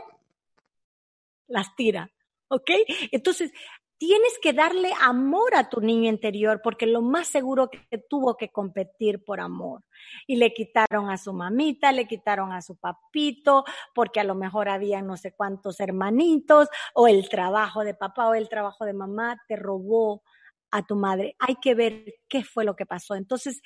las 1.46 1.74
tira. 1.74 2.10
¿Ok? 2.48 2.70
Entonces, 3.12 3.52
tienes 4.00 4.38
que 4.40 4.54
darle 4.54 4.92
amor 5.02 5.54
a 5.54 5.68
tu 5.68 5.82
niño 5.82 6.08
interior 6.08 6.62
porque 6.64 6.86
lo 6.86 7.02
más 7.02 7.28
seguro 7.28 7.68
que 7.68 7.98
tuvo 7.98 8.34
que 8.34 8.48
competir 8.48 9.22
por 9.22 9.40
amor. 9.40 9.84
Y 10.26 10.36
le 10.36 10.54
quitaron 10.54 11.10
a 11.10 11.18
su 11.18 11.34
mamita, 11.34 11.92
le 11.92 12.08
quitaron 12.08 12.50
a 12.50 12.62
su 12.62 12.76
papito, 12.76 13.62
porque 13.94 14.18
a 14.18 14.24
lo 14.24 14.34
mejor 14.34 14.70
había 14.70 15.02
no 15.02 15.18
sé 15.18 15.32
cuántos 15.32 15.80
hermanitos, 15.80 16.68
o 16.94 17.08
el 17.08 17.28
trabajo 17.28 17.84
de 17.84 17.92
papá 17.92 18.28
o 18.28 18.34
el 18.34 18.48
trabajo 18.48 18.86
de 18.86 18.94
mamá 18.94 19.36
te 19.46 19.56
robó 19.56 20.22
a 20.70 20.82
tu 20.82 20.96
madre. 20.96 21.36
Hay 21.38 21.56
que 21.56 21.74
ver 21.74 22.06
qué 22.26 22.42
fue 22.42 22.64
lo 22.64 22.74
que 22.74 22.86
pasó. 22.86 23.16
Entonces, 23.16 23.60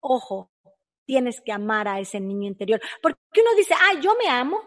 ojo, 0.00 0.50
tienes 1.04 1.40
que 1.40 1.52
amar 1.52 1.86
a 1.86 2.00
ese 2.00 2.18
niño 2.18 2.48
interior. 2.48 2.80
Porque 3.00 3.20
uno 3.40 3.54
dice, 3.56 3.74
ah, 3.74 4.00
yo 4.00 4.16
me 4.20 4.28
amo, 4.28 4.60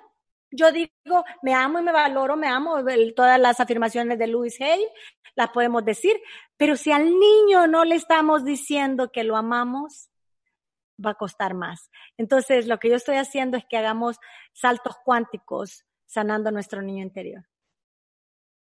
yo 0.52 0.72
digo, 0.72 1.24
me 1.41 1.54
amo 1.54 1.80
y 1.80 1.84
me 1.84 1.91
valoro, 1.91 2.36
me 2.36 2.47
amo, 2.47 2.78
todas 3.16 3.39
las 3.39 3.60
afirmaciones 3.60 4.18
de 4.18 4.28
Louis 4.28 4.60
Hay 4.62 4.86
las 5.36 5.50
podemos 5.50 5.86
decir, 5.86 6.20
pero 6.58 6.76
si 6.76 6.91
al 6.91 7.06
niño 7.06 7.68
no 7.68 7.86
le 7.86 7.95
estamos 7.95 8.43
diciendo 8.43 9.12
que 9.12 9.24
lo 9.24 9.38
amamos, 9.38 10.10
va 11.04 11.12
a 11.12 11.16
costar 11.16 11.54
más. 11.54 11.89
Entonces, 12.18 12.68
lo 12.68 12.78
que 12.78 12.89
yo 12.89 12.95
estoy 12.95 13.16
haciendo 13.16 13.58
es 13.58 13.64
que 13.70 13.78
hagamos 13.78 14.18
saltos 14.54 14.95
cuánticos 15.06 15.86
sanando 16.06 16.52
nuestro 16.52 16.82
niño 16.82 17.04
interior. 17.04 17.45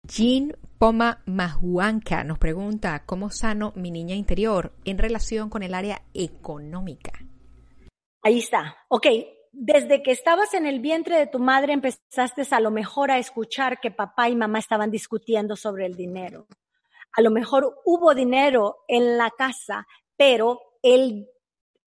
Jean 0.03 0.57
Poma 0.79 1.23
Mahuanca 1.27 2.23
nos 2.25 2.39
pregunta, 2.39 3.05
¿cómo 3.07 3.31
sano 3.31 3.73
mi 3.75 3.91
niña 3.91 4.15
interior 4.15 4.73
en 4.85 4.99
relación 4.99 5.49
con 5.49 5.63
el 5.63 5.75
área 5.75 6.03
económica? 6.15 7.13
Ahí 8.23 8.39
está. 8.39 8.77
Ok, 8.89 9.07
desde 9.59 10.03
que 10.03 10.11
estabas 10.11 10.53
en 10.53 10.67
el 10.67 10.81
vientre 10.81 11.17
de 11.17 11.27
tu 11.27 11.39
madre 11.39 11.73
empezaste 11.73 12.43
a 12.51 12.61
lo 12.61 12.71
mejor 12.71 13.11
a 13.11 13.19
escuchar 13.19 13.81
que 13.81 13.91
papá 13.91 14.29
y 14.29 14.37
mamá 14.37 14.59
estaban 14.59 14.91
discutiendo 14.91 15.57
sobre 15.57 15.87
el 15.87 15.97
dinero. 15.97 16.47
A 17.17 17.23
lo 17.23 17.31
mejor 17.31 17.81
hubo 17.87 18.15
dinero 18.15 18.85
en 18.87 19.17
la 19.17 19.31
casa, 19.31 19.87
pero 20.15 20.61
el, 20.83 21.27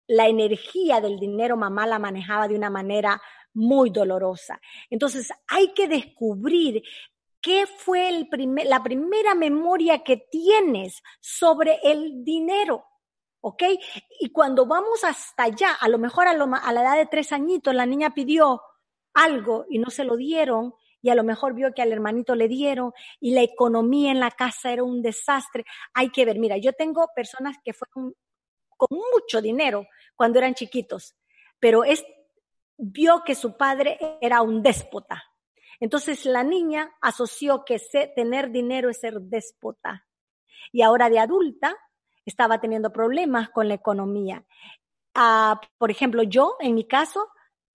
la 0.07 0.29
energía 0.29 1.01
del 1.01 1.19
dinero 1.19 1.57
mamá 1.57 1.85
la 1.85 1.99
manejaba 1.99 2.47
de 2.47 2.55
una 2.55 2.69
manera 2.69 3.21
muy 3.53 3.89
dolorosa. 3.89 4.61
Entonces 4.89 5.29
hay 5.45 5.73
que 5.73 5.89
descubrir 5.89 6.81
qué 7.41 7.65
fue 7.67 8.07
el 8.07 8.29
la 8.65 8.81
primera 8.81 9.35
memoria 9.35 10.01
que 10.01 10.15
tienes 10.31 11.03
sobre 11.19 11.79
el 11.83 12.23
dinero. 12.23 12.85
¿Ok? 13.41 13.63
Y 14.19 14.31
cuando 14.31 14.65
vamos 14.65 15.03
hasta 15.03 15.43
allá, 15.43 15.73
a 15.79 15.87
lo 15.87 15.97
mejor 15.97 16.27
a, 16.27 16.33
la 16.33 16.81
edad 16.81 16.97
de 16.97 17.05
tres 17.05 17.31
añitos, 17.31 17.73
la 17.73 17.85
niña 17.85 18.13
pidió 18.13 18.61
algo 19.13 19.65
y 19.69 19.79
no 19.79 19.89
se 19.89 20.03
lo 20.03 20.15
dieron, 20.15 20.73
y 21.01 21.09
a 21.09 21.15
lo 21.15 21.23
mejor 21.23 21.53
vio 21.53 21.73
que 21.73 21.81
al 21.81 21.91
hermanito 21.91 22.35
le 22.35 22.47
dieron 22.47 22.91
y 23.19 23.33
la 23.33 23.41
economía 23.41 24.11
en 24.11 24.19
la 24.19 24.31
casa 24.31 24.71
era 24.71 24.83
un 24.83 25.01
desastre. 25.01 25.63
Hay 25.93 26.09
que 26.09 26.25
ver, 26.25 26.39
mira, 26.39 26.57
yo 26.57 26.73
tengo 26.73 27.07
personas 27.15 27.55
que 27.63 27.73
fueron 27.73 28.13
con 28.75 28.97
mucho 29.13 29.41
dinero 29.41 29.87
cuando 30.15 30.39
eran 30.39 30.55
chiquitos, 30.55 31.15
pero 31.59 31.83
es, 31.83 32.03
vio 32.77 33.23
que 33.25 33.35
su 33.35 33.55
padre 33.55 33.97
era 34.21 34.41
un 34.41 34.61
déspota. 34.61 35.23
Entonces 35.79 36.25
la 36.25 36.43
niña 36.43 36.91
asoció 37.01 37.63
que 37.63 37.79
tener 38.15 38.51
dinero 38.51 38.89
es 38.89 38.99
ser 38.99 39.21
déspota. 39.21 40.05
Y 40.71 40.81
ahora 40.81 41.09
de 41.09 41.19
adulta 41.19 41.77
estaba 42.29 42.61
teniendo 42.61 42.91
problemas 42.91 43.49
con 43.49 43.67
la 43.67 43.73
economía. 43.73 44.45
Ah, 45.13 45.59
por 45.77 45.91
ejemplo, 45.91 46.23
yo, 46.23 46.55
en 46.59 46.75
mi 46.75 46.85
caso, 46.85 47.27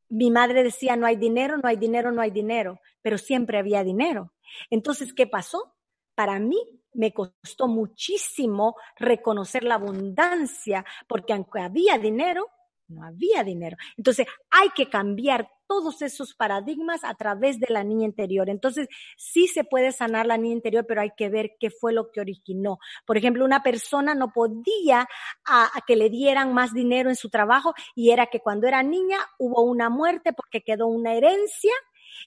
mi 0.09 0.31
madre 0.31 0.63
decía, 0.63 0.97
no 0.97 1.07
hay 1.07 1.17
dinero, 1.17 1.57
no 1.59 1.69
hay 1.69 1.77
dinero, 1.77 2.13
no 2.13 2.23
hay 2.23 2.31
dinero, 2.31 2.81
pero 3.03 3.19
siempre 3.19 3.59
había 3.59 3.83
dinero. 3.85 4.33
Entonces, 4.71 5.13
¿qué 5.13 5.27
pasó? 5.27 5.75
Para 6.15 6.39
mí 6.39 6.57
me 6.93 7.13
costó 7.13 7.67
muchísimo 7.67 8.77
reconocer 8.97 9.65
la 9.65 9.75
abundancia, 9.75 10.85
porque 11.09 11.33
aunque 11.33 11.61
había 11.61 11.99
dinero, 11.99 12.49
no 12.89 13.05
había 13.05 13.43
dinero. 13.43 13.77
Entonces, 13.97 14.27
hay 14.51 14.71
que 14.71 14.89
cambiar 14.89 15.51
todos 15.67 16.03
esos 16.03 16.35
paradigmas 16.35 17.05
a 17.05 17.15
través 17.15 17.59
de 17.61 17.67
la 17.71 17.85
niña 17.85 18.05
interior. 18.05 18.49
Entonces, 18.51 18.89
sí 19.17 19.47
se 19.47 19.65
puede 19.65 19.93
sanar 19.93 20.27
la 20.27 20.37
niña 20.37 20.55
interior, 20.55 20.85
pero 20.87 21.01
hay 21.01 21.13
que 21.17 21.29
ver 21.29 21.53
qué 21.59 21.71
fue 21.71 21.93
lo 21.93 22.11
que 22.11 22.21
originó. 22.21 22.79
Por 23.07 23.17
ejemplo, 23.17 23.45
una 23.45 23.63
persona 23.63 24.15
no 24.15 24.33
podía 24.33 25.07
a, 25.47 25.71
que 25.87 25.97
le 25.97 26.11
dieran 26.11 26.53
más 26.53 26.73
dinero 26.73 27.11
en 27.11 27.17
su 27.17 27.31
trabajo 27.31 27.75
y 27.95 28.11
era 28.11 28.27
que 28.27 28.41
cuando 28.41 28.67
era 28.67 28.83
niña 28.83 29.19
hubo 29.39 29.63
una 29.63 29.91
muerte 29.91 30.33
porque 30.33 30.63
quedó 30.63 30.87
una 30.87 31.15
herencia 31.15 31.73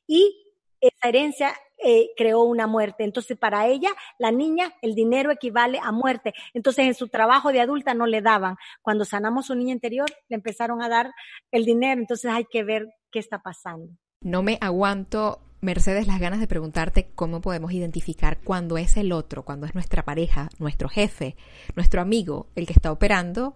y 0.06 0.44
esa 0.80 1.10
herencia 1.10 1.54
eh, 1.84 2.10
creó 2.16 2.42
una 2.42 2.68
muerte. 2.68 3.04
Entonces, 3.04 3.38
para 3.38 3.68
ella, 3.68 3.90
la 4.18 4.32
niña, 4.32 4.74
el 4.82 4.96
dinero 4.96 5.32
equivale 5.32 5.80
a 5.82 5.92
muerte. 5.92 6.34
Entonces, 6.54 6.86
en 6.86 6.96
su 6.96 7.08
trabajo 7.08 7.52
de 7.52 7.62
adulta 7.62 7.94
no 7.94 8.08
le 8.08 8.22
daban. 8.22 8.58
Cuando 8.82 9.06
sanamos 9.06 9.48
su 9.48 9.56
niña 9.56 9.74
interior, 9.74 10.10
le 10.28 10.36
empezaron 10.36 10.82
a 10.82 10.90
dar 10.90 11.12
el 11.52 11.66
dinero. 11.66 12.02
Entonces, 12.02 12.32
hay 12.32 12.46
que 12.46 12.64
ver 12.64 12.88
qué 13.12 13.20
está 13.20 13.40
pasando. 13.40 13.94
No 14.22 14.44
me 14.44 14.58
aguanto, 14.62 15.42
Mercedes, 15.62 16.08
las 16.08 16.20
ganas 16.20 16.40
de 16.40 16.48
preguntarte 16.48 17.10
cómo 17.16 17.42
podemos 17.42 17.72
identificar 17.72 18.40
cuando 18.44 18.78
es 18.78 18.98
el 18.98 19.12
otro, 19.12 19.44
cuando 19.46 19.66
es 19.66 19.74
nuestra 19.74 20.04
pareja, 20.04 20.50
nuestro 20.60 20.90
jefe, 20.90 21.36
nuestro 21.76 22.02
amigo, 22.02 22.48
el 22.56 22.66
que 22.66 22.74
está 22.74 22.92
operando 22.92 23.56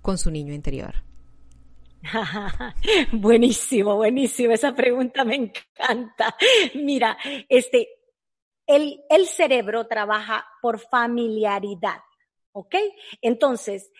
con 0.00 0.18
su 0.18 0.30
niño 0.30 0.52
interior. 0.52 1.04
buenísimo, 3.12 3.96
buenísimo. 3.96 4.52
Esa 4.52 4.74
pregunta 4.74 5.24
me 5.24 5.36
encanta. 5.36 6.36
Mira, 6.74 7.16
este, 7.48 7.88
el, 8.66 9.00
el 9.08 9.26
cerebro 9.26 9.86
trabaja 9.86 10.44
por 10.60 10.80
familiaridad, 10.80 12.00
¿ok? 12.52 12.74
Entonces, 13.20 13.92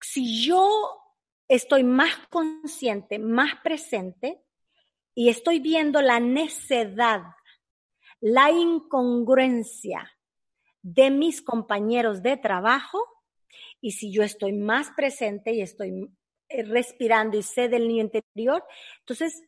si 0.00 0.44
yo 0.44 1.01
estoy 1.48 1.84
más 1.84 2.16
consciente, 2.30 3.18
más 3.18 3.54
presente 3.62 4.42
y 5.14 5.28
estoy 5.28 5.60
viendo 5.60 6.00
la 6.00 6.20
necedad, 6.20 7.22
la 8.20 8.50
incongruencia 8.50 10.10
de 10.82 11.10
mis 11.10 11.42
compañeros 11.42 12.22
de 12.22 12.36
trabajo, 12.36 12.98
y 13.80 13.92
si 13.92 14.12
yo 14.12 14.22
estoy 14.22 14.52
más 14.52 14.90
presente 14.90 15.52
y 15.52 15.60
estoy 15.60 16.08
eh, 16.48 16.62
respirando 16.64 17.36
y 17.36 17.42
sé 17.42 17.68
del 17.68 17.88
niño 17.88 18.04
interior, 18.04 18.64
entonces 19.00 19.42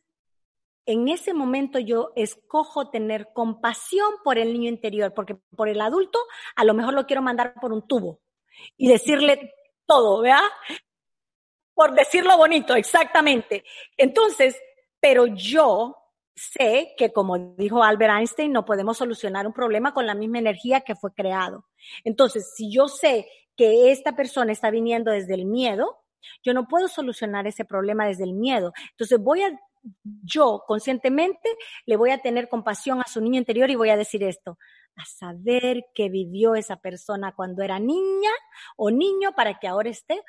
en 0.85 1.07
ese 1.07 1.33
momento 1.33 1.79
yo 1.79 2.11
escojo 2.15 2.89
tener 2.89 3.29
compasión 3.33 4.13
por 4.23 4.37
el 4.37 4.53
niño 4.53 4.69
interior, 4.69 5.13
porque 5.13 5.35
por 5.55 5.67
el 5.67 5.81
adulto 5.81 6.19
a 6.55 6.63
lo 6.63 6.73
mejor 6.73 6.93
lo 6.93 7.05
quiero 7.05 7.21
mandar 7.21 7.55
por 7.59 7.73
un 7.73 7.87
tubo 7.87 8.21
y 8.77 8.87
decirle 8.87 9.53
todo, 9.85 10.21
¿verdad? 10.21 10.43
Por 11.75 11.93
decirlo 11.93 12.37
bonito, 12.37 12.73
exactamente. 12.75 13.63
Entonces, 13.97 14.55
pero 14.99 15.27
yo 15.27 15.95
sé 16.35 16.93
que, 16.97 17.13
como 17.13 17.37
dijo 17.57 17.83
Albert 17.83 18.17
Einstein, 18.17 18.51
no 18.51 18.65
podemos 18.65 18.97
solucionar 18.97 19.45
un 19.45 19.53
problema 19.53 19.93
con 19.93 20.07
la 20.07 20.15
misma 20.15 20.39
energía 20.39 20.81
que 20.81 20.95
fue 20.95 21.13
creado. 21.13 21.65
Entonces, 22.03 22.53
si 22.55 22.71
yo 22.71 22.87
sé 22.87 23.27
que 23.55 23.91
esta 23.91 24.15
persona 24.15 24.51
está 24.51 24.71
viniendo 24.71 25.11
desde 25.11 25.33
el 25.33 25.45
miedo, 25.45 26.01
yo 26.43 26.53
no 26.53 26.67
puedo 26.67 26.87
solucionar 26.87 27.47
ese 27.47 27.65
problema 27.65 28.07
desde 28.07 28.23
el 28.23 28.33
miedo. 28.33 28.73
Entonces 28.91 29.19
voy 29.19 29.43
a, 29.43 29.59
yo 30.23 30.63
conscientemente 30.67 31.49
le 31.85 31.97
voy 31.97 32.11
a 32.11 32.19
tener 32.19 32.49
compasión 32.49 33.01
a 33.01 33.07
su 33.07 33.21
niño 33.21 33.37
interior 33.37 33.69
y 33.69 33.75
voy 33.75 33.89
a 33.89 33.97
decir 33.97 34.23
esto, 34.23 34.57
a 34.95 35.05
saber 35.05 35.85
que 35.93 36.09
vivió 36.09 36.55
esa 36.55 36.77
persona 36.77 37.33
cuando 37.35 37.63
era 37.63 37.79
niña 37.79 38.31
o 38.75 38.91
niño 38.91 39.33
para 39.35 39.59
que 39.59 39.67
ahora 39.67 39.89
esté 39.89 40.21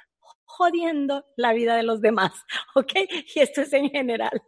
jodiendo 0.47 1.27
la 1.37 1.53
vida 1.53 1.77
de 1.77 1.83
los 1.83 2.01
demás, 2.01 2.33
¿ok? 2.75 2.93
Y 3.35 3.41
esto 3.41 3.61
es 3.63 3.73
en 3.73 3.91
general. 3.91 4.43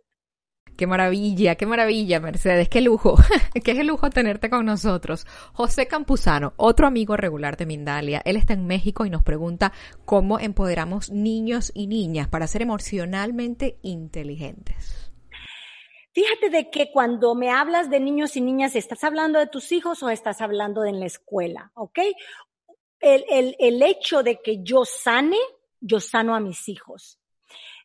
Qué 0.78 0.86
maravilla, 0.86 1.57
qué 1.57 1.66
maravilla, 1.66 2.20
Mercedes, 2.20 2.68
qué 2.68 2.80
lujo, 2.80 3.16
qué 3.64 3.72
es 3.72 3.78
el 3.78 3.88
lujo 3.88 4.11
tenerte 4.11 4.49
con 4.49 4.64
nosotros. 4.64 5.26
José 5.53 5.88
Campuzano, 5.88 6.53
otro 6.57 6.86
amigo 6.86 7.16
regular 7.16 7.57
de 7.57 7.66
Mindalia, 7.66 8.22
él 8.24 8.36
está 8.36 8.53
en 8.53 8.64
México 8.64 9.05
y 9.05 9.11
nos 9.11 9.24
pregunta 9.24 9.72
cómo 10.05 10.38
empoderamos 10.38 11.11
niños 11.11 11.72
y 11.74 11.88
niñas 11.88 12.28
para 12.28 12.46
ser 12.46 12.62
emocionalmente 12.62 13.80
inteligentes. 13.82 15.11
Fíjate 16.12 16.51
de 16.51 16.70
que 16.70 16.92
cuando 16.92 17.34
me 17.34 17.51
hablas 17.51 17.90
de 17.90 17.99
niños 17.99 18.36
y 18.36 18.40
niñas, 18.40 18.76
¿estás 18.76 19.03
hablando 19.03 19.40
de 19.40 19.49
tus 19.49 19.72
hijos 19.72 20.03
o 20.05 20.11
estás 20.11 20.40
hablando 20.40 20.82
de 20.82 20.90
en 20.90 21.01
la 21.01 21.07
escuela? 21.07 21.72
¿Ok? 21.74 21.99
El, 23.01 23.24
el, 23.28 23.57
el 23.59 23.82
hecho 23.82 24.22
de 24.22 24.40
que 24.40 24.62
yo 24.62 24.84
sane, 24.84 25.38
yo 25.81 26.01
sano 26.01 26.35
a 26.35 26.41
mis 26.41 26.68
hijos 26.68 27.18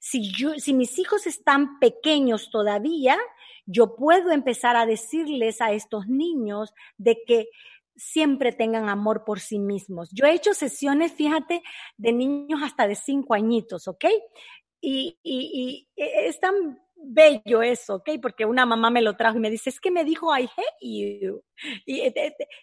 si, 0.03 0.29
yo, 0.33 0.55
si 0.55 0.73
mis 0.73 0.99
hijos 0.99 1.27
están 1.27 1.79
pequeños 1.79 2.49
todavía, 2.51 3.17
yo 3.65 3.95
puedo 3.95 4.31
empezar 4.31 4.75
a 4.75 4.85
decirles 4.85 5.61
a 5.61 5.71
estos 5.71 6.07
niños 6.07 6.73
de 6.97 7.23
que 7.25 7.47
siempre 7.95 8.51
tengan 8.51 8.89
amor 8.89 9.23
por 9.23 9.39
sí 9.39 9.59
mismos. 9.59 10.09
Yo 10.11 10.25
he 10.25 10.33
hecho 10.33 10.53
sesiones, 10.53 11.13
fíjate, 11.13 11.63
de 11.95 12.11
niños 12.11 12.61
hasta 12.61 12.85
de 12.85 12.95
cinco 12.95 13.33
añitos, 13.33 13.87
¿ok? 13.87 14.03
Y, 14.81 15.17
y, 15.23 15.87
y 15.95 16.01
es 16.03 16.37
tan 16.41 16.77
bello 16.95 17.61
eso, 17.61 17.95
¿ok? 17.95 18.09
Porque 18.21 18.45
una 18.45 18.65
mamá 18.65 18.89
me 18.89 19.01
lo 19.01 19.15
trajo 19.15 19.37
y 19.37 19.41
me 19.41 19.49
dice, 19.49 19.69
es 19.69 19.79
que 19.79 19.89
me 19.89 20.03
dijo, 20.03 20.37
I 20.37 20.43
hate 20.43 20.81
you. 20.81 21.41
Y, 21.85 22.13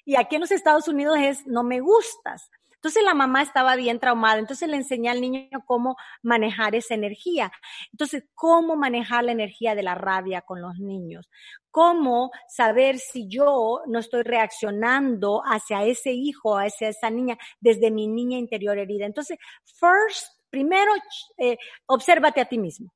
y 0.05 0.17
aquí 0.17 0.35
en 0.35 0.43
los 0.43 0.51
Estados 0.51 0.89
Unidos 0.89 1.17
es, 1.19 1.47
no 1.47 1.63
me 1.63 1.81
gustas. 1.81 2.51
Entonces 2.81 3.05
la 3.05 3.13
mamá 3.13 3.43
estaba 3.43 3.77
bien 3.77 4.01
traumada, 4.01 4.39
entonces 4.39 4.67
le 4.67 4.77
enseñé 4.77 5.11
al 5.11 5.21
niño 5.21 5.51
cómo 5.67 5.97
manejar 6.23 6.75
esa 6.75 6.95
energía. 6.95 7.53
Entonces, 7.93 8.25
cómo 8.35 8.75
manejar 8.75 9.25
la 9.25 9.33
energía 9.33 9.75
de 9.75 9.83
la 9.83 9.95
rabia 9.95 10.41
con 10.41 10.63
los 10.63 10.79
niños. 10.79 11.29
Cómo 11.71 12.31
saber 12.49 12.99
si 12.99 13.29
yo 13.29 13.83
no 13.87 13.99
estoy 13.99 14.23
reaccionando 14.23 15.43
hacia 15.45 15.85
ese 15.85 16.13
hijo, 16.13 16.57
hacia 16.57 16.89
esa 16.89 17.11
niña, 17.11 17.37
desde 17.61 17.91
mi 17.91 18.07
niña 18.07 18.39
interior 18.39 18.79
herida. 18.79 19.05
Entonces, 19.05 19.37
first, 19.79 20.41
primero, 20.49 20.91
eh, 21.37 21.59
a 21.87 22.45
ti 22.47 22.57
mismo. 22.57 22.95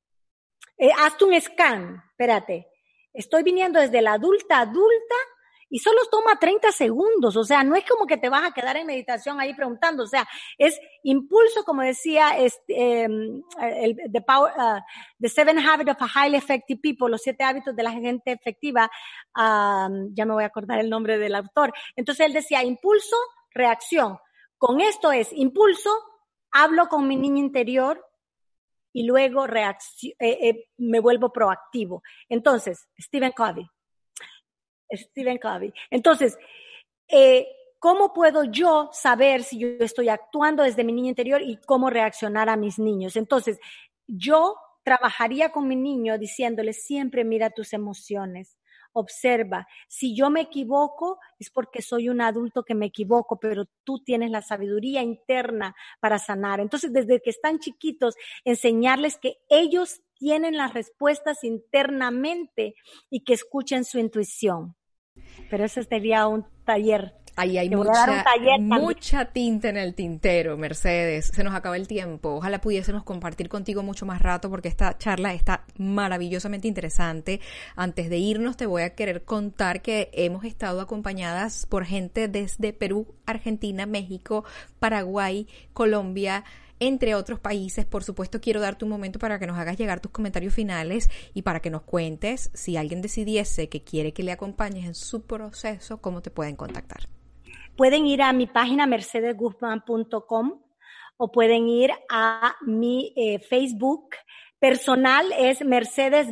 Eh, 0.79 0.89
hazte 0.97 1.25
un 1.25 1.39
scan, 1.39 2.03
espérate. 2.09 2.67
Estoy 3.13 3.43
viniendo 3.43 3.79
desde 3.79 4.01
la 4.01 4.13
adulta 4.13 4.61
adulta 4.61 5.15
y 5.69 5.79
solo 5.79 5.99
toma 6.11 6.37
30 6.39 6.71
segundos, 6.71 7.35
o 7.35 7.43
sea, 7.43 7.63
no 7.63 7.75
es 7.75 7.85
como 7.85 8.05
que 8.05 8.17
te 8.17 8.29
vas 8.29 8.43
a 8.43 8.53
quedar 8.53 8.77
en 8.77 8.87
meditación 8.87 9.39
ahí 9.39 9.53
preguntando, 9.53 10.03
o 10.03 10.07
sea, 10.07 10.27
es 10.57 10.79
impulso, 11.03 11.63
como 11.63 11.81
decía 11.81 12.37
este, 12.37 13.03
el, 13.03 13.97
the, 14.11 14.21
power, 14.21 14.53
uh, 14.57 14.79
the 15.19 15.29
Seven 15.29 15.59
Habits 15.59 15.91
of 15.91 16.01
a 16.01 16.25
Highly 16.25 16.37
Effective 16.37 16.79
People, 16.81 17.09
los 17.09 17.21
siete 17.21 17.43
hábitos 17.43 17.75
de 17.75 17.83
la 17.83 17.91
gente 17.91 18.31
efectiva, 18.31 18.89
um, 19.35 20.13
ya 20.13 20.25
me 20.25 20.33
voy 20.33 20.43
a 20.43 20.47
acordar 20.47 20.79
el 20.79 20.89
nombre 20.89 21.17
del 21.17 21.35
autor. 21.35 21.73
Entonces 21.95 22.25
él 22.25 22.33
decía 22.33 22.63
impulso, 22.63 23.15
reacción. 23.51 24.17
Con 24.57 24.81
esto 24.81 25.11
es 25.11 25.33
impulso, 25.33 25.91
hablo 26.51 26.87
con 26.87 27.07
mi 27.07 27.15
niño 27.15 27.39
interior, 27.39 28.03
y 28.95 29.03
luego 29.03 29.45
eh, 29.45 29.75
eh, 30.19 30.69
me 30.77 31.01
vuelvo 31.01 31.33
proactivo. 31.33 32.01
Entonces, 32.29 32.87
Stephen 32.97 33.33
Covey, 33.33 33.67
Stephen 34.97 35.37
Covey. 35.37 35.73
Entonces, 35.89 36.37
eh, 37.07 37.47
¿cómo 37.79 38.13
puedo 38.13 38.43
yo 38.45 38.89
saber 38.91 39.43
si 39.43 39.59
yo 39.59 39.67
estoy 39.79 40.09
actuando 40.09 40.63
desde 40.63 40.83
mi 40.83 40.93
niño 40.93 41.09
interior 41.09 41.41
y 41.41 41.57
cómo 41.57 41.89
reaccionar 41.89 42.49
a 42.49 42.57
mis 42.57 42.79
niños? 42.79 43.15
Entonces, 43.15 43.59
yo 44.07 44.55
trabajaría 44.83 45.51
con 45.51 45.67
mi 45.67 45.75
niño 45.75 46.17
diciéndole 46.17 46.73
siempre 46.73 47.23
mira 47.23 47.49
tus 47.49 47.73
emociones. 47.73 48.57
Observa, 48.93 49.67
si 49.89 50.15
yo 50.15 50.29
me 50.29 50.41
equivoco 50.41 51.19
es 51.37 51.49
porque 51.49 51.81
soy 51.81 52.07
un 52.07 52.21
adulto 52.21 52.63
que 52.63 52.75
me 52.75 52.85
equivoco, 52.85 53.37
pero 53.37 53.65
tú 53.83 53.99
tienes 53.99 54.31
la 54.31 54.41
sabiduría 54.41 55.01
interna 55.01 55.75
para 55.99 56.17
sanar. 56.17 56.61
Entonces, 56.61 56.93
desde 56.93 57.19
que 57.19 57.31
están 57.31 57.59
chiquitos, 57.59 58.15
enseñarles 58.45 59.17
que 59.17 59.37
ellos 59.49 60.01
tienen 60.13 60.55
las 60.55 60.73
respuestas 60.73 61.43
internamente 61.43 62.75
y 63.09 63.25
que 63.25 63.33
escuchen 63.33 63.83
su 63.83 63.99
intuición. 63.99 64.75
Pero 65.49 65.65
ese 65.65 65.83
sería 65.83 66.27
un 66.27 66.45
taller. 66.63 67.13
Ahí 67.37 67.57
hay 67.57 67.69
mucha, 67.69 68.23
mucha 68.59 69.25
tinta 69.25 69.67
en 69.67 69.75
el 69.75 69.93
tintero, 69.93 70.55
Mercedes. 70.55 71.31
Se 71.33 71.43
nos 71.43 71.53
acaba 71.53 71.75
el 71.75 71.85
tiempo. 71.85 72.35
Ojalá 72.35 72.61
pudiésemos 72.61 73.03
compartir 73.03 73.49
contigo 73.49 73.83
mucho 73.83 74.05
más 74.05 74.21
rato 74.21 74.49
porque 74.49 74.69
esta 74.69 74.97
charla 74.97 75.33
está 75.33 75.65
maravillosamente 75.77 76.69
interesante. 76.69 77.41
Antes 77.75 78.09
de 78.09 78.17
irnos 78.19 78.55
te 78.55 78.67
voy 78.67 78.83
a 78.83 78.95
querer 78.95 79.25
contar 79.25 79.81
que 79.81 80.09
hemos 80.13 80.45
estado 80.45 80.79
acompañadas 80.79 81.65
por 81.65 81.83
gente 81.83 82.29
desde 82.29 82.71
Perú, 82.71 83.05
Argentina, 83.25 83.85
México, 83.85 84.45
Paraguay, 84.79 85.45
Colombia, 85.73 86.45
entre 86.79 87.15
otros 87.15 87.39
países. 87.39 87.85
Por 87.85 88.03
supuesto, 88.03 88.41
quiero 88.41 88.59
darte 88.59 88.85
un 88.85 88.91
momento 88.91 89.19
para 89.19 89.39
que 89.39 89.47
nos 89.47 89.57
hagas 89.57 89.77
llegar 89.77 89.99
tus 89.99 90.11
comentarios 90.11 90.53
finales 90.53 91.09
y 91.33 91.41
para 91.41 91.61
que 91.61 91.69
nos 91.69 91.83
cuentes 91.83 92.51
si 92.53 92.77
alguien 92.77 93.01
decidiese 93.01 93.69
que 93.69 93.83
quiere 93.83 94.13
que 94.13 94.23
le 94.23 94.31
acompañes 94.31 94.85
en 94.85 94.95
su 94.95 95.25
proceso, 95.25 96.01
cómo 96.01 96.21
te 96.21 96.31
pueden 96.31 96.55
contactar. 96.55 97.07
Pueden 97.75 98.05
ir 98.05 98.21
a 98.21 98.31
mi 98.33 98.47
página 98.47 98.87
mercedesguzman.com 98.87 100.61
o 101.17 101.31
pueden 101.31 101.67
ir 101.67 101.91
a 102.09 102.55
mi 102.65 103.13
eh, 103.15 103.39
Facebook 103.39 104.09
personal 104.59 105.31
es 105.37 105.63
Mercedes. 105.63 106.27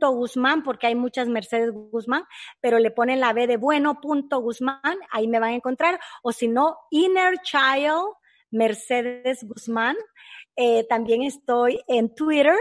Guzmán, 0.00 0.62
porque 0.62 0.86
hay 0.86 0.94
muchas 0.94 1.28
Mercedes 1.28 1.70
Guzmán, 1.70 2.24
pero 2.60 2.78
le 2.78 2.90
ponen 2.90 3.20
la 3.20 3.32
B 3.32 3.46
de 3.46 3.56
bueno 3.56 3.98
Guzmán, 4.00 4.98
ahí 5.10 5.28
me 5.28 5.38
van 5.38 5.50
a 5.50 5.56
encontrar, 5.56 6.00
o 6.22 6.32
si 6.32 6.48
no, 6.48 6.76
Inner 6.90 7.38
Child 7.42 8.14
Mercedes 8.50 9.44
Guzmán. 9.44 9.96
Eh, 10.56 10.84
también 10.88 11.22
estoy 11.22 11.80
en 11.86 12.14
Twitter, 12.14 12.56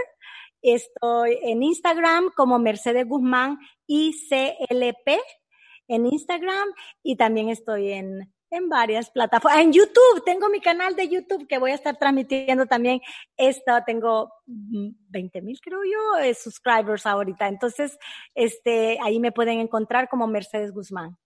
estoy 0.61 1.39
en 1.41 1.63
Instagram 1.63 2.31
como 2.35 2.59
Mercedes 2.59 3.07
Guzmán 3.07 3.57
ICLP 3.87 5.19
en 5.87 6.05
Instagram 6.05 6.67
y 7.01 7.15
también 7.15 7.49
estoy 7.49 7.91
en, 7.91 8.33
en 8.49 8.69
varias 8.69 9.09
plataformas. 9.09 9.61
En 9.61 9.73
YouTube, 9.73 10.23
tengo 10.25 10.49
mi 10.49 10.59
canal 10.59 10.95
de 10.95 11.07
YouTube 11.07 11.47
que 11.47 11.57
voy 11.57 11.71
a 11.71 11.75
estar 11.75 11.97
transmitiendo 11.97 12.65
también. 12.65 13.01
Esta 13.35 13.83
tengo 13.83 14.31
20 14.45 15.41
mil, 15.41 15.59
creo 15.61 15.79
yo, 15.83 16.23
eh, 16.23 16.33
subscribers 16.33 17.05
ahorita. 17.05 17.47
Entonces, 17.47 17.97
este, 18.35 18.99
ahí 19.01 19.19
me 19.19 19.31
pueden 19.31 19.59
encontrar 19.59 20.09
como 20.09 20.27
Mercedes 20.27 20.71
Guzmán. 20.71 21.17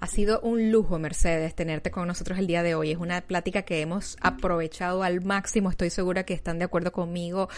Ha 0.00 0.06
sido 0.06 0.40
un 0.40 0.70
lujo, 0.70 0.98
Mercedes, 0.98 1.54
tenerte 1.54 1.90
con 1.90 2.06
nosotros 2.06 2.38
el 2.38 2.46
día 2.46 2.62
de 2.62 2.74
hoy. 2.74 2.90
Es 2.90 2.98
una 2.98 3.22
plática 3.22 3.62
que 3.62 3.80
hemos 3.80 4.18
aprovechado 4.20 5.02
al 5.02 5.24
máximo. 5.24 5.70
Estoy 5.70 5.88
segura 5.88 6.24
que 6.24 6.34
están 6.34 6.58
de 6.58 6.66
acuerdo 6.66 6.92
conmigo. 6.92 7.48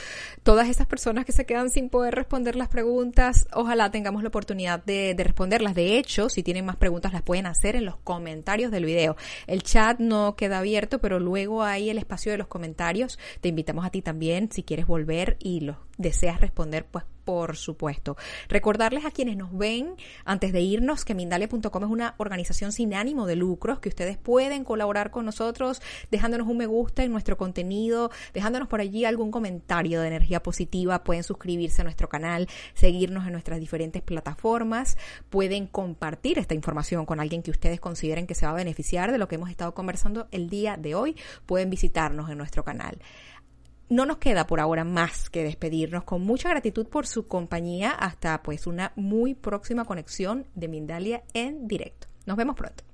Todas 0.45 0.68
esas 0.68 0.87
personas 0.87 1.24
que 1.24 1.32
se 1.32 1.45
quedan 1.45 1.70
sin 1.70 1.89
poder 1.89 2.14
responder 2.14 2.55
las 2.55 2.68
preguntas, 2.68 3.49
ojalá 3.53 3.91
tengamos 3.91 4.22
la 4.22 4.28
oportunidad 4.28 4.84
de, 4.84 5.16
responderlas. 5.18 5.74
De 5.74 5.99
hecho, 5.99 6.28
si 6.28 6.45
tienen 6.45 6.64
más 6.64 6.76
preguntas, 6.76 7.12
las 7.12 7.22
pueden 7.22 7.47
hacer 7.47 7.74
en 7.74 7.84
los 7.84 7.97
comentarios 7.97 8.70
del 8.70 8.84
video. 8.84 9.16
El 9.49 9.64
chat 9.64 9.99
no 9.99 10.37
queda 10.37 10.59
abierto, 10.59 11.01
pero 11.01 11.18
luego 11.18 11.64
hay 11.64 11.91
el 11.91 11.99
espacio 11.99 12.30
de 12.30 12.39
los 12.39 12.47
comentarios. 12.47 13.18
Te 13.41 13.49
invitamos 13.49 13.84
a 13.84 13.91
ti 13.91 14.03
también, 14.03 14.53
si 14.53 14.62
quieres 14.62 14.87
volver 14.87 15.37
y 15.41 15.62
los 15.62 15.78
deseas 15.99 16.40
responder, 16.40 16.86
pues 16.86 17.05
por 17.26 17.57
supuesto. 17.57 18.16
Recordarles 18.49 19.05
a 19.05 19.11
quienes 19.11 19.36
nos 19.36 19.53
ven 19.53 19.97
antes 20.24 20.53
de 20.53 20.61
irnos 20.61 21.05
que 21.05 21.12
Mindalia.com 21.12 21.82
es 21.82 21.90
una 21.90 22.14
organización 22.18 22.70
sin 22.70 22.94
ánimo 22.94 23.26
de 23.26 23.34
lucros, 23.34 23.80
que 23.80 23.88
ustedes 23.88 24.16
pueden 24.16 24.62
colaborar 24.62 25.11
con 25.11 25.26
nosotros 25.26 25.82
dejándonos 26.12 26.47
un 26.47 26.57
me 26.57 26.66
gusta 26.66 27.03
en 27.03 27.11
nuestro 27.11 27.36
contenido, 27.36 28.12
dejándonos 28.32 28.68
por 28.68 28.80
allí 28.80 29.05
algún 29.05 29.32
comentario 29.32 30.01
de 30.01 30.07
energía 30.07 30.40
positiva, 30.40 31.03
pueden 31.03 31.24
suscribirse 31.24 31.82
a 31.82 31.84
nuestro 31.84 32.09
canal, 32.09 32.49
seguirnos 32.74 33.26
en 33.26 33.32
nuestras 33.32 33.59
diferentes 33.59 34.03
plataformas, 34.03 34.97
pueden 35.28 35.66
compartir 35.66 36.38
esta 36.38 36.55
información 36.55 37.07
con 37.07 37.18
alguien 37.18 37.42
que 37.42 37.51
ustedes 37.51 37.80
consideren 37.80 38.28
que 38.28 38.36
se 38.36 38.47
va 38.47 38.53
a 38.53 38.55
beneficiar 38.55 39.11
de 39.11 39.18
lo 39.18 39.26
que 39.26 39.34
hemos 39.34 39.51
estado 39.51 39.74
conversando 39.74 40.28
el 40.30 40.49
día 40.49 40.76
de 40.76 40.94
hoy, 40.94 41.16
pueden 41.44 41.70
visitarnos 41.70 42.30
en 42.30 42.38
nuestro 42.38 42.62
canal. 42.62 42.99
No 43.89 44.05
nos 44.05 44.18
queda 44.18 44.49
por 44.49 44.59
ahora 44.59 44.82
más 44.82 45.30
que 45.30 45.45
despedirnos 45.45 46.03
con 46.03 46.22
mucha 46.22 46.49
gratitud 46.49 46.89
por 46.89 47.07
su 47.07 47.28
compañía 47.28 47.91
hasta 47.91 48.43
pues 48.43 48.66
una 48.66 48.93
muy 48.97 49.34
próxima 49.34 49.84
conexión 49.84 50.47
de 50.57 50.66
Mindalia 50.66 51.22
en 51.34 51.68
directo. 51.68 52.09
Nos 52.26 52.37
vemos 52.37 52.57
pronto. 52.57 52.86